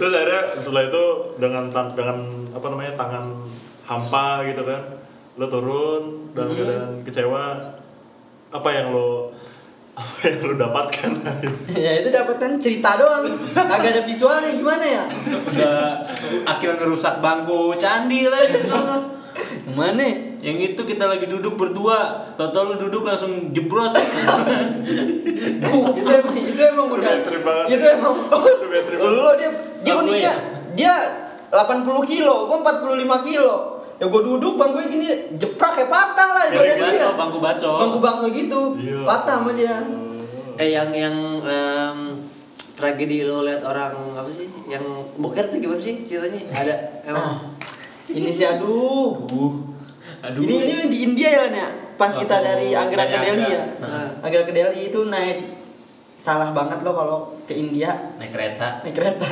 terus 0.02 0.18
akhirnya 0.18 0.42
setelah 0.58 0.82
itu 0.90 1.04
dengan 1.38 1.70
tan- 1.70 1.94
dengan 1.94 2.26
apa 2.50 2.66
namanya 2.66 2.92
tangan 2.98 3.22
hampa 3.86 4.42
gitu 4.50 4.66
kan 4.66 4.82
lo 5.38 5.46
turun 5.46 6.02
dalam 6.34 6.58
keadaan 6.58 7.06
kecewa 7.06 7.44
apa 8.50 8.68
yang 8.74 8.90
lo 8.90 9.30
apa 9.92 10.24
yang 10.24 10.40
lo 10.48 10.54
dapatkan? 10.56 11.10
Ya 11.82 12.00
itu 12.00 12.08
dapat 12.08 12.36
kan 12.40 12.52
cerita 12.56 12.96
doang. 12.96 13.24
Kagak 13.52 13.92
ada 13.92 14.02
visualnya 14.04 14.52
gimana 14.56 14.84
ya? 14.84 15.04
Udah 15.08 16.08
akhirnya 16.48 16.80
ngerusak 16.80 17.20
bangku 17.20 17.76
candi 17.76 18.28
lagi 18.28 18.56
di 18.56 18.64
sana. 18.64 19.00
gimana 19.62 20.04
Yang 20.42 20.74
itu 20.74 20.80
kita 20.84 21.06
lagi 21.06 21.26
duduk 21.30 21.54
berdua, 21.54 22.28
Toto 22.36 22.66
lu 22.66 22.74
duduk 22.76 23.06
langsung 23.06 23.52
jebrot. 23.54 23.94
itu 25.92 26.10
emang 26.12 26.36
itu 26.36 26.62
emang 26.62 26.86
udah 26.92 27.12
itu 27.66 27.86
emang 27.86 28.14
lo 29.00 29.30
dia 29.34 29.50
dia 29.82 29.92
kondisinya 29.98 30.34
dia 30.78 30.94
80 31.50 32.10
kilo 32.10 32.48
gua 32.48 32.58
45 32.62 33.28
kilo 33.28 33.81
ya 34.02 34.10
gua 34.10 34.18
duduk 34.20 34.58
bang 34.58 34.70
gue 34.72 34.82
gini 34.88 35.06
jeprak 35.32 35.72
kayak 35.72 35.86
patah 35.86 36.28
lah 36.32 36.44
Bangku 36.48 36.58
badan 36.58 36.78
baso, 36.82 36.98
dia. 36.98 37.14
bangku 37.14 37.38
baso. 37.38 37.70
bangku 37.78 37.98
bakso 38.00 38.26
gitu 38.28 38.60
Iya. 38.74 38.98
patah 39.04 39.36
sama 39.38 39.50
dia 39.52 39.78
eh 40.54 40.68
yang 40.68 40.90
yang 40.90 41.14
em, 41.40 41.98
tragedi 42.74 43.22
lo 43.22 43.40
lihat 43.40 43.62
orang 43.62 43.94
apa 44.12 44.26
sih 44.26 44.50
yang 44.66 44.82
boker 45.16 45.46
tuh 45.46 45.56
gimana 45.56 45.78
sih 45.78 46.02
ceritanya 46.02 46.42
ada 46.50 46.74
emang 47.04 47.46
ini 48.10 48.28
sih 48.28 48.42
aduh 48.44 49.22
Uh, 49.22 49.54
aduh. 50.24 50.38
ini 50.40 50.54
ini 50.68 50.84
di 50.88 50.98
India 51.04 51.28
ya 51.32 51.44
ya 51.46 51.66
pas 51.94 52.10
kita 52.10 52.30
Waktu 52.32 52.46
dari 52.48 52.66
Agra 52.72 53.04
ke 53.04 53.10
dari 53.12 53.24
Delhi 53.28 53.46
ya 53.48 53.62
Nah. 53.78 54.10
Agra 54.20 54.42
ke 54.42 54.52
Delhi 54.52 54.80
itu 54.84 55.00
naik 55.04 55.38
salah 56.14 56.50
banget 56.50 56.78
lo 56.80 56.90
kalau 56.90 57.18
ke 57.44 57.54
India 57.56 57.90
naik 58.16 58.30
kereta. 58.30 58.82
naik 58.82 58.94
kereta 58.94 59.30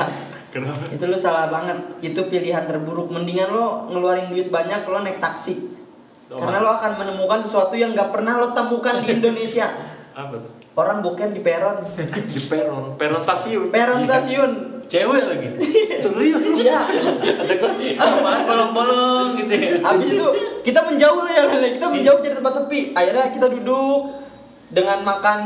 kenapa? 0.51 0.83
Itu 0.91 1.07
lo 1.07 1.17
salah 1.17 1.47
banget. 1.47 1.79
Itu 2.03 2.27
pilihan 2.27 2.67
terburuk. 2.67 3.09
Mendingan 3.09 3.49
lo 3.49 3.87
ngeluarin 3.89 4.29
duit 4.29 4.51
banyak 4.51 4.83
lo 4.85 4.99
naik 5.01 5.23
taksi. 5.23 5.81
Oh. 6.31 6.39
karena 6.39 6.63
lo 6.63 6.71
akan 6.79 6.95
menemukan 6.95 7.43
sesuatu 7.43 7.75
yang 7.75 7.91
gak 7.91 8.15
pernah 8.15 8.39
lo 8.39 8.55
temukan 8.55 9.03
di 9.03 9.19
Indonesia. 9.19 9.67
Apa 10.15 10.39
tuh? 10.39 10.51
Orang 10.79 11.03
boker 11.03 11.35
di 11.35 11.43
peron. 11.43 11.83
Di 12.31 12.39
peron. 12.47 12.95
Peron 12.95 13.19
stasiun. 13.19 13.67
Peron 13.67 13.99
stasiun. 14.07 14.51
Cewek 14.87 15.23
lagi. 15.27 15.47
serius 16.03 16.51
lu? 16.51 16.63
iya. 16.63 16.79
Ada 16.79 17.53
gue 17.59 17.95
apaan? 17.99 18.43
Bolong-bolong 18.47 19.27
gitu 19.39 19.51
ya. 19.55 19.79
habis 19.83 20.07
itu 20.15 20.27
kita 20.63 20.79
menjauh 20.87 21.21
lah 21.23 21.31
ya 21.31 21.43
Lele. 21.47 21.79
kita 21.79 21.87
menjauh 21.91 22.19
dari 22.23 22.35
tempat 22.35 22.53
sepi. 22.55 22.95
Akhirnya 22.95 23.35
kita 23.35 23.47
duduk 23.51 24.15
dengan 24.71 25.03
makan 25.03 25.39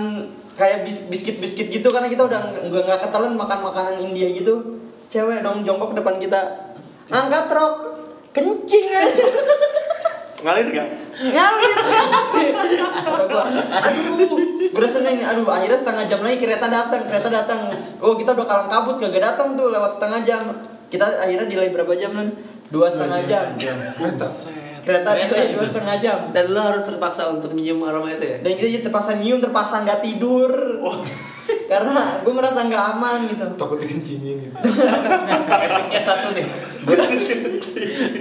kayak 0.54 0.86
bis 0.86 1.10
biskuit 1.10 1.42
biskuit 1.42 1.74
gitu. 1.74 1.90
Karena 1.90 2.06
kita 2.06 2.30
udah 2.30 2.70
nggak 2.70 3.00
ketelan 3.10 3.34
makan 3.34 3.66
makanan 3.66 4.06
India 4.06 4.30
gitu 4.30 4.85
cewek 5.16 5.40
dong 5.40 5.64
jongkok 5.64 5.96
depan 5.96 6.20
kita. 6.20 6.76
Angkat 7.08 7.48
rok. 7.56 7.76
Kencing 8.36 8.92
aja 8.92 9.24
ngalir 10.44 10.68
nggak? 10.68 10.90
Ngalir. 11.24 11.72
Kata 12.92 13.24
gua, 13.32 13.44
aduh 13.80 14.14
gue 14.20 14.28
udah 14.76 14.92
seneng 14.92 15.16
nih 15.18 15.26
aduh 15.26 15.48
akhirnya 15.48 15.80
setengah 15.80 16.04
jam 16.04 16.20
lagi 16.20 16.38
kereta 16.44 16.68
datang 16.68 17.08
kereta 17.08 17.32
datang. 17.32 17.72
Oh 18.04 18.20
kita 18.20 18.36
udah 18.36 18.44
kalang 18.44 18.68
kabut 18.68 19.00
kagak 19.00 19.24
datang 19.24 19.56
tuh 19.56 19.72
lewat 19.72 19.88
setengah 19.88 20.20
jam. 20.28 20.52
Kita 20.92 21.24
akhirnya 21.24 21.48
delay 21.48 21.72
berapa 21.72 21.96
jam 21.96 22.12
lan 22.12 22.36
dua 22.68 22.92
setengah 22.92 23.24
jam. 23.24 23.56
Kereta 24.86 25.10
ya? 25.18 25.26
dua 25.58 25.66
setengah 25.66 25.96
jam 25.98 26.20
dan 26.30 26.54
lo 26.54 26.62
harus 26.62 26.86
terpaksa 26.86 27.34
untuk 27.34 27.58
nyium 27.58 27.82
aroma 27.82 28.14
itu 28.14 28.22
ya 28.22 28.38
dan 28.46 28.54
kita 28.54 28.68
jadi 28.70 28.84
terpaksa 28.86 29.18
nyium 29.18 29.42
terpaksa 29.42 29.82
nggak 29.82 30.06
tidur 30.06 30.52
karena 31.72 32.22
gue 32.22 32.34
merasa 32.34 32.66
nggak 32.66 32.84
aman 32.98 33.20
gitu 33.30 33.46
Takut 33.58 33.78
dikencingin 33.82 34.38
gitu. 34.50 34.56
Epicnya 35.66 36.02
satu 36.02 36.34
nih. 36.34 36.46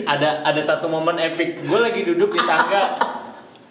Ada 0.09 0.45
ada 0.45 0.61
satu 0.61 0.89
momen 0.89 1.21
epic. 1.21 1.65
Gue 1.65 1.81
lagi 1.81 2.05
duduk 2.05 2.33
di 2.33 2.41
tangga. 2.41 2.97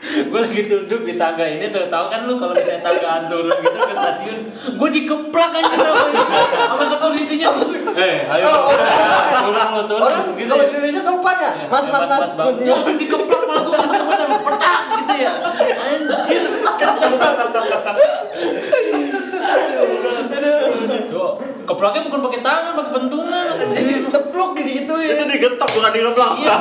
Gue 0.03 0.39
lagi 0.43 0.67
duduk 0.67 1.07
di 1.07 1.15
tangga 1.15 1.47
ini 1.47 1.71
tuh 1.71 1.87
tahu 1.87 2.11
kan 2.11 2.27
lu 2.27 2.35
kalau 2.35 2.51
misalnya 2.51 2.83
tanggaan 2.83 3.23
turun 3.31 3.55
gitu 3.55 3.77
ke 3.79 3.93
stasiun, 3.95 4.37
gue 4.75 4.89
dikeplak 4.99 5.51
aja 5.55 5.75
sama 5.79 6.03
sama 6.75 6.83
security-nya. 6.83 7.47
Eh, 7.95 8.27
ayo. 8.27 8.47
Turun 9.47 9.67
lu 9.71 9.81
turun 9.87 10.03
orang 10.03 10.35
gitu. 10.35 10.51
kalau 10.51 10.59
ya. 10.59 10.67
di 10.67 10.75
Indonesia 10.75 11.01
sopan 11.01 11.37
ya 11.39 11.51
Ya, 11.55 11.65
mas 11.71 11.85
mas 11.87 12.03
mas, 12.03 12.31
bang. 12.35 12.47
Gue 12.51 12.67
langsung 12.67 12.99
dikeplak 12.99 13.41
malah 13.47 13.61
gue 13.63 13.75
kenceng 13.79 14.05
banget 14.11 14.41
petak 14.43 14.81
gitu 14.99 15.13
ya. 15.15 15.31
Anjir. 15.87 16.43
Keplaknya 21.63 22.01
bukan 22.11 22.19
pakai 22.27 22.41
tangan, 22.43 22.71
pakai 22.75 22.91
bentungan. 22.91 23.55
teplok 24.11 24.51
di 24.59 24.63
gitu 24.83 24.93
ya 24.99 25.15
itu 25.15 25.23
digetok 25.25 25.69
bukan 25.73 25.91
digeplak 25.95 26.31
Iya. 26.43 26.55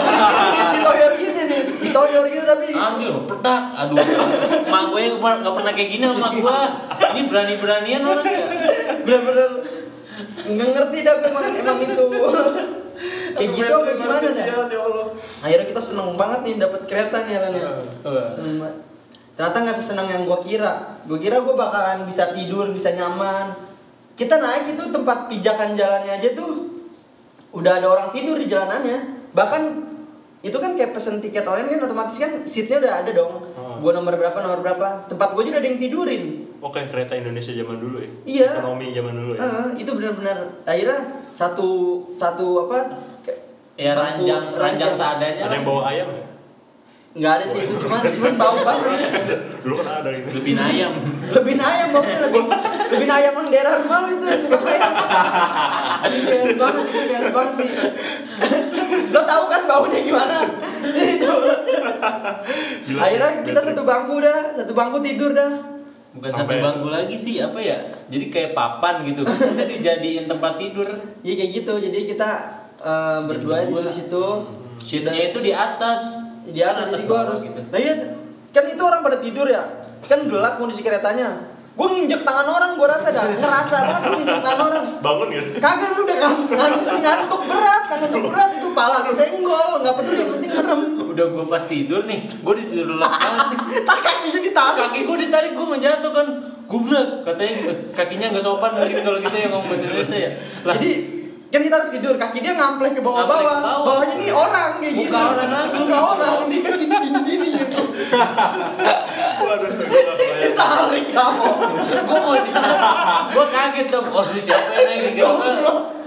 Ditoyor 1.92 2.24
gitu 2.32 2.44
tapi. 2.48 2.66
Anjir, 2.72 3.12
pedak. 3.28 3.62
Aduh, 3.76 3.96
mak 4.72 4.82
gue 4.88 5.02
nggak 5.20 5.54
pernah 5.54 5.72
kayak 5.76 5.90
gini 5.92 6.04
sama 6.08 6.28
gue. 6.32 6.58
Ini 7.12 7.20
berani-beranian 7.28 8.02
orang 8.08 8.24
ya. 8.24 8.46
bener-bener. 9.04 9.50
Nggak 10.42 10.68
ngerti 10.72 10.98
dah 11.04 11.14
gue 11.20 11.28
emang 11.28 11.44
emang 11.52 11.78
itu. 11.84 12.04
Kayak 13.32 13.50
gitu 13.56 13.72
apa 13.72 13.90
gimana 13.96 14.20
Kesian, 14.20 14.66
ya 14.68 14.80
Allah. 14.80 15.06
Akhirnya 15.44 15.66
kita 15.68 15.82
seneng 15.82 16.14
banget 16.16 16.40
nih 16.44 16.54
dapat 16.60 16.80
kereta 16.88 17.16
nih 17.28 17.32
ya? 17.36 17.40
Banget. 18.00 18.74
ternyata 19.32 19.64
nggak 19.64 19.76
sesenang 19.76 20.08
yang 20.08 20.22
gue 20.28 20.38
kira. 20.44 21.00
Gue 21.08 21.18
kira 21.20 21.40
gue 21.40 21.54
bakalan 21.56 22.04
bisa 22.08 22.32
tidur 22.32 22.72
bisa 22.72 22.92
nyaman. 22.92 23.52
Kita 24.12 24.36
naik 24.38 24.76
itu 24.76 24.84
tempat 24.92 25.32
pijakan 25.32 25.72
jalannya 25.72 26.12
aja 26.20 26.36
tuh 26.36 26.68
udah 27.56 27.80
ada 27.80 27.86
orang 27.88 28.08
tidur 28.12 28.36
di 28.36 28.44
jalanannya. 28.44 29.32
Bahkan 29.32 29.91
itu 30.42 30.54
kan 30.54 30.74
kayak 30.74 30.90
pesen 30.90 31.18
tiket 31.18 31.42
online 31.42 31.70
kan 31.70 31.80
otomatis 31.84 32.18
kan 32.18 32.42
seatnya 32.42 32.78
udah 32.78 32.92
ada 32.98 33.10
dong 33.12 33.34
Oh. 33.52 33.78
gua 33.80 33.92
nomor 33.94 34.14
berapa 34.14 34.34
nomor 34.36 34.58
berapa 34.58 35.06
tempat 35.06 35.28
gua 35.32 35.42
juga 35.42 35.58
ada 35.58 35.66
yang 35.66 35.76
tidurin 35.76 36.42
Oke 36.58 36.78
kereta 36.84 37.14
Indonesia 37.14 37.50
zaman 37.50 37.74
dulu 37.76 37.98
ya. 37.98 38.10
Iya. 38.24 38.48
Ekonomi 38.56 38.86
zaman 38.90 39.12
dulu 39.12 39.34
ya. 39.34 39.42
Eh, 39.42 39.82
itu 39.82 39.90
benar-benar 39.90 40.38
akhirnya 40.62 40.98
satu 41.28 41.68
satu 42.12 42.46
apa 42.62 42.78
kayak 43.20 43.38
Ya 43.74 43.92
bangku- 43.92 44.22
ranjang 44.22 44.44
ranjang 44.54 44.92
seadanya. 44.92 45.42
Ada 45.42 45.54
yang 45.54 45.66
bawa 45.66 45.82
ayam 45.88 46.06
nggak? 46.08 46.26
nggak 47.12 47.32
ada 47.34 47.44
sih 47.44 47.58
itu 47.60 47.74
cuma 47.76 47.98
cuma 48.00 48.28
bau 48.36 48.56
banget 48.62 49.10
Dulu 49.62 49.74
kan 49.76 50.00
ada 50.00 50.10
ini. 50.12 50.22
Lebih 50.24 50.54
ayam. 50.56 50.92
Lebih 51.32 51.54
ayam 51.56 51.88
baunya 51.90 52.18
lebih 52.20 52.42
lebih 52.92 53.08
ayam 53.08 53.32
yang 53.34 53.48
daerah 53.48 53.72
rumah 53.78 53.98
lu 54.02 54.08
itu 54.12 54.24
itu 54.28 54.46
ayam 54.52 54.92
bias 56.02 56.52
banget 56.54 56.84
itu 56.84 57.00
bias 57.06 57.28
banget 57.30 57.54
sih. 57.56 57.68
Lo 59.12 59.20
tahu 59.22 59.44
kan 59.46 59.62
baunya 59.64 59.98
gimana? 60.02 60.36
Itu. 60.84 61.32
Akhirnya 62.92 63.30
kita 63.42 63.60
satu 63.62 63.82
bangku 63.82 64.20
dah 64.20 64.56
satu 64.56 64.72
bangku 64.72 64.98
tidur 65.00 65.32
dah. 65.32 65.52
Bukan 66.12 66.28
Sampai- 66.28 66.60
satu 66.60 66.64
bangku 66.64 66.88
lagi 66.88 67.16
sih 67.16 67.40
apa 67.40 67.56
ya? 67.56 67.78
Jadi 68.06 68.28
kayak 68.28 68.52
papan 68.52 69.00
gitu. 69.04 69.24
Jadi 69.60 69.74
jadiin 69.80 70.24
tempat 70.26 70.60
tidur. 70.60 70.84
Iya 71.24 71.34
kayak 71.34 71.50
gitu. 71.56 71.72
Jadi 71.78 71.98
kita 72.06 72.30
eh, 72.78 73.18
berdua 73.24 73.64
di 73.64 73.72
berdua. 73.72 73.92
situ. 73.92 74.24
Sheetnya 74.76 75.30
itu 75.30 75.38
di 75.40 75.52
atas. 75.52 76.20
di 76.42 76.58
atas 76.58 76.90
Atas 76.90 76.98
jadi 76.98 77.06
gua 77.06 77.14
bawah 77.14 77.26
harus 77.30 77.42
gitu. 77.46 77.60
nah 77.70 77.78
iya 77.78 77.94
kan 78.50 78.66
itu 78.66 78.82
orang 78.82 79.06
pada 79.06 79.22
tidur 79.22 79.46
ya 79.46 79.62
kan 80.06 80.20
gelap 80.26 80.58
kondisi 80.58 80.82
keretanya 80.82 81.50
gue 81.72 81.86
nginjek 81.88 82.20
tangan 82.20 82.46
orang 82.52 82.76
gue 82.76 82.84
rasa 82.84 83.08
dah 83.16 83.24
ngerasa 83.24 83.76
banget 83.80 84.00
gua 84.04 84.16
nginjek 84.20 84.40
tangan 84.44 84.60
orang 84.68 84.84
Bangun 85.02 85.28
gitu. 85.32 85.48
kagak 85.56 85.90
lu 85.96 86.02
udah 86.04 86.16
ngantuk, 86.20 86.48
ngantuk, 86.52 86.98
ngantuk 87.00 87.40
berat 87.48 87.82
ngantuk 87.88 88.22
berat 88.28 88.50
itu 88.60 88.68
pala 88.76 88.98
kesenggol 89.08 89.68
nggak 89.80 89.94
peduli 89.96 90.18
yang 90.20 90.30
penting 90.36 90.50
merem 90.52 90.80
Udah 91.12 91.28
gue 91.28 91.44
pas 91.44 91.60
tidur 91.68 92.08
nih, 92.08 92.24
gue 92.24 92.54
ditidur 92.56 92.96
lelap 92.96 93.12
banget. 93.12 93.46
tak 93.88 93.98
kakinya 94.00 94.40
ditarik 94.40 94.76
Kaki 94.80 95.00
gue 95.04 95.16
ditarik, 95.28 95.52
gue 95.52 95.66
mau 95.68 95.76
jatuh 95.76 96.08
kan. 96.08 96.28
Gubrak, 96.72 97.20
katanya 97.28 97.52
gitu. 97.52 97.72
kakinya 97.92 98.26
nggak 98.32 98.40
sopan 98.40 98.72
mungkin 98.72 99.04
kalau 99.04 99.20
kita 99.20 99.36
yang 99.44 99.52
ngomong 99.52 99.68
bahasa 99.68 99.84
Indonesia 99.92 100.16
ya. 100.16 100.30
Lah, 100.64 100.74
jadi 100.80 100.94
kan 101.52 101.60
kita 101.60 101.74
harus 101.76 101.90
tidur 101.92 102.16
kaki 102.16 102.40
dia 102.40 102.56
ngamplek 102.56 102.96
ke 102.96 103.04
bawah 103.04 103.28
bawah 103.28 103.84
bawahnya 103.84 104.24
nih 104.24 104.32
orang 104.32 104.80
kayak 104.80 104.94
gitu 105.04 105.12
orang 105.12 105.52
langsung. 105.52 105.84
muka 105.84 105.98
orang 106.16 106.48
di 106.48 106.58
kaki 106.64 106.84
di 106.88 106.96
sini 106.96 107.20
sini 107.28 107.46
gitu 107.60 107.76
Waduh, 109.42 109.68
gue. 109.68 109.91
Kamu 111.12 111.48
gue 112.08 112.18
mau 112.24 112.36
jatuh. 112.40 112.78
Gue 113.30 113.46
kaget 113.52 113.86
dong. 113.92 114.06
Oh, 114.10 114.24
ini 114.32 114.40
siapa 114.40 114.72
yang 114.72 114.88
lagi? 114.88 115.08
Kira 115.20 115.32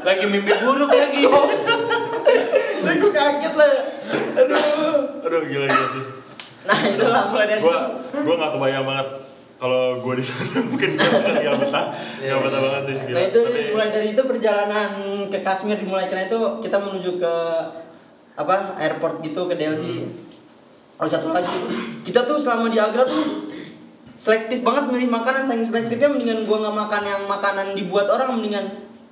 lagi 0.06 0.26
mimpi 0.30 0.52
buruk 0.62 0.90
lagi. 0.90 1.22
Terus 2.84 2.96
gue 3.02 3.12
kaget 3.14 3.54
lah 3.58 3.70
aduh 4.36 4.62
Aduh 5.26 5.42
gila 5.48 5.66
gila 5.66 5.88
sih. 5.90 6.04
nah 6.66 6.78
itulah 6.82 7.24
mulai 7.30 7.46
dari 7.46 7.62
Gua 7.62 7.94
situ 8.02 8.26
gua 8.26 8.36
gak 8.42 8.52
kebayang 8.58 8.86
banget 8.90 9.08
kalau 9.56 10.02
gua 10.02 10.14
di 10.18 10.26
sana 10.26 10.60
mungkin 10.70 11.00
gua 11.00 11.08
nggak 11.40 11.56
betah, 11.62 11.86
nggak 12.20 12.40
betah 12.44 12.60
banget 12.60 12.82
sih. 12.84 12.96
Gila. 13.00 13.16
Nah 13.16 13.24
itu 13.24 13.40
Tapi 13.46 13.62
mulai 13.72 13.90
dari 13.94 14.08
itu 14.12 14.22
perjalanan 14.26 14.90
ke 15.32 15.38
Kashmir 15.40 15.78
dimulai 15.80 16.06
karena 16.12 16.28
itu 16.28 16.40
kita 16.60 16.78
menuju 16.82 17.12
ke 17.22 17.34
apa 18.36 18.76
airport 18.82 19.24
gitu 19.24 19.48
ke 19.48 19.56
Delhi. 19.56 20.10
Oh 21.00 21.08
satu 21.08 21.32
lagi 21.32 21.56
kita 22.04 22.28
tuh 22.28 22.36
selama 22.36 22.68
di 22.68 22.82
Agra 22.82 23.08
tuh 23.08 23.45
selektif 24.16 24.60
banget 24.62 24.88
milih 24.90 25.08
makanan 25.08 25.44
saking 25.44 25.64
selektifnya 25.64 26.08
mendingan 26.08 26.42
gua 26.42 26.58
nggak 26.62 26.76
makan 26.78 27.02
yang 27.04 27.22
makanan 27.26 27.68
dibuat 27.74 28.08
orang 28.08 28.32
mendingan 28.34 28.64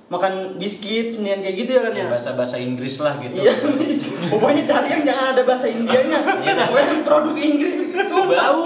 makan 0.06 0.56
biskuit 0.56 1.08
mendingan 1.14 1.40
kayak 1.40 1.56
gitu 1.58 1.70
ya 1.72 1.80
kan 1.82 1.92
ya. 1.94 2.06
Bahasa 2.06 2.30
bahasa 2.32 2.56
Inggris 2.56 2.94
lah 2.98 3.16
gitu. 3.18 3.34
Iya, 3.36 3.52
pokoknya 4.32 4.62
cari 4.62 4.88
yang 4.90 5.02
jangan 5.02 5.26
ada 5.32 5.42
bahasa 5.42 5.66
Indianya. 5.66 6.18
Pokoknya 6.20 6.84
yang 6.86 7.02
produk 7.02 7.34
Inggris 7.34 7.76
sumpah. 8.02 8.32
Bau. 8.34 8.62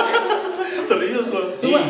serius 0.82 1.28
loh. 1.30 1.46
Cuma 1.56 1.78
Ih. 1.78 1.88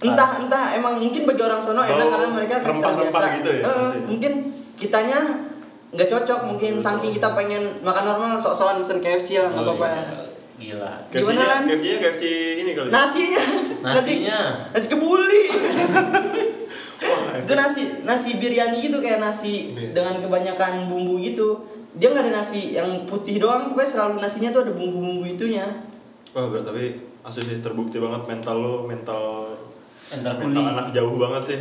entah 0.00 0.30
entah 0.38 0.64
emang 0.72 0.94
mungkin 0.96 1.26
bagi 1.26 1.42
orang 1.42 1.58
sono 1.58 1.82
enak 1.82 2.06
karena 2.06 2.28
mereka 2.30 2.54
kan 2.60 2.76
terbiasa. 2.76 3.24
gitu 3.36 3.50
ya, 3.50 3.60
Eh, 3.60 3.72
pasti. 3.72 3.98
mungkin 4.06 4.32
kitanya 4.74 5.18
nggak 5.88 6.06
cocok 6.06 6.40
mungkin 6.46 6.76
saking 6.76 7.12
kita 7.12 7.32
pengen 7.32 7.62
makan 7.80 8.04
normal 8.04 8.36
sok-sokan 8.36 8.78
pesen 8.78 9.00
KFC 9.00 9.40
lah 9.40 9.50
nggak 9.50 9.64
Oh, 9.64 9.74
apa-apa 9.74 10.27
ya. 10.58 10.74
Gila. 10.74 10.92
Gimana, 11.08 11.42
Lan? 11.46 11.62
KFC 11.70 11.86
nya 11.86 11.98
KFC 12.02 12.22
ini 12.60 12.70
kali. 12.74 12.88
Nasinya, 12.90 13.42
Nasinya. 13.86 14.38
nasi, 14.66 14.74
nasi 14.74 14.86
kebuli. 14.90 15.40
Wah, 16.98 17.30
itu 17.38 17.52
nasi 17.54 17.82
nasi 18.02 18.30
biryani 18.42 18.82
gitu 18.82 18.98
kayak 18.98 19.22
nasi 19.22 19.70
Iya. 19.70 19.94
dengan 19.94 20.18
kebanyakan 20.18 20.90
bumbu 20.90 21.22
gitu. 21.22 21.62
Dia 21.94 22.10
nggak 22.10 22.26
ada 22.26 22.42
nasi 22.42 22.74
yang 22.74 23.06
putih 23.06 23.38
doang, 23.38 23.70
pokoknya 23.70 23.86
selalu 23.88 24.14
nasinya 24.18 24.50
tuh 24.50 24.66
ada 24.66 24.72
bumbu-bumbu 24.74 25.24
itunya. 25.24 25.62
Wah, 26.34 26.50
berat 26.50 26.66
tapi 26.66 26.98
asli 27.22 27.42
sih 27.42 27.58
terbukti 27.58 27.98
banget 27.98 28.26
mental 28.26 28.56
lo, 28.58 28.74
mental 28.84 29.54
mental 30.10 30.34
kuli. 30.42 30.58
anak 30.58 30.90
jauh 30.90 31.16
banget 31.16 31.42
sih. 31.44 31.60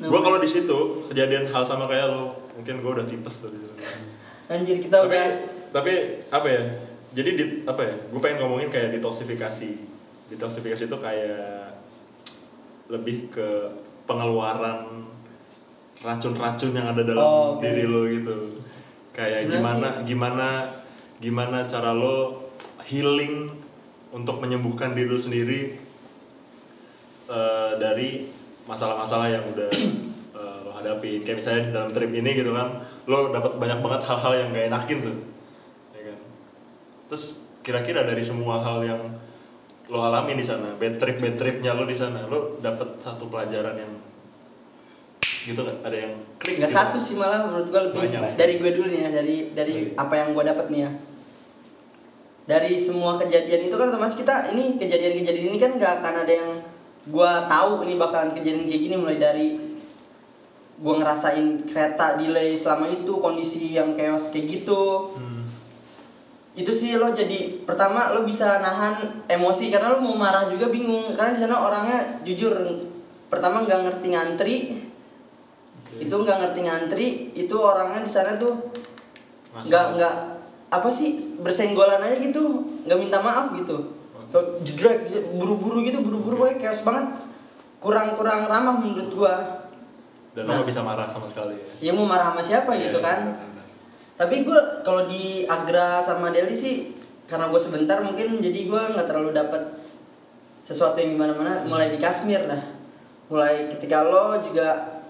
Nah. 0.00 0.08
Gua 0.08 0.20
kalau 0.22 0.38
di 0.38 0.48
situ 0.48 0.78
kejadian 1.10 1.50
hal 1.50 1.62
sama 1.62 1.84
kayak 1.84 2.08
lo, 2.08 2.30
mungkin 2.54 2.78
gua 2.80 3.02
udah 3.02 3.06
tipes 3.06 3.36
tuh. 3.42 3.50
Anjir 4.48 4.78
kita 4.78 5.02
tapi 5.02 5.14
udah 5.14 5.26
tapi 5.70 5.92
apa 6.30 6.46
ya? 6.46 6.62
Jadi 7.10 7.30
di 7.34 7.44
apa 7.64 7.82
ya? 7.82 7.94
Gue 8.08 8.20
pengen 8.20 8.38
ngomongin 8.40 8.68
kayak 8.68 8.94
detoksifikasi. 8.94 9.70
Detoksifikasi 10.28 10.86
itu 10.86 10.96
kayak 10.96 11.74
lebih 12.86 13.28
ke 13.28 13.48
pengeluaran 14.04 15.06
racun-racun 16.00 16.72
yang 16.72 16.86
ada 16.88 17.02
dalam 17.02 17.20
Oh, 17.20 17.46
oke. 17.54 17.62
diri 17.62 17.84
lo 17.84 18.02
gitu. 18.04 18.58
Kayak 19.10 19.42
Sebenarnya 19.42 19.58
gimana 19.58 19.88
sih- 19.90 20.04
gimana 20.06 20.48
gimana 21.20 21.58
cara 21.64 21.90
lo 21.92 22.48
healing 22.82 23.50
untuk 24.10 24.38
menyembuhkan 24.38 24.90
diri 24.90 25.06
lo 25.06 25.18
sendiri 25.18 25.76
eh, 27.28 27.72
dari 27.76 28.26
masalah-masalah 28.64 29.28
yang 29.30 29.44
udah 29.46 29.70
eh, 30.34 30.56
lo 30.64 30.70
hadapin 30.72 31.20
kayak 31.20 31.38
misalnya 31.38 31.62
dalam 31.70 31.90
trip 31.90 32.10
ini 32.10 32.30
gitu 32.32 32.50
kan 32.50 32.74
lo 33.04 33.30
dapat 33.30 33.54
banyak 33.56 33.78
banget 33.78 34.02
hal-hal 34.02 34.32
yang 34.36 34.48
gak 34.50 34.66
enakin 34.66 34.98
tuh 35.04 35.16
ya 35.16 35.18
terus 37.10 37.50
kira-kira 37.66 38.06
dari 38.06 38.22
semua 38.22 38.62
hal 38.62 38.86
yang 38.86 39.02
lo 39.90 39.98
alami 40.06 40.38
di 40.38 40.46
sana 40.46 40.78
bad 40.78 41.02
trip 41.02 41.18
bad 41.18 41.34
tripnya 41.34 41.74
lo 41.74 41.82
di 41.82 41.98
sana 41.98 42.22
lo 42.30 42.54
dapat 42.62 43.02
satu 43.02 43.26
pelajaran 43.26 43.74
yang 43.74 43.92
gitu 45.18 45.66
kan 45.66 45.74
ada 45.82 45.96
yang 46.06 46.14
klik 46.38 46.62
nggak 46.62 46.70
gitu. 46.70 46.78
satu 46.78 46.98
sih 47.02 47.18
malah 47.18 47.50
menurut 47.50 47.66
gue 47.66 47.80
lebih 47.90 48.00
Banyak. 48.06 48.38
dari 48.38 48.54
gue 48.62 48.70
dulu 48.78 48.86
nih 48.86 49.00
ya 49.02 49.10
dari 49.10 49.36
dari 49.50 49.74
apa 49.98 50.14
yang 50.14 50.38
gue 50.38 50.44
dapat 50.46 50.66
nih 50.70 50.80
ya 50.86 50.90
dari 52.46 52.72
semua 52.78 53.18
kejadian 53.18 53.66
itu 53.66 53.74
kan 53.74 53.90
otomatis 53.90 54.14
kita 54.14 54.54
ini 54.54 54.78
kejadian-kejadian 54.78 55.50
ini 55.50 55.58
kan 55.58 55.72
nggak 55.74 55.92
akan 55.98 56.14
ada 56.22 56.32
yang 56.32 56.50
gue 57.10 57.32
tahu 57.50 57.70
ini 57.88 57.94
bakalan 57.98 58.30
kejadian 58.38 58.70
kayak 58.70 58.82
gini 58.86 58.94
mulai 58.94 59.18
dari 59.18 59.48
gue 60.80 60.94
ngerasain 60.96 61.66
kereta 61.66 62.16
delay 62.16 62.54
selama 62.54 62.86
itu 62.86 63.12
kondisi 63.18 63.74
yang 63.74 63.98
chaos 63.98 64.30
kayak 64.30 64.46
gitu 64.46 65.12
Hmm. 65.18 65.29
Itu 66.60 66.72
sih 66.76 67.00
lo 67.00 67.08
jadi 67.16 67.64
pertama 67.64 68.12
lo 68.12 68.28
bisa 68.28 68.60
nahan 68.60 69.24
emosi 69.24 69.72
karena 69.72 69.96
lo 69.96 70.04
mau 70.04 70.12
marah 70.12 70.44
juga 70.52 70.68
bingung. 70.68 71.16
Karena 71.16 71.32
di 71.32 71.40
sana 71.40 71.56
orangnya 71.64 72.20
jujur 72.20 72.52
pertama 73.32 73.64
nggak 73.64 73.80
ngerti 73.88 74.06
ngantri 74.12 74.56
itu 75.96 76.14
nggak 76.14 76.38
ngerti 76.42 76.60
ngantri 76.66 77.06
itu 77.32 77.54
orangnya 77.56 78.04
di 78.04 78.10
sana 78.12 78.36
tuh 78.36 78.70
nggak 79.56 79.86
nggak 79.96 80.14
apa 80.70 80.86
sih 80.86 81.18
bersenggolan 81.42 81.98
aja 81.98 82.20
gitu 82.20 82.42
nggak 82.84 82.98
minta 83.00 83.18
maaf 83.24 83.56
gitu. 83.56 83.96
Jedrek 84.62 85.10
buru-buru 85.34 85.82
gitu 85.82 85.98
buru-buru 86.04 86.44
kayak 86.46 86.60
chaos 86.60 86.84
banget. 86.84 87.10
Kurang 87.80 88.12
kurang 88.14 88.44
ramah 88.46 88.76
menurut 88.76 89.08
gua. 89.16 89.34
Dan 90.30 90.46
Nah. 90.46 90.60
lo 90.60 90.62
gak 90.62 90.70
bisa 90.70 90.86
marah 90.86 91.10
sama 91.10 91.26
sekali 91.26 91.58
ya? 91.80 91.90
Ya 91.90 91.92
mau 91.96 92.06
marah 92.06 92.30
sama 92.30 92.38
siapa 92.38 92.70
Iya, 92.78 92.94
gitu 92.94 93.02
kan? 93.02 93.18
benar-benar. 93.26 93.49
Tapi 94.20 94.44
gue 94.44 94.60
kalau 94.84 95.08
di 95.08 95.48
Agra 95.48 96.04
sama 96.04 96.28
Delhi 96.28 96.52
sih 96.52 96.92
karena 97.24 97.48
gue 97.48 97.56
sebentar 97.56 98.04
mungkin 98.04 98.44
jadi 98.44 98.68
gue 98.68 98.82
nggak 98.92 99.08
terlalu 99.08 99.32
dapat 99.32 99.80
sesuatu 100.60 101.00
yang 101.00 101.16
gimana 101.16 101.32
mana 101.32 101.64
mulai 101.64 101.88
di 101.88 101.96
Kashmir 101.96 102.44
lah. 102.44 102.60
Mulai 103.32 103.72
ketika 103.72 104.04
lo 104.04 104.36
juga 104.44 105.00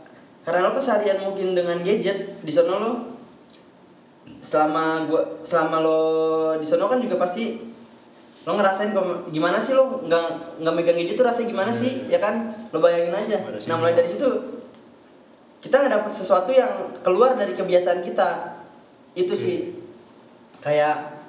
karena 0.46 0.70
lo 0.70 0.78
keseharian 0.78 1.26
mungkin 1.26 1.58
dengan 1.58 1.82
gadget 1.82 2.38
di 2.38 2.52
sana 2.54 2.78
lo 2.78 3.18
selama 4.40 5.10
gua 5.10 5.42
selama 5.42 5.82
lo 5.82 6.00
di 6.56 6.64
sana 6.64 6.86
kan 6.86 7.02
juga 7.02 7.18
pasti 7.18 7.58
lo 8.46 8.56
ngerasain 8.56 8.94
gimana 9.34 9.58
sih 9.58 9.74
lo 9.74 10.06
nggak 10.06 10.62
nggak 10.62 10.74
megang 10.78 10.96
gadget 10.96 11.18
tuh 11.18 11.26
rasanya 11.26 11.50
gimana 11.50 11.70
Iya, 11.74 11.80
sih 11.82 11.92
ya 12.06 12.22
kan? 12.22 12.46
Lo 12.70 12.78
bayangin 12.78 13.12
aja. 13.12 13.42
Nah 13.42 13.74
mulai 13.74 13.98
dari 13.98 14.06
situ 14.06 14.28
kita 15.60 15.82
nggak 15.82 15.92
dapat 15.98 16.12
sesuatu 16.14 16.54
yang 16.54 16.94
keluar 17.02 17.34
dari 17.36 17.52
kebiasaan 17.58 18.00
kita 18.06 18.59
itu 19.14 19.34
sih. 19.34 19.58
Kayak 20.60 21.20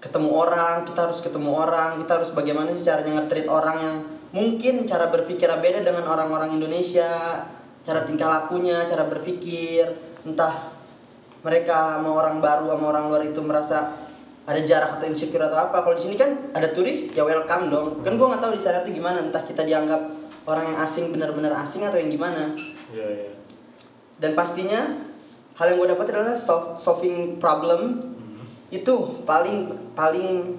ketemu 0.00 0.30
orang 0.30 0.86
kita 0.86 1.08
harus 1.08 1.18
ketemu 1.18 1.50
orang 1.50 1.98
kita 1.98 2.20
harus 2.20 2.30
bagaimana 2.30 2.70
sih 2.70 2.86
caranya 2.86 3.18
nge-treat 3.18 3.48
orang 3.50 3.78
yang 3.82 3.96
mungkin 4.30 4.86
cara 4.86 5.10
berpikirnya 5.10 5.58
beda 5.58 5.80
dengan 5.82 6.04
orang-orang 6.06 6.54
Indonesia 6.54 7.42
cara 7.82 8.00
tingkah 8.06 8.28
lakunya 8.30 8.86
cara 8.86 9.08
berpikir. 9.10 9.90
Entah 10.26 10.74
mereka 11.42 11.98
sama 11.98 12.10
orang 12.10 12.42
baru 12.42 12.74
sama 12.74 12.84
orang 12.90 13.04
luar 13.10 13.22
itu 13.22 13.40
merasa 13.42 13.94
ada 14.46 14.62
jarak 14.62 14.98
atau 14.98 15.06
insecure 15.10 15.42
atau 15.42 15.58
apa. 15.58 15.82
Kalau 15.82 15.94
di 15.98 16.02
sini 16.06 16.14
kan 16.14 16.54
ada 16.54 16.70
turis 16.70 17.14
ya 17.14 17.26
welcome 17.26 17.66
dong. 17.70 17.88
Kan 18.06 18.14
gue 18.14 18.26
nggak 18.26 18.42
tahu 18.42 18.54
di 18.54 18.62
sana 18.62 18.82
tuh 18.86 18.94
gimana 18.94 19.22
entah 19.22 19.42
kita 19.42 19.66
dianggap 19.66 20.06
orang 20.46 20.64
yang 20.70 20.78
asing 20.86 21.10
benar-benar 21.10 21.54
asing 21.58 21.82
atau 21.82 21.98
yang 21.98 22.10
gimana. 22.10 22.54
Iya 22.94 23.06
iya. 23.10 23.30
dan 24.16 24.32
pastinya 24.32 24.80
hal 25.56 25.66
yang 25.72 25.78
gue 25.80 25.88
dapat 25.96 26.06
adalah 26.12 26.36
sol- 26.36 26.76
solving 26.76 27.40
problem. 27.40 28.12
Itu 28.68 29.24
paling 29.24 29.72
paling 29.96 30.56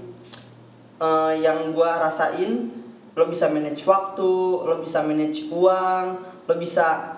eh, 0.97 1.33
yang 1.41 1.71
gue 1.71 1.91
rasain. 1.91 2.73
Lo 3.17 3.25
bisa 3.25 3.49
manage 3.49 3.81
waktu 3.89 4.29
lo 4.61 4.77
bisa 4.77 5.01
manage 5.01 5.49
uang 5.49 6.05
lo 6.45 6.53
bisa 6.61 7.17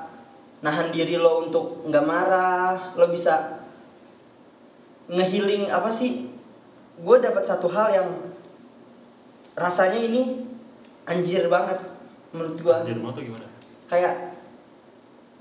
nahan 0.63 0.95
diri 0.95 1.19
lo 1.19 1.43
untuk 1.43 1.83
nggak 1.87 2.05
marah 2.07 2.95
lo 2.95 3.11
bisa 3.11 3.59
ngehealing 5.11 5.67
apa 5.67 5.91
sih? 5.91 6.31
Gue 6.99 7.19
dapat 7.19 7.43
satu 7.43 7.67
hal 7.71 7.91
yang 7.91 8.09
rasanya 9.59 9.99
ini 9.99 10.39
anjir 11.03 11.51
banget 11.51 11.83
menurut 12.31 12.55
gue 12.55 12.71
Anjir 12.71 12.95
tuh 12.95 13.23
gimana? 13.25 13.47
kayak 13.89 14.37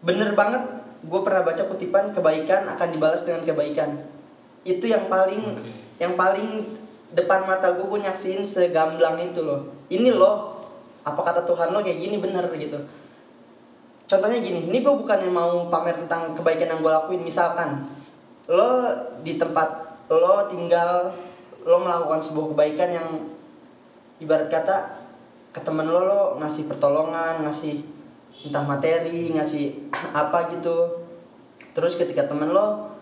bener 0.01 0.33
banget 0.33 0.63
gue 0.99 1.21
pernah 1.23 1.47
baca 1.47 1.63
kutipan 1.63 2.11
kebaikan 2.11 2.67
akan 2.75 2.89
dibalas 2.91 3.23
dengan 3.23 3.47
kebaikan. 3.47 3.91
Itu 4.67 4.91
yang 4.91 5.07
paling 5.07 5.43
Oke. 5.43 5.71
yang 6.03 6.19
paling 6.19 6.67
depan 7.15 7.47
mata 7.47 7.73
gue 7.79 7.87
gue 7.87 8.01
nyaksiin 8.03 8.43
segamblang 8.43 9.19
itu 9.23 9.47
loh. 9.47 9.71
Ini 9.89 10.11
loh 10.13 10.59
apa 11.07 11.21
kata 11.23 11.47
Tuhan 11.47 11.71
lo 11.71 11.81
kayak 11.81 11.99
gini 12.03 12.17
bener 12.19 12.45
gitu. 12.53 12.79
Contohnya 14.09 14.41
gini 14.41 14.67
ini 14.67 14.79
gue 14.83 14.95
bukan 14.95 15.19
yang 15.23 15.35
mau 15.37 15.69
pamer 15.71 15.95
tentang 15.95 16.35
kebaikan 16.35 16.75
yang 16.77 16.81
gue 16.83 16.93
lakuin. 16.93 17.23
Misalkan 17.23 17.87
lo 18.51 18.91
di 19.23 19.39
tempat 19.39 20.01
lo 20.11 20.49
tinggal 20.51 21.15
lo 21.63 21.77
melakukan 21.85 22.21
sebuah 22.25 22.57
kebaikan 22.57 22.91
yang 22.91 23.09
ibarat 24.19 24.49
kata 24.51 25.07
ke 25.53 25.61
temen 25.63 25.87
lo 25.87 26.03
lo 26.03 26.23
ngasih 26.41 26.67
pertolongan 26.67 27.45
ngasih 27.45 27.98
entah 28.47 28.63
materi 28.63 29.35
ngasih 29.35 29.91
apa 30.27 30.55
gitu. 30.55 31.07
Terus 31.75 31.99
ketika 31.99 32.27
temen 32.27 32.51
lo 32.55 32.95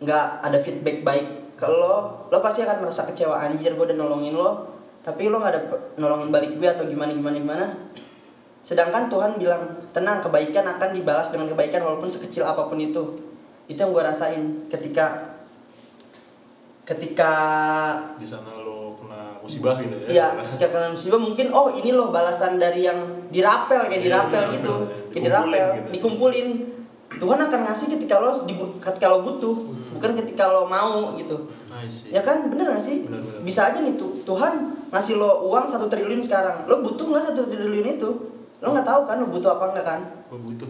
nggak 0.00 0.26
ada 0.44 0.58
feedback 0.60 1.04
baik 1.04 1.26
ke 1.60 1.68
lo 1.68 2.28
lo 2.32 2.36
pasti 2.40 2.64
akan 2.64 2.88
merasa 2.88 3.04
kecewa 3.04 3.36
anjir 3.36 3.76
gue 3.76 3.84
udah 3.84 3.96
nolongin 3.96 4.36
lo. 4.36 4.80
Tapi 5.00 5.32
lo 5.32 5.40
nggak 5.40 5.52
ada 5.52 5.60
nolongin 5.96 6.28
balik 6.28 6.56
gue 6.60 6.68
atau 6.68 6.84
gimana 6.84 7.12
gimana 7.12 7.36
gimana. 7.36 7.66
Sedangkan 8.60 9.08
Tuhan 9.08 9.40
bilang 9.40 9.88
tenang 9.96 10.20
kebaikan 10.20 10.64
akan 10.76 10.92
dibalas 10.92 11.32
dengan 11.32 11.48
kebaikan 11.56 11.80
walaupun 11.80 12.12
sekecil 12.12 12.44
apa 12.44 12.68
pun 12.68 12.76
itu. 12.76 13.16
Itu 13.68 13.78
yang 13.80 13.92
gue 13.96 14.04
rasain 14.04 14.68
ketika 14.68 15.36
ketika 16.84 17.32
Di 18.18 18.26
sana 18.26 18.60
lo 18.60 18.98
kena 18.98 19.40
musibah 19.40 19.80
gitu 19.80 19.96
ya? 20.04 20.08
Iya, 20.10 20.26
ketika 20.44 20.74
kena 20.74 20.88
musibah 20.92 21.20
mungkin 21.22 21.54
oh 21.54 21.72
ini 21.72 21.94
loh 21.94 22.12
balasan 22.12 22.60
dari 22.60 22.84
yang 22.84 23.19
dirapel 23.30 23.80
kayak 23.86 23.94
Iya, 23.96 24.06
dirapel 24.06 24.42
iya, 24.44 24.54
gitu. 24.58 24.74
iya. 24.76 24.86
Kayak 24.86 25.10
Dikumpulin 25.10 25.24
dirapel, 25.24 25.66
gitu. 25.72 25.88
dikumpulin. 25.90 26.48
Tuhan 27.10 27.38
akan 27.42 27.60
ngasih 27.66 27.86
ketika 27.90 28.16
lo 28.18 28.30
ketika 28.78 29.06
lo 29.06 29.18
butuh, 29.22 29.56
Hmm. 29.66 29.98
bukan 29.98 30.10
ketika 30.16 30.44
lo 30.46 30.62
mau 30.64 31.14
gitu. 31.14 31.36
Ya 32.10 32.20
kan 32.20 32.46
bener 32.46 32.70
gak 32.70 32.78
sih? 32.78 33.02
Bener, 33.02 33.18
bener. 33.18 33.42
Bisa 33.42 33.66
aja 33.66 33.78
nih 33.80 33.96
tuh 33.96 34.14
Tuhan 34.22 34.52
ngasih 34.90 35.16
lo 35.16 35.48
uang 35.48 35.66
satu 35.66 35.86
triliun 35.86 36.20
sekarang. 36.20 36.66
Lo 36.66 36.82
butuh 36.82 37.06
nggak 37.08 37.24
satu 37.30 37.46
triliun 37.46 37.98
itu? 37.98 38.10
Lo 38.60 38.66
nggak 38.68 38.84
tahu 38.84 39.00
kan 39.02 39.16
lo 39.18 39.26
butuh 39.26 39.56
apa 39.56 39.64
enggak 39.72 39.86
kan? 39.86 40.00
Gue 40.28 40.38
butuh. 40.38 40.68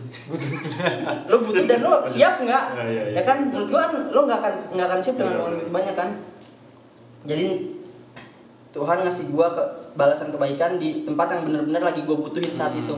Lo 1.26 1.36
butuh 1.42 1.64
dan 1.66 1.80
lo 1.82 2.00
siap 2.06 2.40
nggak? 2.40 2.64
Ya, 2.72 2.84
iya, 2.86 3.02
iya. 3.10 3.14
Ya 3.20 3.22
kan 3.26 3.50
menurut 3.50 3.68
gua 3.68 3.80
kan 3.84 3.92
lo 4.08 4.20
nggak 4.24 4.38
akan 4.40 4.54
nggak 4.72 4.86
akan 4.88 5.00
siap 5.02 5.16
dengan 5.18 5.34
uang 5.42 5.50
lebih 5.52 5.68
banyak 5.68 5.94
kan? 5.98 6.08
Jadi 7.26 7.46
Tuhan 8.80 9.04
ngasih 9.04 9.36
gua 9.36 9.52
ke 9.52 9.62
balasan 9.92 10.32
kebaikan 10.32 10.80
di 10.80 11.04
tempat 11.04 11.36
yang 11.36 11.42
bener-bener 11.44 11.84
lagi 11.84 12.00
gua 12.08 12.16
butuhin 12.16 12.48
saat 12.48 12.72
itu. 12.72 12.96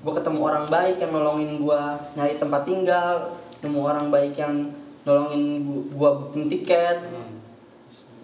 Gua 0.00 0.16
ketemu 0.16 0.40
orang 0.40 0.64
baik 0.72 0.96
yang 0.96 1.12
nolongin 1.12 1.60
gua 1.60 2.00
nyari 2.16 2.40
tempat 2.40 2.64
tinggal, 2.64 3.36
nemu 3.60 3.80
orang 3.84 4.08
baik 4.08 4.32
yang 4.40 4.72
nolongin 5.04 5.60
gu- 5.68 5.86
gua 5.92 6.16
booking 6.16 6.48
tiket, 6.48 7.04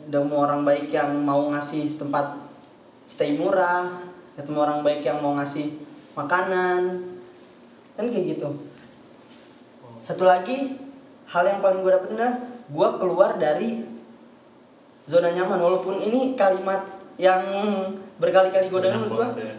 nemu 0.09 0.33
orang 0.33 0.65
baik 0.65 0.89
yang 0.89 1.21
mau 1.21 1.53
ngasih 1.53 2.01
tempat 2.01 2.41
stay 3.05 3.37
murah, 3.37 3.93
ketemu 4.41 4.59
orang 4.65 4.81
baik 4.81 5.05
yang 5.05 5.21
mau 5.21 5.37
ngasih 5.37 5.77
makanan, 6.17 7.05
kan 7.93 8.05
kayak 8.09 8.41
gitu. 8.41 8.49
Satu 10.01 10.25
lagi 10.25 10.81
hal 11.27 11.45
yang 11.45 11.59
paling 11.59 11.83
gue 11.83 11.93
dapetin 11.93 12.17
adalah 12.17 12.37
gue 12.67 12.89
keluar 13.03 13.31
dari 13.37 13.96
zona 15.07 15.31
nyaman 15.31 15.59
walaupun 15.63 16.03
ini 16.03 16.35
kalimat 16.35 16.83
yang 17.17 17.43
berkali-kali 18.21 18.69
gue 18.69 18.81
dengar 18.83 19.01
gue 19.07 19.17
banget 19.17 19.37
ya. 19.41 19.55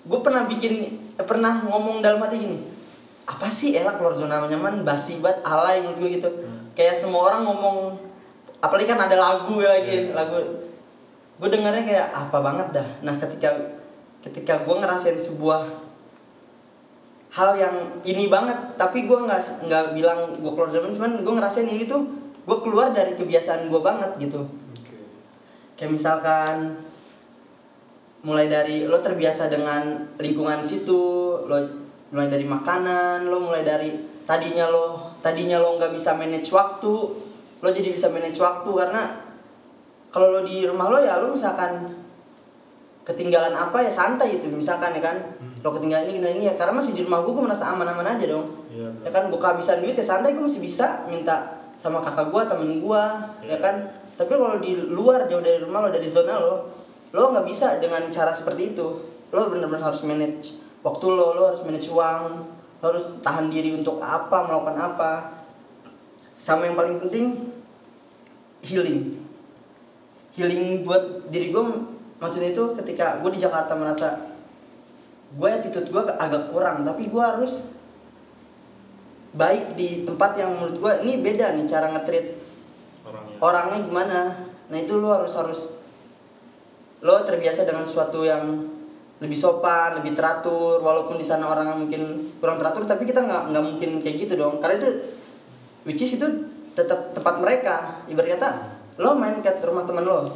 gue 0.00 0.20
pernah 0.24 0.42
bikin 0.48 0.72
eh, 1.18 1.26
pernah 1.26 1.60
ngomong 1.66 2.00
dalam 2.00 2.22
hati 2.22 2.40
gini 2.40 2.58
apa 3.28 3.46
sih 3.46 3.76
elak 3.78 4.00
keluar 4.00 4.16
zona 4.16 4.42
nyaman 4.46 4.82
basi 4.82 5.22
banget 5.22 5.46
alay 5.46 5.84
menurut 5.84 5.98
gue 6.02 6.10
gitu. 6.18 6.30
Kayak 6.74 6.98
semua 6.98 7.30
orang 7.30 7.46
ngomong 7.46 7.76
apalagi 8.58 8.90
kan 8.90 8.98
ada 8.98 9.14
lagu 9.14 9.62
ya 9.62 9.70
lagi 9.78 10.10
lagu 10.10 10.34
gue 11.40 11.48
dengarnya 11.48 11.84
kayak 11.86 12.06
apa 12.10 12.38
banget 12.42 12.68
dah. 12.80 12.88
Nah 13.06 13.14
ketika 13.22 13.54
ketika 14.26 14.66
gue 14.66 14.74
ngerasain 14.76 15.16
sebuah 15.16 15.62
hal 17.30 17.54
yang 17.54 17.74
ini 18.02 18.26
banget 18.26 18.58
tapi 18.74 19.06
gue 19.06 19.18
nggak 19.18 19.70
nggak 19.70 19.84
bilang 19.94 20.34
gue 20.34 20.50
keluar 20.50 20.70
zaman 20.70 20.90
cuman 20.98 21.12
gue 21.22 21.34
ngerasain 21.38 21.70
ini 21.70 21.86
tuh 21.86 22.02
gue 22.44 22.58
keluar 22.64 22.90
dari 22.90 23.12
kebiasaan 23.14 23.68
gue 23.68 23.80
banget 23.80 24.10
gitu 24.18 24.40
Oke. 24.46 24.96
kayak 25.76 25.92
misalkan 25.92 26.76
mulai 28.20 28.52
dari 28.52 28.84
lo 28.84 29.00
terbiasa 29.00 29.48
dengan 29.48 30.04
lingkungan 30.20 30.60
situ 30.60 31.00
lo 31.48 31.56
mulai 32.12 32.28
dari 32.28 32.44
makanan 32.44 33.28
lo 33.28 33.40
mulai 33.40 33.64
dari 33.64 33.96
tadinya 34.28 34.68
lo 34.68 35.16
tadinya 35.24 35.56
lo 35.56 35.80
nggak 35.80 35.92
bisa 35.96 36.16
manage 36.16 36.52
waktu 36.52 36.94
lo 37.60 37.68
jadi 37.68 37.88
bisa 37.92 38.12
manage 38.12 38.40
waktu 38.40 38.68
karena 38.68 39.02
kalau 40.10 40.32
lo 40.32 40.40
di 40.44 40.64
rumah 40.68 40.92
lo 40.92 40.98
ya 41.00 41.16
lo 41.20 41.32
misalkan 41.32 41.96
ketinggalan 43.04 43.56
apa 43.56 43.80
ya 43.80 43.88
santai 43.92 44.36
gitu 44.36 44.52
misalkan 44.52 44.92
ya 44.92 45.00
kan 45.00 45.16
lo 45.60 45.68
ketinggalan 45.72 46.08
ini 46.08 46.20
ketinggalan 46.20 46.36
ini 46.40 46.44
ya 46.52 46.54
karena 46.60 46.72
masih 46.76 46.92
di 46.96 47.02
rumah 47.04 47.24
gue 47.24 47.32
gue 47.32 47.44
merasa 47.44 47.72
aman-aman 47.72 48.06
aja 48.16 48.26
dong 48.28 48.46
Iya. 48.70 48.86
ya 49.02 49.10
kan 49.10 49.26
gue 49.28 49.40
kehabisan 49.40 49.82
duit 49.82 49.98
ya 49.98 50.06
santai 50.06 50.38
gue 50.38 50.44
masih 50.46 50.62
bisa 50.62 51.02
minta 51.10 51.59
sama 51.80 52.04
kakak 52.04 52.28
gue 52.28 52.42
temen 52.44 52.70
gue 52.84 53.04
ya 53.48 53.56
Iya. 53.56 53.56
kan? 53.58 53.76
Tapi 54.20 54.32
kalau 54.36 54.60
di 54.60 54.76
luar 54.76 55.24
jauh 55.24 55.40
dari 55.40 55.64
rumah 55.64 55.88
lo 55.88 55.88
dari 55.88 56.04
zona 56.04 56.36
lo 56.36 56.68
lo 57.10 57.22
nggak 57.32 57.48
bisa 57.48 57.80
dengan 57.80 58.04
cara 58.12 58.30
seperti 58.30 58.76
itu. 58.76 58.86
Lo 59.32 59.48
benar-benar 59.48 59.88
harus 59.90 60.04
manage 60.04 60.60
waktu 60.84 61.06
lo 61.08 61.32
lo 61.32 61.42
harus 61.48 61.64
manage 61.64 61.88
uang 61.88 62.22
lo 62.80 62.84
harus 62.84 63.20
tahan 63.24 63.48
diri 63.48 63.72
untuk 63.72 63.96
apa 64.04 64.44
melakukan 64.44 64.76
apa. 64.76 65.12
Sama 66.36 66.68
yang 66.68 66.76
paling 66.76 67.00
penting 67.00 67.48
healing. 68.60 69.16
Healing 70.36 70.84
buat 70.84 71.32
diri 71.32 71.48
gue 71.48 71.64
maksudnya 72.20 72.52
itu 72.52 72.76
ketika 72.76 73.24
gue 73.24 73.30
di 73.32 73.40
Jakarta 73.40 73.72
merasa 73.72 74.28
gue 75.32 75.48
attitude 75.48 75.88
gue 75.88 76.02
agak 76.20 76.52
kurang 76.52 76.84
tapi 76.84 77.08
gue 77.08 77.24
harus 77.24 77.72
baik 79.30 79.78
di 79.78 80.02
tempat 80.02 80.34
yang 80.34 80.58
menurut 80.58 80.76
gue 80.76 80.92
ini 81.06 81.22
beda 81.22 81.54
nih 81.54 81.64
cara 81.64 81.86
ngetrit 81.94 82.34
Orangnya. 83.06 83.36
orangnya 83.38 83.78
gimana. 83.86 84.20
Nah 84.70 84.78
itu 84.78 84.98
lo 84.98 85.14
harus 85.14 85.34
harus 85.38 85.60
lo 87.00 87.14
terbiasa 87.24 87.64
dengan 87.64 87.86
sesuatu 87.86 88.22
yang 88.22 88.44
lebih 89.20 89.36
sopan 89.36 90.00
lebih 90.00 90.16
teratur 90.16 90.80
walaupun 90.80 91.14
di 91.14 91.24
sana 91.24 91.44
orang 91.46 91.76
mungkin 91.76 92.32
kurang 92.40 92.56
teratur 92.56 92.88
tapi 92.88 93.04
kita 93.04 93.20
nggak 93.20 93.42
nggak 93.52 93.64
mungkin 93.64 93.90
kayak 94.02 94.16
gitu 94.26 94.34
dong. 94.34 94.58
Karena 94.58 94.80
itu 94.82 94.90
which 95.84 96.00
is 96.00 96.18
itu 96.18 96.26
tetap 96.74 97.14
tempat 97.14 97.38
mereka. 97.38 98.02
Ibarat 98.06 98.36
kata 98.36 98.48
lo 98.98 99.14
main 99.14 99.38
ke 99.38 99.50
rumah 99.62 99.86
teman 99.86 100.04
lo. 100.04 100.26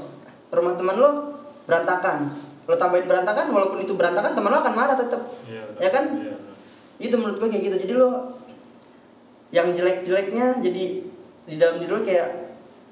Rumah 0.55 0.75
teman 0.79 0.97
lo 0.97 1.11
berantakan. 1.67 2.31
Lo 2.65 2.75
tambahin 2.79 3.05
berantakan 3.05 3.51
walaupun 3.51 3.83
itu 3.83 3.93
berantakan 3.93 4.33
teman 4.33 4.51
lo 4.55 4.59
akan 4.63 4.75
marah 4.75 4.97
tetap 4.97 5.21
Iya. 5.45 5.65
ya 5.83 5.91
kan? 5.91 6.05
Iya. 6.17 6.37
itu 6.95 7.15
menurut 7.19 7.37
gue 7.37 7.49
kayak 7.51 7.65
gitu. 7.69 7.77
Jadi 7.85 7.93
lo 7.99 8.09
yang 9.55 9.71
jelek-jeleknya 9.71 10.59
jadi 10.59 10.85
di 11.47 11.55
dalam 11.55 11.79
diri 11.79 11.93
lo 11.93 12.03
kayak 12.03 12.29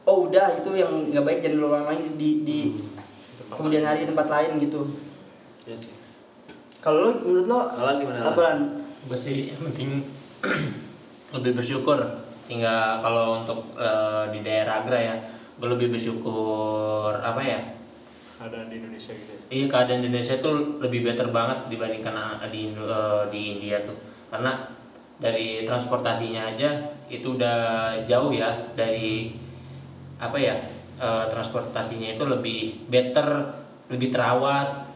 oh 0.06 0.30
udah 0.30 0.62
itu 0.62 0.70
yang 0.78 0.92
nggak 1.10 1.24
baik 1.24 1.38
jangan 1.42 1.58
lo 1.58 1.66
ulang 1.68 1.86
lagi 1.90 2.06
di 2.14 2.30
di 2.46 2.58
Tempat 3.34 3.54
kemudian 3.58 3.82
hari 3.82 4.06
di 4.06 4.08
tempat 4.08 4.28
lain 4.30 4.50
gitu 4.62 4.80
Iya 5.62 5.76
sih. 5.76 5.92
kalau 6.78 7.02
lo 7.02 7.10
menurut 7.18 7.46
lo 7.46 7.60
Alan 7.66 7.96
gimana, 7.98 8.18
Alan? 8.24 8.58
gue 9.02 9.18
sih 9.18 9.50
yang 9.50 9.62
penting 9.66 9.90
lebih 11.34 11.52
bersyukur 11.54 11.98
sehingga 12.42 12.98
kalau 13.00 13.42
untuk 13.42 13.74
eh, 13.74 14.30
di 14.30 14.42
daerah 14.42 14.82
Agra 14.82 14.98
ya 14.98 15.16
gue 15.58 15.68
lebih 15.68 15.90
bersyukur 15.90 17.10
apa 17.14 17.38
ya 17.40 17.60
Keadaan 18.38 18.66
di 18.66 18.82
Indonesia 18.82 19.14
gitu 19.14 19.32
ya. 19.32 19.40
iya 19.50 19.66
keadaan 19.66 20.02
di 20.02 20.10
Indonesia 20.10 20.36
tuh 20.38 20.54
lebih 20.78 21.02
better 21.02 21.30
banget 21.30 21.70
dibandingkan 21.70 22.14
ah, 22.14 22.42
di 22.46 22.70
eh, 22.70 23.22
di 23.30 23.40
India 23.54 23.78
tuh 23.80 23.94
karena 24.28 24.58
dari 25.18 25.62
transportasinya 25.68 26.54
aja 26.54 26.92
itu 27.12 27.36
udah 27.36 27.58
jauh 28.08 28.32
ya 28.32 28.72
dari 28.72 29.36
apa 30.16 30.38
ya 30.38 30.56
eh, 31.02 31.24
transportasinya 31.28 32.14
itu 32.14 32.24
lebih 32.24 32.88
better 32.88 33.28
lebih 33.92 34.08
terawat. 34.08 34.88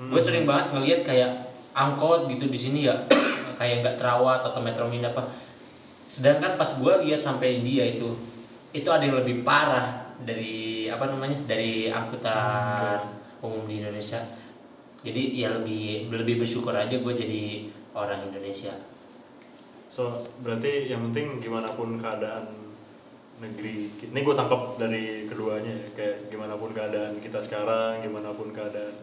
Gue 0.00 0.16
sering 0.16 0.48
banget 0.48 0.72
ngelihat 0.72 1.00
kayak 1.04 1.30
angkot 1.76 2.26
gitu 2.32 2.48
di 2.48 2.56
sini 2.56 2.88
ya 2.88 2.96
kayak 3.60 3.84
nggak 3.84 3.96
terawat 4.00 4.42
atau 4.42 4.58
metro 4.64 4.88
mini 4.88 5.06
apa. 5.06 5.28
Sedangkan 6.10 6.58
pas 6.58 6.66
gue 6.66 6.92
lihat 7.06 7.22
sampai 7.22 7.62
dia 7.62 7.86
itu 7.86 8.10
itu 8.74 8.88
ada 8.88 9.04
yang 9.04 9.20
lebih 9.20 9.44
parah 9.46 10.10
dari 10.20 10.88
apa 10.88 11.04
namanya 11.06 11.36
dari 11.46 11.92
angkutan 11.92 13.00
umum 13.44 13.68
di 13.68 13.84
Indonesia. 13.84 14.18
Jadi 15.00 15.36
ya 15.36 15.52
lebih 15.52 16.12
lebih 16.12 16.44
bersyukur 16.44 16.72
aja 16.76 16.96
gue 16.96 17.14
jadi 17.14 17.68
orang 17.94 18.28
Indonesia 18.28 18.72
so 19.90 20.22
berarti 20.46 20.86
yang 20.86 21.10
penting 21.10 21.42
gimana 21.42 21.66
pun 21.74 21.98
keadaan 21.98 22.46
negeri 23.42 23.90
ini 23.90 24.20
gue 24.22 24.34
tangkap 24.38 24.78
dari 24.78 25.26
keduanya 25.26 25.72
ya 25.72 25.88
kayak 25.98 26.16
gimana 26.30 26.54
pun 26.54 26.70
keadaan 26.70 27.18
kita 27.18 27.42
sekarang 27.42 27.98
gimana 28.04 28.30
pun 28.30 28.54
keadaan 28.54 28.94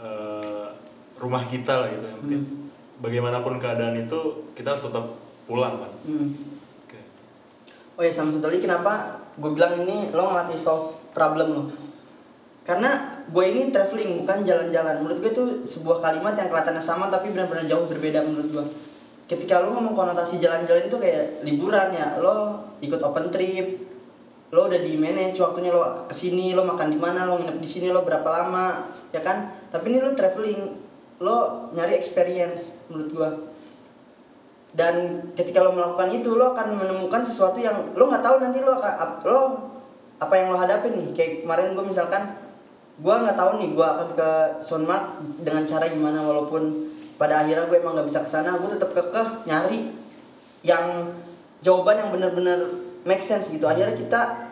eh, 0.00 0.66
rumah 1.20 1.42
kita 1.48 1.74
lah 1.84 1.88
gitu 1.92 2.06
yang 2.06 2.20
penting. 2.24 2.42
Bagaimanapun 2.96 3.60
keadaan 3.60 3.92
itu 4.00 4.52
kita 4.56 4.72
harus 4.72 4.88
tetap 4.88 5.04
pulang 5.44 5.76
kan? 5.76 5.92
Hmm. 6.08 6.32
Oke. 6.84 7.00
Oh 8.00 8.02
ya 8.04 8.12
sama 8.12 8.32
satu 8.32 8.48
lagi 8.48 8.64
kenapa 8.64 9.20
gue 9.36 9.50
bilang 9.52 9.76
ini 9.84 10.12
lo 10.16 10.32
ngelatih 10.32 10.56
solve 10.56 10.96
problem 11.12 11.60
lo? 11.60 11.64
Karena 12.64 13.20
gue 13.28 13.44
ini 13.46 13.68
traveling 13.68 14.24
bukan 14.24 14.42
jalan-jalan. 14.42 15.04
Menurut 15.04 15.18
gue 15.22 15.30
itu 15.30 15.44
sebuah 15.62 16.00
kalimat 16.00 16.34
yang 16.40 16.48
kelihatannya 16.48 16.80
sama 16.80 17.12
tapi 17.12 17.30
benar-benar 17.30 17.68
jauh 17.68 17.84
berbeda 17.84 18.24
menurut 18.24 18.48
gue 18.48 18.66
Ketika 19.26 19.62
lo 19.62 19.74
ngomong 19.74 19.98
konotasi 19.98 20.38
jalan-jalan 20.38 20.86
itu 20.86 20.96
kayak 21.02 21.42
liburan 21.42 21.90
ya 21.90 22.22
Lo 22.22 22.62
ikut 22.78 23.02
open 23.02 23.34
trip 23.34 23.78
Lo 24.54 24.70
udah 24.70 24.78
di 24.78 24.94
manage 24.94 25.42
waktunya 25.42 25.74
lo 25.74 26.06
ke 26.06 26.14
sini 26.14 26.54
Lo 26.54 26.62
makan 26.62 26.94
di 26.94 26.98
mana 26.98 27.26
lo 27.26 27.38
nginep 27.42 27.58
di 27.58 27.68
sini 27.68 27.90
lo 27.90 28.06
berapa 28.06 28.26
lama 28.26 28.86
ya 29.10 29.22
kan? 29.22 29.50
Tapi 29.74 29.90
ini 29.90 29.98
lo 29.98 30.14
traveling 30.14 30.60
Lo 31.22 31.70
nyari 31.74 31.98
experience 31.98 32.86
menurut 32.86 33.10
gue 33.10 33.30
dan 34.76 35.24
ketika 35.32 35.64
lo 35.64 35.72
melakukan 35.72 36.12
itu 36.12 36.36
lo 36.36 36.52
akan 36.52 36.76
menemukan 36.76 37.24
sesuatu 37.24 37.56
yang 37.64 37.96
lo 37.96 38.12
nggak 38.12 38.20
tahu 38.20 38.36
nanti 38.44 38.60
lo 38.60 38.76
akan 38.76 39.24
lo 39.24 39.40
apa 40.20 40.34
yang 40.36 40.52
lo 40.52 40.60
hadapin 40.60 40.92
nih. 41.00 41.08
Kayak 41.16 41.32
kemarin 41.48 41.72
gue 41.72 41.84
misalkan 41.88 42.36
gue 43.00 43.14
nggak 43.16 43.36
tahu 43.40 43.50
nih 43.56 43.72
gue 43.72 43.86
akan 43.88 44.08
ke 44.12 44.30
Sonmark 44.60 45.20
dengan 45.40 45.64
cara 45.64 45.88
gimana 45.88 46.20
walaupun 46.20 46.92
pada 47.16 47.44
akhirnya 47.44 47.68
gue 47.68 47.80
emang 47.80 47.96
nggak 47.96 48.08
bisa 48.08 48.20
ke 48.24 48.30
sana 48.30 48.60
gue 48.60 48.70
tetap 48.70 48.92
kekeh 48.92 49.48
nyari 49.48 49.92
yang 50.66 51.08
jawaban 51.64 51.96
yang 51.98 52.10
benar-benar 52.12 52.58
make 53.06 53.22
sense 53.22 53.48
gitu. 53.54 53.64
Akhirnya 53.64 53.94
kita 53.94 54.50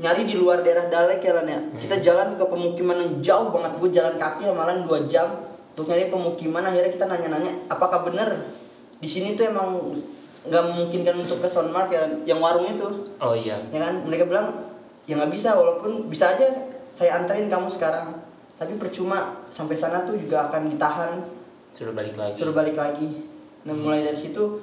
nyari 0.00 0.24
di 0.24 0.38
luar 0.38 0.64
daerah 0.64 0.88
Dalek 0.88 1.20
ya 1.20 1.34
Lan 1.36 1.48
ya. 1.50 1.60
Kita 1.76 1.98
jalan 2.00 2.38
ke 2.38 2.44
pemukiman 2.46 2.96
yang 2.96 3.12
jauh 3.20 3.48
banget. 3.52 3.72
Gue 3.76 3.90
jalan 3.90 4.14
kaki 4.16 4.48
malah 4.54 4.78
dua 4.80 5.04
jam 5.04 5.28
untuk 5.74 5.90
nyari 5.90 6.08
pemukiman. 6.08 6.62
Akhirnya 6.64 6.90
kita 6.94 7.04
nanya-nanya 7.10 7.68
apakah 7.68 8.06
benar 8.06 8.30
di 9.02 9.08
sini 9.10 9.34
tuh 9.34 9.50
emang 9.50 9.98
nggak 10.42 10.62
memungkinkan 10.74 11.14
untuk 11.18 11.38
ke 11.42 11.46
Sonmark 11.50 11.90
ya 11.90 12.06
yang 12.24 12.38
warung 12.38 12.70
itu. 12.70 12.86
Oh 13.18 13.34
iya. 13.34 13.58
Ya 13.74 13.82
kan? 13.82 14.06
Mereka 14.06 14.30
bilang 14.30 14.54
ya 15.04 15.18
nggak 15.18 15.34
bisa 15.34 15.58
walaupun 15.58 16.06
bisa 16.06 16.38
aja 16.38 16.46
saya 16.94 17.18
anterin 17.18 17.50
kamu 17.50 17.66
sekarang. 17.66 18.22
Tapi 18.56 18.78
percuma 18.78 19.42
sampai 19.50 19.74
sana 19.74 20.06
tuh 20.06 20.14
juga 20.14 20.46
akan 20.46 20.70
ditahan 20.70 21.10
suruh 21.72 21.94
balik 21.96 22.14
lagi. 22.16 22.34
Suruh 22.36 22.54
balik 22.54 22.76
lagi. 22.76 23.08
Nah 23.64 23.74
mulai 23.76 24.02
dari 24.04 24.18
situ 24.18 24.60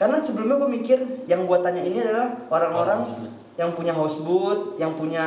karena 0.00 0.16
sebelumnya 0.16 0.56
gue 0.56 0.70
mikir 0.80 0.98
yang 1.28 1.44
gue 1.44 1.58
tanya 1.60 1.84
ini 1.84 2.00
adalah 2.00 2.48
orang-orang 2.48 3.04
Houseboat. 3.04 3.32
yang 3.60 3.70
punya 3.76 3.92
houseboat 3.92 4.60
yang 4.80 4.92
punya 4.96 5.24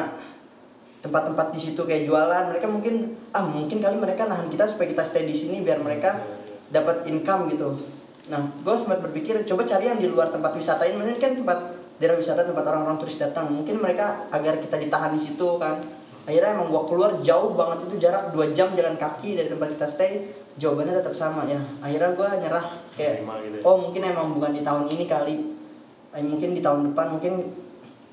tempat-tempat 1.05 1.53
di 1.53 1.59
situ 1.61 1.81
kayak 1.85 2.07
jualan. 2.09 2.49
Mereka 2.49 2.67
mungkin 2.71 3.13
ah 3.35 3.45
mungkin 3.45 3.77
kali 3.77 4.01
mereka 4.01 4.25
nahan 4.25 4.49
kita 4.49 4.65
supaya 4.65 4.89
kita 4.89 5.03
stay 5.05 5.29
di 5.29 5.35
sini 5.35 5.61
biar 5.61 5.77
mereka 5.83 6.17
dapat 6.73 7.05
income 7.05 7.53
gitu. 7.53 7.75
Nah 8.33 8.39
gue 8.39 8.75
sempat 8.79 9.03
berpikir 9.03 9.45
coba 9.45 9.61
cari 9.67 9.93
yang 9.93 9.99
di 10.01 10.09
luar 10.09 10.33
tempat 10.33 10.57
wisata 10.57 10.89
ini. 10.89 10.97
Ini 11.05 11.19
kan 11.21 11.37
tempat 11.37 11.59
daerah 12.01 12.17
wisata 12.17 12.41
tempat 12.41 12.65
orang-orang 12.65 12.97
turis 12.97 13.21
datang. 13.21 13.51
Mungkin 13.53 13.77
mereka 13.77 14.25
agar 14.33 14.57
kita 14.57 14.81
ditahan 14.81 15.13
di 15.13 15.21
situ 15.21 15.61
kan. 15.61 15.77
Akhirnya 16.23 16.55
emang 16.55 16.71
gue 16.71 16.83
keluar 16.87 17.11
jauh 17.19 17.51
banget 17.51 17.83
itu 17.91 18.07
jarak 18.07 18.31
2 18.31 18.55
jam 18.55 18.71
jalan 18.73 18.95
kaki 18.95 19.35
dari 19.35 19.51
tempat 19.51 19.75
kita 19.75 19.87
stay 19.91 20.23
jawabannya 20.57 21.01
tetap 21.01 21.15
sama 21.15 21.45
ya. 21.49 21.57
Akhirnya 21.81 22.13
gue 22.13 22.29
nyerah 22.45 22.65
kayak 22.93 23.25
gitu 23.25 23.57
ya. 23.59 23.61
oh 23.65 23.75
mungkin 23.81 24.01
emang 24.05 24.37
bukan 24.37 24.51
di 24.53 24.61
tahun 24.61 24.85
ini 24.89 25.05
kali. 25.09 25.35
Eh, 26.13 26.21
mungkin 26.21 26.53
di 26.53 26.61
tahun 26.61 26.93
depan 26.93 27.17
mungkin 27.17 27.49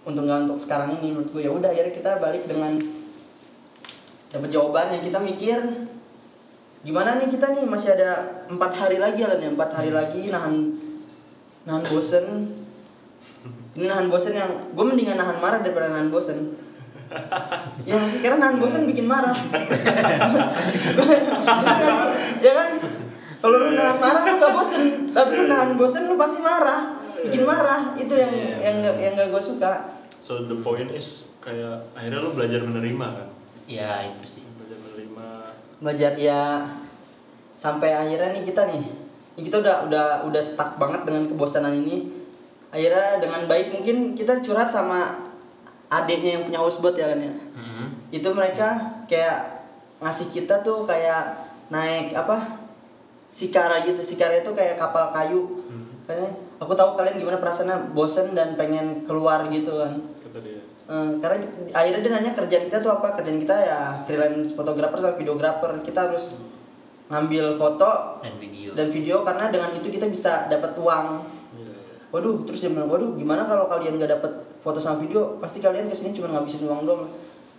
untuk 0.09 0.24
nggak 0.24 0.49
untuk 0.49 0.57
sekarang 0.57 0.97
ini 0.97 1.12
menurut 1.12 1.28
gue 1.36 1.43
ya 1.45 1.53
udah 1.53 1.68
akhirnya 1.68 1.93
kita 1.93 2.16
balik 2.16 2.49
dengan 2.49 2.72
dapat 4.32 4.49
jawabannya 4.49 5.05
kita 5.05 5.20
mikir 5.20 5.61
gimana 6.80 7.20
nih 7.20 7.28
kita 7.28 7.61
nih? 7.61 7.68
Masih 7.68 7.93
ada 8.01 8.41
empat 8.49 8.72
hari 8.72 8.97
lagi 8.97 9.20
lah 9.20 9.36
nih 9.36 9.53
empat 9.53 9.70
hari 9.76 9.93
lagi 9.93 10.32
nahan 10.32 10.80
nahan 11.68 11.84
bosen. 11.93 12.49
Ini 13.76 13.86
nahan 13.86 14.09
bosen 14.09 14.32
yang 14.32 14.72
gue 14.72 14.84
mendingan 14.84 15.20
nahan 15.20 15.36
marah 15.45 15.61
daripada 15.61 15.93
nahan 15.93 16.09
bosen. 16.09 16.57
Ya 17.88 17.99
sih? 18.07 18.22
Karena 18.22 18.49
nahan 18.49 18.62
bosen 18.62 18.86
bikin 18.86 19.11
marah? 19.11 19.34
ya 22.41 22.53
kan? 22.53 22.68
Kalau 23.41 23.57
lu 23.57 23.72
nahan 23.72 23.97
marah 23.97 24.22
lu 24.22 24.36
gak 24.36 24.53
bosen. 24.53 24.82
Tapi 25.09 25.32
lu 25.34 25.45
nahan 25.47 25.70
bosen 25.74 26.05
lu 26.05 26.16
pasti 26.16 26.41
marah. 26.41 26.97
Bikin 27.20 27.45
marah. 27.45 27.95
Itu 27.95 28.12
yang 28.12 28.32
yang 28.61 28.74
nggak- 28.80 28.99
yang 28.99 29.12
gak 29.14 29.28
gue 29.28 29.43
suka. 29.43 29.72
So 30.20 30.45
the 30.45 30.61
point 30.61 30.88
is 30.91 31.32
kayak 31.41 31.88
akhirnya 31.93 32.20
lo 32.20 32.32
belajar 32.32 32.61
menerima 32.61 33.07
kan? 33.07 33.28
Ya 33.64 34.05
itu 34.05 34.24
sih. 34.26 34.43
Belajar 34.57 34.76
menerima. 34.78 35.26
Belajar 35.80 36.12
ya 36.16 36.41
sampai 37.55 37.93
akhirnya 37.93 38.32
nih 38.34 38.45
kita 38.45 38.64
nih 38.66 38.84
ini 39.30 39.43
kita 39.43 39.61
udah 39.61 39.76
udah 39.86 40.05
udah 40.24 40.43
stuck 40.43 40.76
banget 40.76 41.05
dengan 41.05 41.24
kebosanan 41.26 41.72
ini. 41.74 42.12
Akhirnya 42.68 43.18
dengan 43.18 43.45
baik 43.47 43.72
mungkin 43.72 44.12
kita 44.12 44.41
curhat 44.41 44.68
sama 44.68 45.16
adiknya 45.88 46.38
yang 46.38 46.45
punya 46.45 46.61
houseboat 46.61 46.95
ya 46.95 47.09
kan 47.09 47.18
ya? 47.18 47.32
Mhm. 47.32 47.84
itu 48.11 48.26
mereka 48.30 48.68
kayak 49.07 49.62
ngasih 49.99 50.30
kita 50.30 50.61
tuh 50.61 50.82
kayak 50.82 51.30
naik 51.71 52.12
apa 52.12 52.61
sikara 53.31 53.87
gitu. 53.87 54.03
Sikara 54.03 54.43
itu 54.43 54.51
kayak 54.53 54.77
kapal 54.77 55.14
kayu. 55.14 55.62
Kayaknya 56.05 56.31
aku 56.59 56.75
tahu 56.75 56.99
kalian 56.99 57.16
gimana 57.23 57.39
perasaannya. 57.39 57.95
Bosen 57.95 58.35
dan 58.35 58.59
pengen 58.59 59.07
keluar 59.07 59.47
gitu 59.49 59.79
kan. 59.79 59.95
Eh, 60.91 61.11
karena 61.23 61.39
akhirnya 61.71 62.03
dia 62.03 62.12
nanya 62.18 62.33
kerjaan 62.35 62.66
kita 62.66 62.83
tuh 62.83 62.99
apa? 62.99 63.14
Kerjaan 63.14 63.39
kita 63.39 63.55
ya 63.55 63.79
freelance 64.03 64.59
fotografer 64.59 64.99
sama 64.99 65.14
videografer. 65.14 65.71
Kita 65.87 66.11
harus 66.11 66.43
ngambil 67.11 67.59
foto 67.59 68.23
dan 68.23 68.35
video. 68.39 68.71
dan 68.75 68.87
video 68.87 69.16
karena 69.27 69.51
dengan 69.51 69.71
itu 69.75 69.87
kita 69.87 70.11
bisa 70.11 70.51
dapat 70.51 70.75
uang. 70.79 71.07
Iya, 71.59 71.66
iya. 71.66 72.07
waduh 72.11 72.43
terus 72.47 72.62
dia 72.62 72.71
bilang 72.71 72.87
waduh 72.87 73.18
gimana 73.18 73.51
kalau 73.51 73.66
kalian 73.66 73.99
nggak 73.99 74.18
dapat 74.18 74.33
foto 74.59 74.83
sama 74.83 74.99
video? 74.99 75.39
Pasti 75.39 75.62
kalian 75.62 75.87
ke 75.87 75.95
sini 75.95 76.11
cuma 76.18 76.35
ngabisin 76.35 76.66
uang 76.66 76.83
doang. 76.83 77.07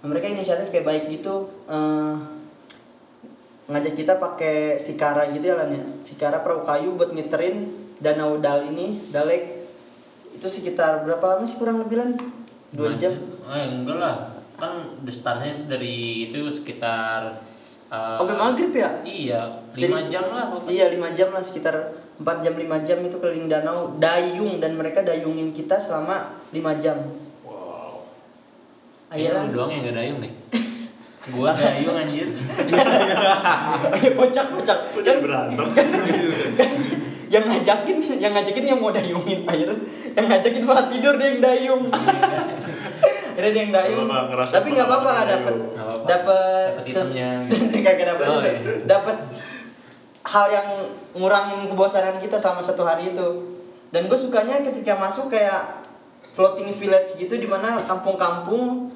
Nah, 0.04 0.08
mereka 0.12 0.28
inisiatif 0.28 0.68
kayak 0.68 0.84
baik 0.84 1.04
gitu. 1.08 1.48
Eh, 1.72 2.16
ngajak 3.72 3.96
kita 3.96 4.14
pakai 4.18 4.76
sikara 4.76 5.32
gitu 5.32 5.48
ya 5.48 5.56
lan 5.56 5.72
ya? 5.72 5.84
Sikara 6.04 6.44
perahu 6.44 6.62
kayu 6.62 6.94
buat 6.94 7.12
ngiterin 7.12 7.72
danau 7.98 8.38
dal 8.38 8.68
ini 8.68 9.00
dalek 9.10 9.64
itu 10.32 10.48
sekitar 10.48 11.08
berapa 11.08 11.22
lama 11.24 11.48
sih 11.48 11.58
kurang 11.58 11.80
lebih 11.80 11.98
lan? 11.98 12.12
Dua 12.72 12.92
Lima 12.92 13.00
jam? 13.00 13.14
eh 13.52 13.66
enggak 13.68 13.98
lah. 13.98 14.16
Kan 14.56 14.74
the 15.02 15.12
startnya 15.12 15.66
dari 15.66 16.28
itu 16.28 16.40
sekitar 16.46 17.36
eh, 17.90 18.18
sampai 18.20 18.36
maghrib 18.38 18.72
ya? 18.72 18.90
iya 19.04 19.42
lima 19.74 19.98
Jadi- 19.98 20.12
jam 20.12 20.26
lah 20.30 20.46
pokoknya. 20.52 20.72
Iya 20.72 20.86
lima 20.92 21.10
jam 21.12 21.30
lah 21.32 21.44
sekitar 21.44 21.76
4 22.22 22.46
jam 22.46 22.54
5 22.54 22.86
jam 22.86 23.02
itu 23.02 23.18
keliling 23.18 23.50
danau 23.50 23.98
dayung 23.98 24.62
dan 24.62 24.78
mereka 24.78 25.02
dayungin 25.02 25.50
kita 25.58 25.82
selama 25.82 26.30
5 26.54 26.78
jam. 26.78 27.02
wow. 27.42 27.98
Lu 29.10 29.50
doang 29.50 29.74
yang 29.74 29.90
gak 29.90 29.98
dayung 29.98 30.20
deh 30.22 30.30
gua 31.30 31.54
dayung 31.54 31.94
anjir 31.94 32.26
kocak 34.18 34.46
kocak 34.50 34.78
kok 34.90 35.02
jadi 35.06 35.20
berantem 35.22 35.68
yang 37.34 37.46
ngajakin 37.48 37.98
yang 38.20 38.34
ngajakin 38.34 38.66
yang 38.66 38.80
mau 38.82 38.92
dayungin 38.92 39.46
akhirnya 39.46 39.78
yang 40.12 40.26
ngajakin 40.28 40.64
malah 40.68 40.86
tidur 40.92 41.16
dia 41.16 41.32
yang 41.32 41.40
dayung. 41.40 41.84
Akhirnya 43.32 43.52
dia 43.56 43.62
yang 43.64 43.72
dayung. 43.72 44.08
Tapi 44.44 44.68
nggak 44.76 44.88
apa-apa 44.92 45.10
lah 45.16 45.24
dapat 45.24 45.56
Dapat 46.04 46.72
itemnya. 46.84 47.48
kagak 47.72 48.06
dapat 48.12 48.26
Oh, 48.28 48.44
iya. 48.44 48.60
dapat 48.84 49.16
hal 50.22 50.46
yang 50.52 50.68
ngurangin 51.16 51.72
kebosanan 51.72 52.20
kita 52.20 52.36
selama 52.36 52.60
satu 52.60 52.84
hari 52.84 53.16
itu. 53.16 53.28
Dan 53.96 54.12
gue 54.12 54.20
sukanya 54.20 54.60
ketika 54.60 55.00
masuk 55.00 55.32
kayak 55.32 55.80
floating 56.36 56.68
village 56.68 57.16
gitu 57.16 57.40
di 57.40 57.48
mana 57.48 57.80
kampung-kampung 57.80 58.92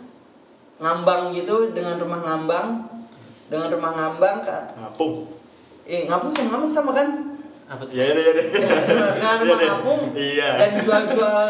ngambang 0.78 1.32
gitu 1.32 1.72
dengan 1.72 1.96
rumah 1.96 2.20
ngambang 2.20 2.68
dengan 3.46 3.68
rumah 3.70 3.92
ngambang 3.92 4.38
Kak. 4.40 4.76
ngapung 4.76 5.30
eh 5.84 6.04
ngapung 6.06 6.30
sama 6.30 6.48
ngambang 6.52 6.72
sama 6.74 6.92
kan 6.92 7.08
Apa 7.66 7.82
tuh? 7.82 7.94
ya 7.94 8.04
ya 8.04 8.14
ya 8.14 8.32
deh 8.32 8.46
dengan 9.16 9.36
Iya 9.38 9.40
rumah 9.40 9.58
deh. 9.62 9.70
kampung 9.70 10.02
iya 10.14 10.50
dan 10.56 10.72
jual-jual 10.74 11.48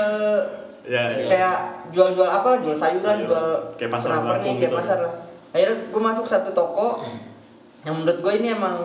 ya 0.86 1.04
ya. 1.10 1.26
kayak 1.26 1.58
jual-jual 1.90 2.30
apa 2.30 2.48
lah 2.48 2.60
jual 2.60 2.76
sayuran 2.76 3.02
Sayur. 3.02 3.26
jual 3.26 3.48
Kayak 3.76 3.92
pasar 3.92 4.10
kenapa 4.14 4.32
nih 4.36 4.44
kayak 4.54 4.60
gitu. 4.62 4.76
pasar 4.76 4.98
lah 5.02 5.14
akhirnya 5.52 5.76
gue 5.88 6.02
masuk 6.04 6.26
satu 6.26 6.50
toko 6.52 7.00
yang 7.82 7.96
menurut 7.96 8.20
gue 8.20 8.34
ini 8.36 8.48
emang 8.52 8.78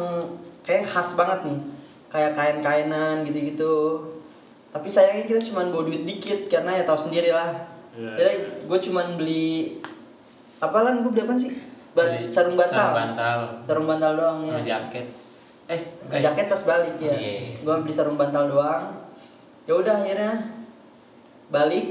kayak 0.63 0.85
khas 0.85 1.15
banget 1.15 1.45
nih 1.45 1.59
kayak 2.09 2.33
kain-kainan 2.33 3.23
gitu-gitu 3.23 3.75
tapi 4.71 4.87
sayangnya 4.87 5.27
kita 5.27 5.41
cuma 5.45 5.67
bawa 5.67 5.83
duit 5.85 6.03
dikit 6.03 6.47
karena 6.47 6.73
ya 6.73 6.85
tahu 6.85 6.97
sendiri 7.01 7.31
lah 7.31 7.53
Iya. 7.91 8.07
Akhirnya 8.09 8.37
gue 8.65 8.79
cuma 8.81 9.03
beli 9.13 9.83
apa 10.61 10.79
lah 10.79 10.93
gue 10.95 11.09
beli 11.09 11.23
apa 11.23 11.35
sih? 11.35 11.53
Ba- 11.91 12.07
Beli 12.07 12.29
sarung 12.29 12.55
bantal. 12.55 12.77
sarung 12.77 12.95
bantal. 12.95 13.39
Sarung 13.65 13.87
bantal 13.87 14.13
doang 14.15 14.39
sama 14.41 14.55
ya 14.55 14.61
jaket. 14.63 15.07
Eh 15.67 15.81
ya? 16.11 16.19
jaket 16.23 16.47
pas 16.47 16.63
balik 16.65 16.97
ya 16.99 17.11
Iya. 17.11 17.35
gue 17.57 17.75
beli 17.81 17.91
sarung 17.91 18.15
bantal 18.15 18.47
doang. 18.47 18.85
Ya 19.65 19.73
udah 19.73 19.95
akhirnya 19.97 20.35
balik. 21.49 21.87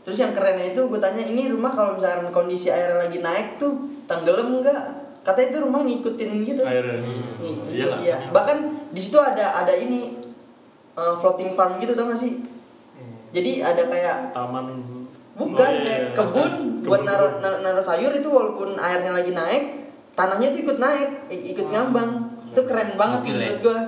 Terus 0.00 0.18
yang 0.18 0.32
kerennya 0.32 0.72
itu 0.72 0.80
gue 0.80 0.96
tanya 0.96 1.20
ini 1.20 1.48
rumah 1.48 1.68
kalau 1.70 1.94
misalkan 1.94 2.30
kondisi 2.30 2.68
air 2.68 2.96
lagi 2.96 3.18
naik 3.18 3.58
tuh 3.58 3.76
tenggelam 4.06 4.58
enggak? 4.58 4.80
Katanya 5.20 5.48
itu 5.50 5.58
rumah 5.60 5.80
ngikutin 5.82 6.30
gitu. 6.42 6.62
Ng- 6.64 7.04
iyalah. 7.68 7.98
Iya. 8.00 8.16
bahkan 8.32 8.58
di 8.88 8.96
situ 8.96 9.20
ada 9.20 9.52
ada 9.54 9.70
ini 9.70 10.16
uh, 10.94 11.12
floating 11.14 11.52
farm 11.52 11.76
gitu 11.76 11.92
tau 11.92 12.08
gak 12.08 12.16
sih? 12.16 12.40
Jadi 13.28 13.60
ada 13.60 13.84
kayak 13.84 14.32
taman 14.32 14.72
bukan 15.38 15.54
Oh, 15.60 15.70
iya, 15.70 15.80
kayak 15.80 16.00
iya. 16.02 16.10
kebun 16.12 16.50
Kebun, 16.50 16.84
buat 16.84 17.02
naruh 17.04 17.30
naruh 17.38 17.80
sayur 17.80 18.10
itu 18.10 18.28
walaupun 18.28 18.74
airnya 18.74 19.12
lagi 19.12 19.30
naik 19.30 19.62
tanahnya 20.12 20.50
itu 20.50 20.58
ikut 20.60 20.76
naik 20.76 21.08
ikut 21.30 21.66
ngambang. 21.68 22.10
Itu 22.48 22.60
keren 22.64 22.90
banget 22.94 23.20
ya? 23.22 23.30
menurut 23.30 23.60
gua. 23.62 23.80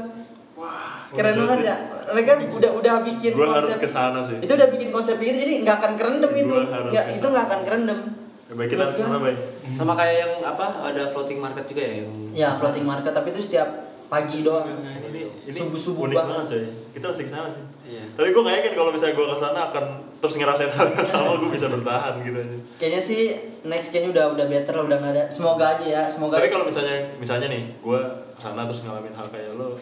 Keren 1.10 1.34
Udah 1.34 1.42
banget 1.42 1.58
sih. 1.58 1.66
ya. 1.66 1.76
Mereka 2.10 2.30
udah 2.58 2.70
udah 2.72 2.94
bikin 3.04 3.32
harus 3.34 3.50
konsep 3.66 3.80
ke 3.80 3.88
sana 3.88 4.20
sih. 4.20 4.36
itu 4.38 4.52
udah 4.52 4.68
bikin 4.68 4.88
konsep 4.88 5.16
gitu 5.16 5.34
jadi 5.34 5.52
nggak 5.60 5.76
akan 5.76 5.92
kerendam 5.94 6.32
itu. 6.32 6.46
Gua 6.48 6.64
harus 6.64 6.92
nggak 6.92 7.06
itu 7.12 7.26
nggak 7.26 7.44
akan 7.44 7.60
kerendam 7.62 8.00
Ya, 8.46 8.54
baik 8.56 8.66
kita 8.68 8.82
Menurut 8.82 8.90
ke 8.92 9.00
sana 9.00 9.10
gua- 9.12 9.24
baik. 9.24 9.38
Sama 9.70 9.92
kayak 9.94 10.16
yang 10.20 10.32
apa 10.44 10.66
ada 10.84 11.02
floating 11.06 11.38
market 11.38 11.64
juga 11.64 11.82
ya 11.82 11.92
yang 11.96 12.10
ya 12.32 12.48
floating 12.50 12.82
market 12.84 13.10
tapi 13.10 13.30
itu 13.30 13.40
setiap 13.40 13.68
pagi 14.06 14.42
doang. 14.42 14.66
Nah, 14.66 14.96
ini 15.00 15.22
ini 15.22 15.54
subuh 15.56 15.78
subuh 15.80 16.02
unik 16.04 16.16
banget. 16.16 16.30
banget 16.32 16.46
coy. 16.48 16.64
Kita 16.92 17.04
harus 17.06 17.18
ke 17.20 17.26
sana 17.28 17.46
sih. 17.48 17.62
Iya. 17.86 18.02
tapi 18.12 18.28
gue 18.28 18.40
gak 18.40 18.54
yakin 18.56 18.72
kalau 18.76 18.90
misalnya 18.90 19.14
gue 19.14 19.26
ke 19.28 19.36
sana 19.36 19.60
akan 19.68 19.84
terus 20.20 20.34
ngerasain 20.36 20.68
hal 20.68 20.86
yang 20.92 21.06
sama 21.08 21.40
gue 21.40 21.50
bisa 21.50 21.66
bertahan 21.72 22.20
gitu 22.20 22.38
aja. 22.38 22.58
Kayaknya 22.76 23.00
sih 23.00 23.22
next 23.64 23.92
kayaknya 23.92 24.10
udah 24.16 24.24
udah 24.36 24.46
better 24.48 24.74
lah 24.76 24.84
udah 24.88 24.98
nggak 25.00 25.12
ada 25.16 25.24
semoga 25.32 25.64
aja 25.76 25.84
ya 25.84 26.02
semoga 26.08 26.40
tapi 26.40 26.48
kalau 26.52 26.68
misalnya 26.68 26.96
misalnya 27.16 27.48
nih 27.52 27.62
gue 27.80 28.00
ke 28.36 28.40
sana 28.40 28.64
terus 28.64 28.84
ngalamin 28.84 29.12
hal 29.12 29.26
kayak 29.28 29.52
lo 29.56 29.76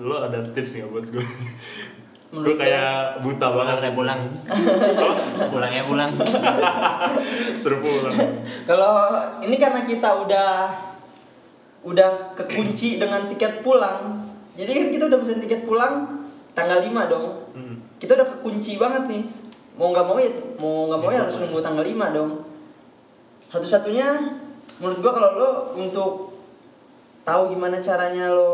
lo 0.00 0.16
ada 0.20 0.40
tips 0.52 0.80
nggak 0.80 0.90
buat 0.92 1.06
gue 1.08 1.24
gue 2.34 2.40
Menurut 2.42 2.58
kayak 2.58 3.22
buta 3.22 3.46
banget 3.46 3.54
pulang 3.54 3.78
saya 3.78 3.92
pulang. 3.94 4.20
Pulangnya 5.54 5.86
pulang. 5.86 6.10
Suruh 7.62 7.78
pulang. 7.78 8.10
Kalau 8.66 8.94
ini 9.38 9.54
karena 9.54 9.86
kita 9.86 10.18
udah 10.18 10.66
udah 11.86 12.34
kekunci 12.34 12.98
dengan 12.98 13.30
tiket 13.30 13.62
pulang. 13.62 14.18
Jadi 14.58 14.66
kan 14.66 14.86
kita 14.90 15.04
udah 15.06 15.18
mesen 15.22 15.38
tiket 15.46 15.62
pulang 15.62 16.26
tanggal 16.58 16.82
5 16.82 16.90
dong. 17.06 17.26
Hmm. 17.54 17.73
Kita 18.04 18.20
udah 18.20 18.28
kekunci 18.36 18.76
banget 18.76 19.08
nih. 19.08 19.24
Mau 19.80 19.88
nggak 19.96 20.04
mau 20.04 20.20
ya 20.20 20.28
mau 20.60 20.92
nggak 20.92 21.00
mau 21.00 21.08
ya 21.08 21.24
harus 21.24 21.40
nunggu 21.40 21.64
tanggal 21.64 21.80
5 21.80 22.12
dong. 22.12 22.30
Satu-satunya 23.48 24.08
menurut 24.76 25.00
gua 25.00 25.12
kalau 25.16 25.30
lo 25.40 25.50
untuk 25.80 26.36
tahu 27.24 27.56
gimana 27.56 27.80
caranya 27.80 28.28
lo 28.28 28.52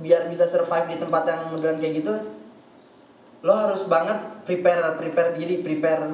biar 0.00 0.24
bisa 0.32 0.48
survive 0.48 0.88
di 0.88 0.96
tempat 0.96 1.28
yang 1.28 1.40
modelan 1.52 1.76
kayak 1.76 2.00
gitu 2.00 2.12
lo 3.44 3.52
harus 3.52 3.84
banget 3.86 4.16
prepare 4.48 4.96
prepare 4.96 5.36
diri 5.36 5.60
prepare. 5.60 6.08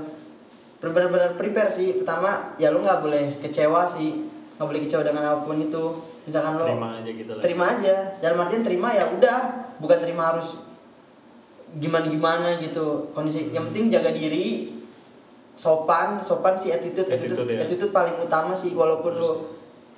Benar-benar 0.83 1.39
prepare 1.39 1.71
sih. 1.71 2.03
Pertama 2.03 2.59
ya 2.59 2.75
lo 2.75 2.83
nggak 2.83 2.99
boleh 2.99 3.25
kecewa 3.39 3.87
sih. 3.87 4.27
Nggak 4.59 4.67
boleh 4.67 4.83
kecewa 4.83 5.03
dengan 5.07 5.23
apa 5.31 5.47
pun 5.47 5.63
itu. 5.63 5.85
Misalkan 6.27 6.59
lo 6.59 6.67
terima 6.67 6.99
aja 6.99 7.11
gitu 7.15 7.33
lah. 7.39 7.43
terima 7.47 7.65
aja. 7.79 7.95
Dalam 8.19 8.43
artian 8.43 8.67
terima 8.67 8.91
ya 8.91 9.07
udah. 9.07 9.39
Bukan 9.79 9.99
terima 10.03 10.35
harus 10.35 10.72
gimana 11.79 12.07
gimana 12.09 12.49
gitu. 12.61 13.13
Kondisi 13.17 13.49
yang 13.55 13.69
penting 13.71 13.89
jaga 13.93 14.13
diri 14.13 14.69
sopan 15.57 16.21
sopan 16.21 16.57
sih 16.57 16.73
attitude. 16.73 17.09
Attitude 17.09 17.37
Attitude 17.37 17.53
ya. 17.53 17.61
attitude 17.65 17.93
paling 17.93 18.17
utama 18.21 18.53
sih 18.57 18.73
walaupun 18.73 19.13
lo 19.17 19.33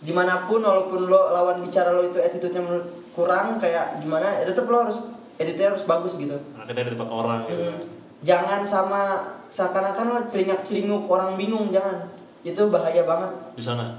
di 0.05 0.13
mana 0.13 0.45
pun 0.45 0.61
walaupun 0.61 1.09
lo 1.09 1.33
lawan 1.33 1.63
bicara 1.65 1.95
lo 1.95 2.05
itu 2.05 2.21
attitude-nya 2.21 2.61
menurut 2.61 2.87
kurang 3.15 3.57
kayak 3.57 4.03
gimana 4.05 4.43
ya 4.43 4.45
tetap 4.51 4.69
lo 4.69 4.85
harus 4.85 5.15
attitude-nya 5.39 5.73
harus 5.73 5.87
bagus 5.87 6.19
gitu. 6.21 6.37
Nah, 6.37 6.67
kita 6.67 6.85
di 6.85 6.91
tempat 6.95 7.11
orang 7.11 7.41
gitu. 7.49 7.65
Hmm. 7.71 7.81
jangan 8.25 8.61
sama 8.65 9.03
seakan-akan 9.49 10.07
lo 10.13 10.21
celingak 10.29 10.61
celinguk 10.67 11.09
orang 11.09 11.39
bingung 11.39 11.71
jangan. 11.73 12.11
Itu 12.45 12.69
bahaya 12.69 13.09
banget. 13.09 13.31
Di 13.57 13.65
sana? 13.65 13.97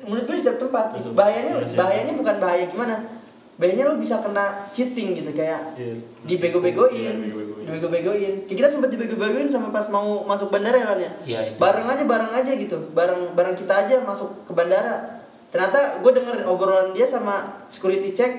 Menurut 0.00 0.26
gue 0.26 0.34
di 0.34 0.42
setiap 0.42 0.66
tempat. 0.66 0.96
Bahayanya 1.14 1.62
bahayanya 1.62 2.14
bukan 2.18 2.36
bahaya 2.42 2.64
gimana 2.66 3.19
bahayanya 3.60 3.84
lo 3.86 3.94
bisa 3.94 4.18
kena 4.18 4.64
cheating 4.70 5.12
gitu 5.14 5.30
kayak 5.30 5.76
Iya. 5.76 6.00
dibego-begoin 6.24 6.88
Iya, 6.90 7.12
dibego-begoin. 7.60 8.34
Kayak 8.42 8.56
kita 8.56 8.68
sempat 8.68 8.88
dibego-begoin 8.88 9.46
sama 9.46 9.68
pas 9.68 9.84
mau 9.86 10.24
masuk 10.24 10.48
bandara 10.48 10.74
ya 10.74 10.86
Lan 10.86 10.98
ya 10.98 11.12
Iya, 11.22 11.40
itu. 11.46 11.56
bareng 11.56 11.86
aja 11.86 12.04
bareng 12.04 12.32
aja 12.32 12.52
gitu 12.52 12.76
bareng 12.90 13.36
bareng 13.36 13.54
kita 13.54 13.84
aja 13.84 14.00
masuk 14.00 14.32
ke 14.42 14.52
bandara 14.52 15.20
ternyata 15.50 16.00
gue 16.00 16.12
denger 16.14 16.46
obrolan 16.46 16.90
dia 16.90 17.04
sama 17.04 17.36
security 17.66 18.10
check 18.10 18.32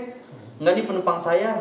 nggak 0.57 0.74
nih 0.74 0.86
penumpang 0.86 1.15
saya 1.15 1.53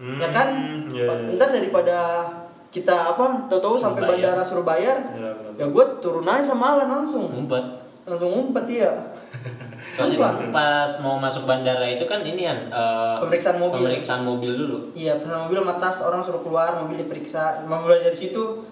ya 0.00 0.28
kan 0.30 0.48
Hmm, 0.50 0.88
iya, 0.88 1.04
iya. 1.04 1.36
ntar 1.36 1.50
daripada 1.50 2.24
kita 2.68 3.12
apa 3.12 3.44
tahu-tahu 3.46 3.76
sampai 3.76 4.00
bandara 4.00 4.40
suruh 4.40 4.62
bayar 4.62 4.96
Iya, 5.10 5.30
benar. 5.52 5.58
ya 5.58 5.66
gue 5.68 5.84
turun 5.98 6.24
aja 6.24 6.40
sama 6.46 6.72
Alan 6.72 6.88
langsung 6.88 7.28
ngumpet 7.28 7.60
langsung 8.02 8.30
ngumpet 8.30 8.64
ya 8.70 8.88
soalnya 9.90 10.16
Sumpah. 10.16 10.50
pas 10.50 10.90
mau 11.00 11.16
masuk 11.16 11.44
bandara 11.44 11.82
itu 11.84 12.04
kan 12.04 12.20
ini 12.20 12.42
kan 12.42 12.58
eh, 12.66 13.16
Pemeriksaan 13.18 13.56
mobil. 13.56 13.78
pemeriksaan 13.80 14.22
mobil 14.22 14.52
dulu 14.56 14.78
Iya, 14.92 15.18
pernah 15.18 15.44
mobil 15.44 15.58
sama 15.58 15.74
tas 15.76 15.98
orang 16.00 16.20
suruh 16.20 16.40
keluar, 16.40 16.78
mobil 16.78 16.96
diperiksa. 16.98 17.64
Nah, 17.64 17.78
mulai 17.78 18.00
dari 18.00 18.14
situ 18.14 18.62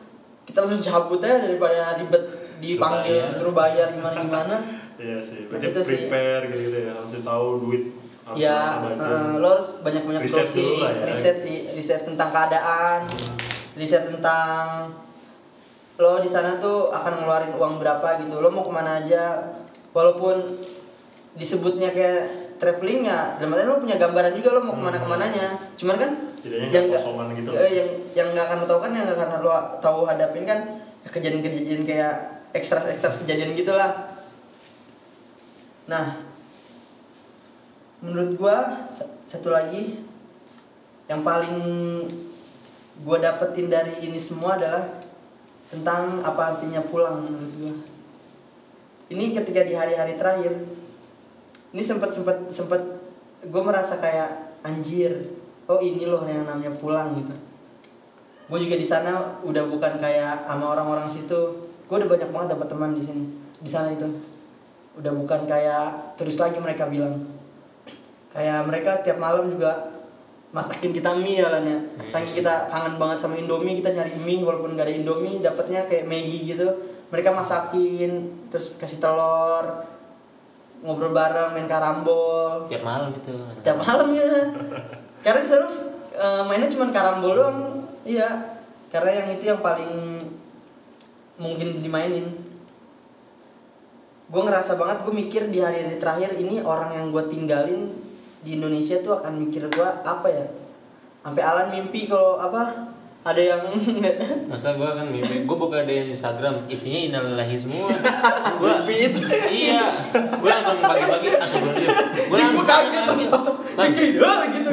kita 0.43 0.63
langsung 0.63 0.81
cabut 0.81 1.21
aja 1.21 1.41
daripada 1.41 1.97
ribet 1.97 2.25
dipanggil 2.59 3.21
bayar. 3.21 3.31
suruh 3.31 3.53
bayar 3.53 3.87
gimana 3.93 4.17
gimana. 4.17 4.57
iya 4.99 5.19
sih 5.19 5.47
berarti 5.47 5.67
Itu 5.69 5.81
sih. 5.81 5.97
prepare 6.03 6.43
gitu, 6.49 6.59
gitu 6.65 6.79
ya 6.83 6.93
harus 6.93 7.23
tahu 7.23 7.49
duit 7.63 7.83
ya, 8.31 8.77
eh, 8.85 9.33
lo 9.37 9.49
harus 9.49 9.81
banyak-banyak 9.81 10.21
Riset 10.21 10.45
dulu 10.51 10.75
lah 10.79 10.93
ya. 10.93 11.05
riset 11.07 11.37
sih, 11.39 11.59
riset 11.73 12.05
tentang 12.05 12.29
keadaan, 12.29 13.09
riset 13.73 14.05
tentang 14.05 14.93
lo 15.97 16.19
di 16.19 16.29
sana 16.29 16.59
tuh 16.59 16.89
akan 16.89 17.13
ngeluarin 17.19 17.53
uang 17.53 17.75
berapa 17.77 18.21
gitu. 18.21 18.39
Lo 18.39 18.49
mau 18.49 18.61
ke 18.61 18.69
mana 18.69 19.01
aja, 19.01 19.49
walaupun 19.91 20.37
disebutnya 21.39 21.95
kayak 21.95 22.23
traveling 22.59 23.07
ya, 23.07 23.39
dalam 23.39 23.55
artian 23.55 23.71
lo 23.71 23.79
punya 23.79 23.97
gambaran 23.97 24.35
juga 24.35 24.59
lo 24.59 24.61
mau 24.67 24.75
ke 24.75 24.83
mana 24.83 24.99
ke 24.99 25.07
mananya. 25.07 25.47
Cuman 25.79 25.97
kan 25.97 26.11
yang 26.75 26.85
nggak 26.91 27.03
gitu. 27.39 27.51
eh, 27.55 27.71
yang 27.73 27.89
yang 28.19 28.29
nggak 28.35 28.47
akan 28.51 28.57
lo 28.63 28.67
tahu 28.67 28.81
kan 28.83 28.91
yang 28.95 29.07
nggak 29.07 29.27
akan 29.31 29.41
lo 29.47 29.51
tahu 29.79 30.01
hadapin 30.07 30.43
kan 30.43 30.59
kejadian-kejadian 31.07 31.87
kayak 31.87 32.15
ekstras-ekstras 32.53 33.23
kejadian 33.25 33.55
gitulah. 33.55 34.11
Nah, 35.87 36.21
menurut 38.03 38.35
gua 38.37 38.87
sa- 38.91 39.09
satu 39.25 39.55
lagi 39.55 40.03
yang 41.09 41.23
paling 41.23 41.57
gua 43.07 43.19
dapetin 43.23 43.71
dari 43.71 43.95
ini 44.03 44.19
semua 44.19 44.59
adalah 44.59 44.85
tentang 45.71 46.21
apa 46.27 46.57
artinya 46.57 46.83
pulang 46.85 47.23
menurut 47.23 47.53
gua. 47.63 47.75
Ini 49.09 49.33
ketika 49.33 49.65
di 49.65 49.73
hari-hari 49.73 50.21
terakhir, 50.21 50.53
ini 51.73 51.83
sempat 51.85 52.11
sempat 52.15 52.49
sempat 52.49 52.81
gue 53.45 53.63
merasa 53.63 54.01
kayak 54.01 54.61
anjir, 54.65 55.13
oh 55.69 55.79
ini 55.79 56.09
loh 56.09 56.25
yang 56.25 56.49
namanya 56.49 56.73
pulang 56.77 57.15
gitu. 57.17 57.35
Gue 58.49 58.59
juga 58.65 58.77
di 58.81 58.87
sana 58.89 59.41
udah 59.45 59.69
bukan 59.69 60.01
kayak 60.01 60.49
sama 60.49 60.73
orang-orang 60.73 61.07
situ. 61.07 61.69
Gue 61.89 61.97
udah 62.01 62.09
banyak 62.09 62.31
banget 62.33 62.49
dapat 62.57 62.69
teman 62.73 62.93
di 62.97 63.03
sini, 63.05 63.25
di 63.61 63.71
sana 63.71 63.93
itu. 63.93 64.09
Udah 64.97 65.13
bukan 65.15 65.45
kayak 65.45 66.17
turis 66.19 66.41
lagi 66.41 66.59
mereka 66.59 66.89
bilang 66.89 67.39
kayak 68.33 68.61
mereka 68.69 68.95
setiap 69.01 69.19
malam 69.19 69.49
juga 69.49 69.99
masakin 70.53 70.97
kita 70.97 71.13
mie 71.21 71.45
ya 71.45 71.53
lan 71.53 71.65
ya 71.65 71.79
kita 72.09 72.73
kangen 72.73 72.97
banget 72.97 73.19
sama 73.21 73.37
indomie 73.37 73.77
kita 73.77 73.93
nyari 73.93 74.17
mie 74.25 74.41
walaupun 74.41 74.79
gak 74.79 74.89
ada 74.89 74.95
indomie 74.97 75.45
dapatnya 75.45 75.85
kayak 75.85 76.09
Maggi 76.09 76.57
gitu 76.57 76.69
mereka 77.13 77.37
masakin 77.37 78.33
terus 78.49 78.77
kasih 78.81 79.01
telur 79.01 79.65
ngobrol 80.83 81.11
bareng 81.11 81.55
main 81.55 81.67
karambol. 81.67 82.67
Tiap 82.71 82.83
malam 82.87 83.11
gitu. 83.17 83.35
Tiap 83.63 83.79
malam 83.83 84.15
ya. 84.15 84.31
Karena 85.25 85.41
di 85.43 85.49
sana 85.49 85.67
eh, 86.15 86.43
mainnya 86.47 86.71
cuma 86.71 86.91
karambol 86.95 87.35
doang. 87.35 87.59
Iya. 88.07 88.59
Karena 88.89 89.23
yang 89.23 89.29
itu 89.37 89.45
yang 89.51 89.61
paling 89.61 90.25
mungkin 91.39 91.79
dimainin. 91.83 92.27
Gue 94.29 94.43
ngerasa 94.45 94.77
banget 94.77 95.09
gue 95.09 95.15
mikir 95.15 95.43
di 95.49 95.59
hari-hari 95.65 95.97
terakhir 95.97 96.37
ini 96.37 96.61
orang 96.61 96.93
yang 96.93 97.07
gue 97.09 97.25
tinggalin 97.33 97.89
di 98.45 98.61
Indonesia 98.61 99.01
tuh 99.01 99.19
akan 99.19 99.49
mikir 99.49 99.67
gue 99.73 99.89
apa 100.05 100.29
ya? 100.29 100.47
Sampai 101.25 101.43
Alan 101.43 101.73
mimpi 101.73 102.09
kalau 102.09 102.37
apa 102.41 102.93
ada 103.27 103.43
yang 103.43 103.63
Masa 104.49 104.79
gua 104.79 104.95
kan 104.95 105.11
mimpi, 105.11 105.45
gua 105.45 105.57
buka 105.59 105.85
DM 105.85 106.11
Instagram, 106.15 106.65
isinya 106.71 106.99
innalillahi 106.99 107.57
semua. 107.59 107.91
gua 108.63 108.81
mimpi 108.81 109.11
itu. 109.11 109.21
Iya. 109.29 109.85
Gua 110.39 110.51
langsung 110.57 110.79
pagi-pagi 110.81 111.29
asal 111.37 111.61
dia. 111.77 111.93
Gua 112.31 112.37
langsung 112.41 112.65
kaget 112.65 112.93
kaget. 113.05 113.29
langsung 113.29 113.57
Lan, 113.79 113.95
gitu 113.95 114.11
gitu 114.59 114.71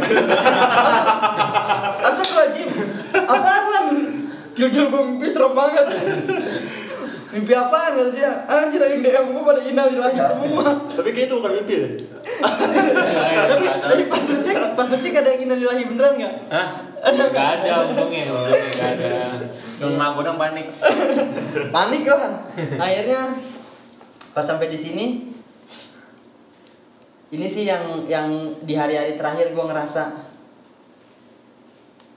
Astagfirullahaladzim 2.02 2.70
apaan 3.16 3.64
lan 3.70 3.86
gil-gil 4.56 4.88
gue 4.90 5.02
mimpi 5.14 5.28
serem 5.30 5.54
banget 5.54 5.86
mimpi 7.36 7.54
apaan 7.54 7.92
kata 8.00 8.12
dia 8.16 8.32
anjir 8.48 8.80
ada 8.82 8.94
yang 8.96 9.04
DM 9.04 9.26
gue 9.36 9.44
pada 9.44 9.62
innalillahi 9.62 10.18
semua 10.18 10.66
Tapi 10.90 11.10
kayak 11.12 11.28
itu 11.30 11.36
bukan 11.38 11.52
mimpi 11.62 11.74
deh. 11.76 11.92
tapi, 13.46 13.66
tapi 13.70 14.04
pas 14.10 14.22
lu 14.26 14.38
cek 14.42 14.58
pas 14.74 14.88
lu 14.90 14.98
cek 14.98 15.14
ada 15.22 15.30
yang 15.36 15.42
innalillahi 15.46 15.84
beneran 15.86 16.14
nggak 16.18 16.34
Hah? 16.50 16.68
Gak 17.06 17.50
ada 17.62 17.86
untungnya, 17.86 18.34
untungnya 18.34 18.72
gak 18.74 18.90
ada. 18.98 19.14
Cuma 19.78 20.18
gua 20.18 20.24
dong 20.26 20.40
panik. 20.42 20.68
panik 21.76 22.04
lah 22.10 22.34
akhirnya 22.82 23.22
pas 24.36 24.44
sampai 24.44 24.68
di 24.68 24.76
sini 24.76 25.06
ini 27.32 27.48
sih 27.48 27.64
yang 27.68 28.04
yang 28.08 28.28
di 28.64 28.74
hari-hari 28.76 29.16
terakhir 29.16 29.56
gue 29.56 29.66
ngerasa 29.66 30.04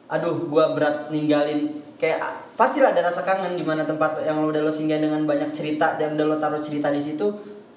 aduh 0.09 0.49
gue 0.49 0.64
berat 0.74 1.12
ninggalin 1.12 1.68
kayak 2.01 2.18
pastilah 2.57 2.97
ada 2.97 3.07
rasa 3.07 3.22
kangen 3.22 3.55
di 3.55 3.62
mana 3.62 3.84
tempat 3.84 4.24
yang 4.24 4.41
lo 4.41 4.51
udah 4.51 4.62
lo 4.64 4.72
singgah 4.72 4.99
dengan 4.99 5.22
banyak 5.28 5.51
cerita 5.53 5.99
dan 6.01 6.18
udah 6.18 6.26
lo 6.26 6.36
taruh 6.41 6.62
cerita 6.62 6.89
di 6.91 7.03
situ 7.03 7.26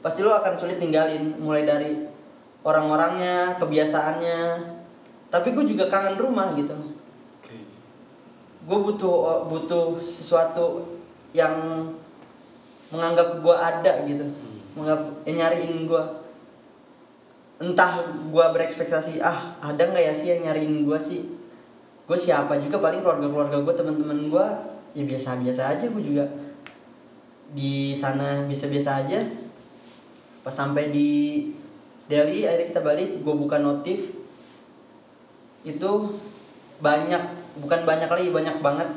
pasti 0.01 0.25
lo 0.25 0.33
akan 0.33 0.53
sulit 0.57 0.81
ninggalin 0.81 1.37
mulai 1.37 1.65
dari 1.67 1.93
orang-orangnya 2.65 3.57
kebiasaannya 3.57 4.41
tapi 5.31 5.55
gue 5.55 5.63
juga 5.63 5.87
kangen 5.87 6.19
rumah 6.19 6.51
gitu. 6.59 6.75
Gue 8.61 8.77
butuh 8.77 9.49
butuh 9.49 9.97
sesuatu 9.97 10.85
yang 11.33 11.87
menganggap 12.93 13.41
gue 13.41 13.55
ada 13.55 13.93
gitu. 14.05 14.25
Menganggap 14.77 15.01
eh, 15.25 15.33
nyariin 15.33 15.87
gue 15.89 16.03
entah 17.61 18.01
gue 18.09 18.45
berekspektasi 18.57 19.21
ah 19.21 19.53
ada 19.61 19.85
nggak 19.85 20.01
ya 20.01 20.13
sih 20.13 20.27
yang 20.33 20.49
nyariin 20.49 20.85
gue 20.85 20.99
sih? 21.01 21.25
Gue 22.05 22.17
siapa 22.17 22.57
juga 22.59 22.81
paling 22.81 23.01
keluarga 23.01 23.27
keluarga 23.29 23.57
gue 23.61 23.73
teman-teman 23.73 24.19
gue 24.29 24.45
ya 24.91 25.03
biasa 25.07 25.39
biasa 25.39 25.61
aja 25.71 25.85
gue 25.87 26.03
juga 26.03 26.25
di 27.51 27.95
sana 27.97 28.45
biasa 28.45 28.65
biasa 28.69 28.91
aja. 29.05 29.19
Pas 30.41 30.53
sampai 30.53 30.89
di 30.89 31.09
Delhi 32.09 32.43
akhirnya 32.43 32.67
kita 32.69 32.81
balik 32.83 33.09
gue 33.23 33.35
buka 33.35 33.57
notif. 33.61 34.13
Itu 35.61 36.17
banyak 36.81 37.40
bukan 37.59 37.79
banyak 37.83 38.07
lagi 38.07 38.29
banyak 38.31 38.57
banget. 38.63 38.89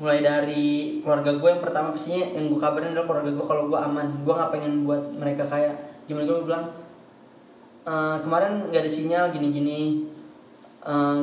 Mulai 0.00 0.20
dari 0.24 0.68
keluarga 1.04 1.36
gue 1.36 1.48
yang 1.50 1.62
pertama 1.62 1.92
pastinya 1.92 2.24
yang 2.32 2.48
gue 2.48 2.60
kabarin 2.60 2.96
adalah 2.96 3.06
keluarga 3.08 3.30
gue 3.34 3.46
kalau 3.46 3.64
gue 3.68 3.78
aman. 3.78 4.06
Gue 4.22 4.32
nggak 4.32 4.50
pengen 4.54 4.72
buat 4.86 5.02
mereka 5.18 5.44
kayak 5.44 5.74
gimana 6.06 6.24
gue 6.24 6.46
bilang 6.46 6.64
"Eh, 7.84 8.16
kemarin 8.24 8.70
nggak 8.70 8.82
ada 8.82 8.92
sinyal 8.92 9.24
gini-gini. 9.34 10.08
Eh, 10.80 11.20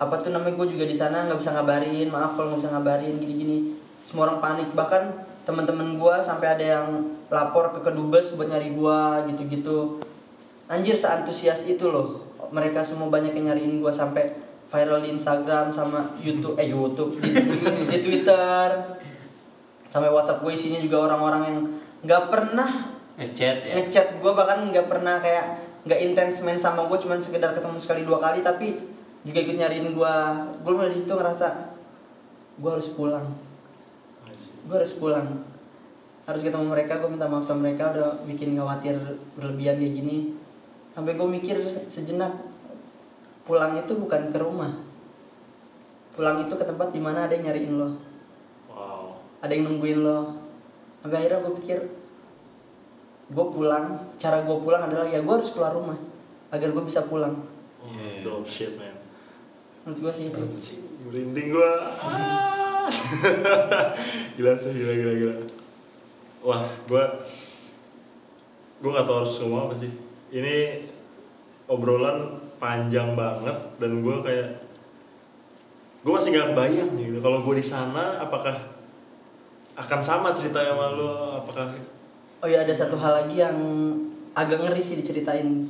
apa 0.00 0.14
tuh 0.20 0.32
namanya 0.32 0.56
gue 0.56 0.68
juga 0.76 0.84
di 0.84 0.96
sana 0.96 1.28
nggak 1.28 1.40
bisa 1.40 1.52
ngabarin 1.56 2.08
maaf 2.12 2.36
kalau 2.36 2.52
nggak 2.52 2.60
bisa 2.64 2.70
ngabarin 2.76 3.14
gini-gini. 3.16 3.58
Semua 4.04 4.28
orang 4.28 4.40
panik. 4.44 4.68
Bahkan 4.76 5.02
teman-teman 5.48 5.96
gue 5.96 6.14
sampai 6.20 6.56
ada 6.60 6.64
yang 6.80 6.86
lapor 7.32 7.72
ke 7.72 7.80
kedubes 7.80 8.36
buat 8.36 8.52
nyari 8.52 8.76
gue 8.76 9.00
gitu-gitu. 9.32 10.02
Anjir 10.68 10.94
seantusias 10.94 11.64
itu 11.66 11.88
loh. 11.88 12.20
Mereka 12.52 12.84
semua 12.84 13.08
banyak 13.08 13.32
yang 13.38 13.54
nyariin 13.54 13.80
gue 13.80 13.92
sampai 13.92 14.49
viral 14.70 15.02
di 15.02 15.10
Instagram 15.10 15.74
sama 15.74 16.14
YouTube 16.22 16.54
eh 16.56 16.70
YouTube. 16.70 17.10
Di, 17.18 17.30
di 17.90 17.98
Twitter. 17.98 18.68
Sampai 19.90 20.06
WhatsApp 20.14 20.46
gue 20.46 20.52
isinya 20.54 20.78
juga 20.78 21.10
orang-orang 21.10 21.42
yang 21.50 21.58
nggak 22.06 22.22
pernah 22.30 22.70
Ngechat 23.18 23.56
ya. 23.66 23.74
ngechat. 23.76 24.06
Gue 24.22 24.32
bahkan 24.32 24.70
nggak 24.70 24.86
pernah 24.86 25.18
kayak 25.18 25.58
nggak 25.84 26.00
intens 26.06 26.46
main 26.46 26.56
sama 26.62 26.86
gue 26.86 26.98
cuman 27.02 27.18
sekedar 27.18 27.50
ketemu 27.50 27.76
sekali 27.82 28.06
dua 28.06 28.22
kali. 28.22 28.46
Tapi 28.46 28.78
juga 29.26 29.38
ikut 29.42 29.56
nyariin 29.58 29.90
gue 29.90 30.14
gue 30.62 30.72
mulai 30.72 30.94
di 30.94 30.98
situ 31.02 31.12
ngerasa 31.18 31.46
gue 32.62 32.70
harus 32.70 32.88
pulang. 32.94 33.26
Gue 34.70 34.76
harus 34.78 34.94
pulang. 34.94 35.26
Harus 36.30 36.46
ketemu 36.46 36.70
mereka 36.70 37.02
gue 37.02 37.10
minta 37.10 37.26
maaf 37.26 37.42
sama 37.42 37.66
mereka. 37.66 37.90
Udah 37.90 38.22
bikin 38.30 38.54
khawatir 38.54 38.94
berlebihan 39.34 39.82
kayak 39.82 39.94
gini. 39.98 40.38
Sampai 40.94 41.18
gue 41.18 41.26
mikir 41.26 41.58
sejenak 41.90 42.49
pulang 43.50 43.74
itu 43.74 43.98
bukan 43.98 44.30
ke 44.30 44.38
rumah 44.38 44.70
pulang 46.14 46.38
itu 46.38 46.54
ke 46.54 46.62
tempat 46.62 46.94
di 46.94 47.02
mana 47.02 47.26
ada 47.26 47.34
yang 47.34 47.50
nyariin 47.50 47.74
lo 47.74 47.90
Wow. 48.70 49.18
ada 49.42 49.50
yang 49.50 49.66
nungguin 49.66 50.06
lo 50.06 50.38
sampai 51.02 51.26
akhirnya 51.26 51.42
gue 51.42 51.54
pikir 51.58 51.78
gue 53.30 53.46
pulang 53.50 53.86
cara 54.14 54.46
gue 54.46 54.56
pulang 54.62 54.86
adalah 54.86 55.10
ya 55.10 55.18
gue 55.18 55.34
harus 55.34 55.50
keluar 55.50 55.74
rumah 55.74 55.98
agar 56.54 56.70
gue 56.70 56.84
bisa 56.86 57.10
pulang 57.10 57.34
Oh, 57.80 57.90
dope 58.22 58.46
shit 58.46 58.76
man. 58.78 58.92
menurut 59.82 59.98
gue 59.98 60.12
sih 60.12 60.24
itu 60.28 60.44
merinding 61.08 61.48
gua. 61.56 61.72
Ah. 62.04 62.84
gila 64.36 64.52
sih, 64.52 64.76
gila 64.76 64.92
gila 64.92 65.12
gila. 65.16 65.34
Wah, 66.44 66.60
gua 66.84 67.04
gua 68.84 68.90
gak 69.00 69.06
tau 69.08 69.24
harus 69.24 69.32
ngomong 69.40 69.72
apa 69.72 69.74
sih. 69.80 69.88
Ini 70.28 70.84
obrolan 71.72 72.36
panjang 72.60 73.16
banget 73.16 73.56
dan 73.80 74.04
gua 74.04 74.20
kayak 74.20 74.60
gua 76.04 76.20
masih 76.20 76.36
gak 76.36 76.52
kebayang 76.52 76.90
gitu. 77.00 77.18
Kalau 77.24 77.40
gua 77.40 77.54
di 77.56 77.64
sana 77.64 78.20
apakah 78.20 78.54
akan 79.80 80.00
sama 80.04 80.36
ceritanya 80.36 80.76
sama 80.76 80.86
lo? 80.92 81.10
Apakah 81.40 81.72
oh 82.44 82.48
ya 82.48 82.64
ada 82.64 82.74
satu 82.76 83.00
hal 83.00 83.24
lagi 83.24 83.40
yang 83.40 83.56
agak 84.36 84.60
ngeri 84.60 84.82
sih 84.84 85.00
diceritain. 85.00 85.64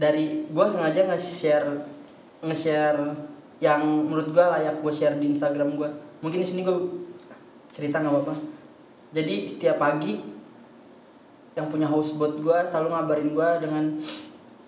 Dari 0.00 0.48
gue 0.48 0.66
sengaja 0.68 1.04
nge-share 1.12 1.68
nge-share 2.40 3.00
yang 3.60 3.84
menurut 3.84 4.32
gue 4.32 4.40
layak 4.40 4.80
gue 4.80 4.92
share 4.92 5.20
di 5.20 5.28
Instagram 5.28 5.76
gue 5.76 5.90
mungkin 6.24 6.40
di 6.40 6.48
sini 6.48 6.64
gue 6.64 6.76
cerita 7.68 8.00
nggak 8.00 8.12
apa-apa. 8.12 8.34
Jadi 9.12 9.44
setiap 9.44 9.76
pagi 9.76 10.16
yang 11.58 11.66
punya 11.68 11.84
houseboat 11.84 12.40
gue 12.40 12.58
selalu 12.70 12.88
ngabarin 12.94 13.30
gue 13.36 13.48
dengan 13.60 13.84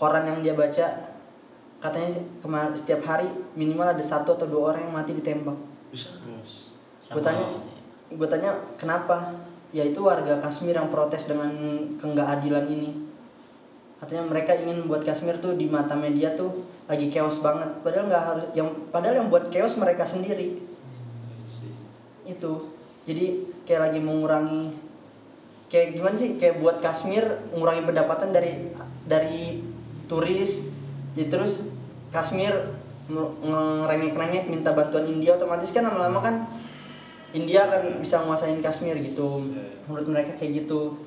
koran 0.03 0.27
yang 0.27 0.43
dia 0.43 0.59
baca 0.59 1.15
katanya 1.79 2.11
kemarin 2.43 2.75
setiap 2.75 3.07
hari 3.07 3.31
minimal 3.55 3.87
ada 3.87 4.03
satu 4.03 4.35
atau 4.35 4.51
dua 4.51 4.75
orang 4.75 4.91
yang 4.91 4.95
mati 4.99 5.15
ditembak. 5.15 5.55
Bisa 5.95 6.19
gue 7.07 7.23
tanya 7.23 7.47
gue 8.11 8.29
tanya 8.31 8.51
kenapa? 8.75 9.31
Ya 9.71 9.87
itu 9.87 10.03
warga 10.03 10.43
Kashmir 10.43 10.75
yang 10.75 10.91
protes 10.91 11.31
dengan 11.31 11.55
keenggaadilan 12.03 12.67
ini. 12.67 13.15
Katanya 14.03 14.27
mereka 14.27 14.59
ingin 14.59 14.91
buat 14.91 15.07
Kashmir 15.07 15.39
tuh 15.39 15.55
di 15.55 15.71
mata 15.71 15.95
media 15.95 16.35
tuh 16.35 16.51
lagi 16.91 17.07
chaos 17.07 17.39
banget. 17.39 17.71
Padahal 17.87 18.11
nggak 18.11 18.25
harus 18.27 18.47
yang 18.59 18.75
padahal 18.91 19.23
yang 19.23 19.29
buat 19.31 19.55
chaos 19.55 19.79
mereka 19.79 20.03
sendiri. 20.03 20.59
Itu. 22.27 22.75
Jadi 23.07 23.55
kayak 23.71 23.91
lagi 23.91 24.01
mengurangi 24.03 24.75
kayak 25.71 25.95
gimana 25.95 26.15
sih? 26.19 26.43
Kayak 26.43 26.59
buat 26.59 26.83
Kashmir 26.83 27.23
mengurangi 27.55 27.87
pendapatan 27.87 28.35
dari 28.35 28.53
dari 29.07 29.72
turis 30.13 30.69
jadi 31.17 31.33
terus 31.33 31.73
Kashmir 32.13 32.53
ngerengek-rengek 33.09 34.53
minta 34.53 34.77
bantuan 34.77 35.09
India 35.09 35.37
otomatis 35.37 35.73
kan 35.73 35.89
lama-lama 35.89 36.21
kan 36.21 36.37
India 37.33 37.65
akan 37.65 38.05
bisa 38.05 38.21
menguasain 38.21 38.61
Kashmir 38.61 38.97
gitu. 39.01 39.41
Menurut 39.89 40.07
mereka 40.09 40.37
kayak 40.37 40.65
gitu. 40.65 41.01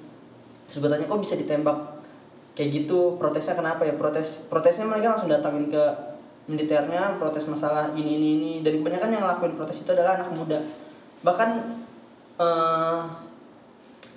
Terus 0.66 0.78
gue 0.82 0.90
tanya 0.90 1.06
kok 1.06 1.22
bisa 1.22 1.38
ditembak? 1.38 2.02
Kayak 2.58 2.70
gitu 2.84 3.22
protesnya 3.22 3.54
kenapa 3.54 3.86
ya? 3.86 3.94
Protes 3.94 4.50
protesnya 4.50 4.90
mereka 4.90 5.14
langsung 5.14 5.30
datangin 5.30 5.70
ke 5.70 5.84
militernya 6.46 7.18
protes 7.22 7.46
masalah 7.46 7.94
ini 7.94 8.18
ini 8.18 8.28
ini. 8.42 8.52
Dan 8.66 8.82
kebanyakan 8.82 9.10
yang 9.14 9.24
ngelakuin 9.30 9.54
protes 9.54 9.86
itu 9.86 9.90
adalah 9.94 10.18
anak 10.18 10.34
muda. 10.34 10.60
Bahkan 11.22 11.50
eh, 12.42 13.00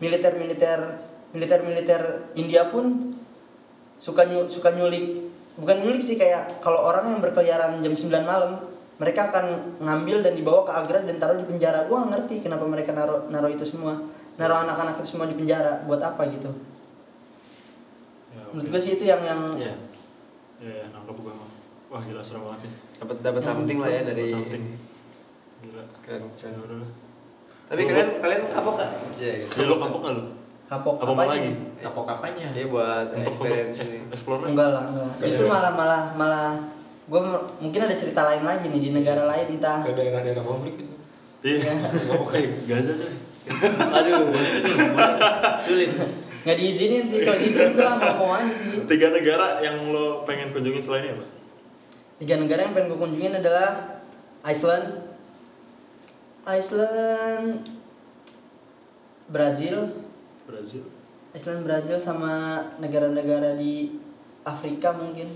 militer 0.01 0.33
militer 0.41 0.81
militer 1.37 1.61
militer 1.61 2.03
India 2.41 2.73
pun 2.73 3.08
suka 3.99 4.27
nyu, 4.27 4.47
suka 4.47 4.73
nyulik. 4.75 5.29
Bukan 5.59 5.83
nyulik 5.83 6.03
sih 6.03 6.15
kayak 6.15 6.63
kalau 6.63 6.87
orang 6.87 7.11
yang 7.11 7.21
berkeliaran 7.21 7.83
jam 7.83 7.91
9 7.91 8.23
malam 8.23 8.63
mereka 8.99 9.31
akan 9.31 9.79
ngambil 9.83 10.27
dan 10.27 10.35
dibawa 10.35 10.67
ke 10.67 10.73
Agra 10.75 10.99
dan 11.03 11.19
taruh 11.19 11.39
di 11.39 11.47
penjara. 11.47 11.87
Gua 11.87 12.07
ngerti 12.07 12.43
kenapa 12.43 12.67
mereka 12.67 12.95
naruh 12.95 13.27
naruh 13.31 13.51
itu 13.51 13.67
semua. 13.67 13.95
Naruh 14.39 14.59
anak-anak 14.63 15.03
itu 15.03 15.15
semua 15.15 15.27
di 15.27 15.35
penjara. 15.35 15.83
Buat 15.87 16.03
apa 16.03 16.31
gitu? 16.31 16.51
Ya, 18.35 18.43
menurut 18.55 18.71
gue 18.71 18.81
sih 18.83 18.95
itu 18.99 19.05
yang 19.07 19.23
yang 19.27 19.41
ya 19.59 19.75
ya, 20.63 20.71
ya 20.83 20.85
nangkep 20.95 21.15
gua 21.19 21.35
wah 21.91 22.03
gila 22.07 22.23
serem 22.23 22.47
banget 22.47 22.71
sih. 22.71 22.73
Dapat 23.03 23.17
dapat 23.23 23.43
something 23.43 23.79
lah 23.83 23.91
ya 23.91 24.03
dari 24.07 24.23
something. 24.23 24.63
Gila. 25.63 25.83
Keren 26.07 26.23
ya 26.39 26.59
udah 26.59 26.79
lah. 26.83 26.91
Tapi 27.69 27.83
kalian 27.85 28.09
kalian 28.23 28.43
kapok 28.49 28.75
gak? 28.81 28.91
Jay. 29.13 29.45
ya 29.45 29.65
lo 29.69 29.77
kapok 29.77 30.01
gak 30.07 30.15
lo 30.17 30.38
kapok 30.69 31.01
Apa 31.01 31.25
lagi? 31.27 31.51
Kapok 31.81 32.05
apanya? 32.07 32.53
Dia 32.53 32.69
buat 32.69 33.09
Untuk 33.11 33.33
untuk 33.33 33.49
experience 33.49 33.79
ini. 33.83 33.99
explore 34.09 34.41
lagi. 34.41 34.53
enggak 34.53 34.69
lah 34.71 34.85
enggak 34.85 35.09
justru 35.19 35.47
malah 35.47 35.73
malah 35.73 36.03
malah 36.15 36.51
gue 37.09 37.21
mungkin 37.59 37.81
ada 37.81 37.97
cerita 37.97 38.21
lain 38.23 38.45
lagi 38.45 38.69
nih 38.69 38.79
di 38.79 38.91
negara 38.93 39.25
lain 39.25 39.57
entah 39.57 39.81
ke 39.81 39.91
daerah-daerah 39.91 40.45
konflik 40.45 40.77
gitu 40.77 40.95
Iya. 41.39 41.71
Oke, 42.19 42.67
Gaza 42.67 42.93
coy. 42.93 43.15
Aduh, 43.95 44.27
sulit. 45.59 45.95
nggak 46.39 46.57
diizinin 46.57 47.01
sih 47.03 47.23
kalau 47.23 47.39
diizinin 47.39 47.73
gue 47.73 47.87
mau 47.87 48.13
mau 48.19 48.31
aja 48.35 48.51
sih 48.51 48.83
Tiga 48.85 49.09
negara 49.09 49.57
yang 49.59 49.89
lo 49.89 50.23
pengen 50.23 50.51
kunjungin 50.51 50.79
selain 50.79 51.05
ini 51.05 51.13
apa? 51.13 51.25
tiga 52.19 52.35
negara 52.37 52.61
yang 52.61 52.75
pengen 52.75 52.91
gue 52.91 52.99
kunjungin 52.99 53.35
adalah 53.35 54.03
Iceland 54.43 55.07
Iceland 56.45 57.63
Brazil 59.29 59.93
Brazil. 60.49 60.83
Iceland 61.37 61.61
Brazil 61.63 62.01
sama 62.01 62.57
negara-negara 62.81 63.53
di 63.53 64.01
Afrika 64.43 64.97
mungkin 64.97 65.29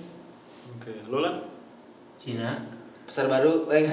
Oke, 0.73 1.05
lo 1.13 1.21
lah? 1.21 1.37
Cina, 2.17 2.57
Pasar 3.05 3.29
baru, 3.29 3.69
eh 3.69 3.85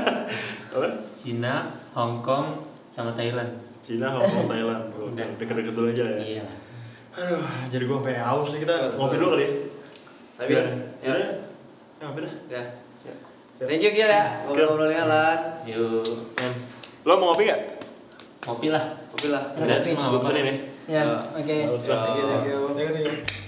Apa? 0.74 0.88
Cina, 1.12 1.68
Hong 1.92 2.24
Kong, 2.24 2.56
sama 2.88 3.12
Thailand. 3.12 3.52
Cina, 3.84 4.08
Hong 4.08 4.24
Kong, 4.24 4.48
Thailand. 4.48 4.88
Gua 4.96 5.12
Udah. 5.12 5.28
Deket-deket 5.36 5.74
dulu 5.76 5.92
aja 5.92 6.02
lah 6.08 6.14
ya. 6.16 6.22
Iya. 6.40 6.44
Aduh, 7.10 7.42
jadi 7.68 7.84
gue 7.84 7.96
sampai 8.00 8.16
haus 8.16 8.48
nih 8.54 8.60
kita 8.64 8.76
ngopi 8.96 9.16
dulu 9.18 9.34
kali 9.36 9.44
ya. 9.44 9.52
Tapi 10.40 10.50
Udah. 10.56 10.64
ya, 11.04 11.10
Udah. 11.10 11.20
Ya, 11.20 12.04
ngopi 12.08 12.20
dah. 12.24 12.34
ya. 12.48 12.62
Thank 13.60 13.84
you 13.84 13.92
Gil 13.92 14.08
ya, 14.08 14.24
ngobrol-ngobrolnya 14.48 15.04
lan. 15.04 15.38
Yuk. 15.68 16.00
Lo 17.04 17.12
mau 17.20 17.36
ngopi 17.36 17.44
gak? 17.44 17.60
kopi 18.40 18.72
lah. 18.72 18.96
Lah. 19.28 19.44
Udah, 19.52 19.76
apa-apa. 19.84 20.18
pesenin 20.24 20.44
nih. 20.48 20.56
ya 20.88 21.02
Ya. 21.04 21.20
oke. 21.36 21.56
Thank 21.76 22.16
you, 22.16 22.94
thank 22.96 23.28
you. 23.28 23.39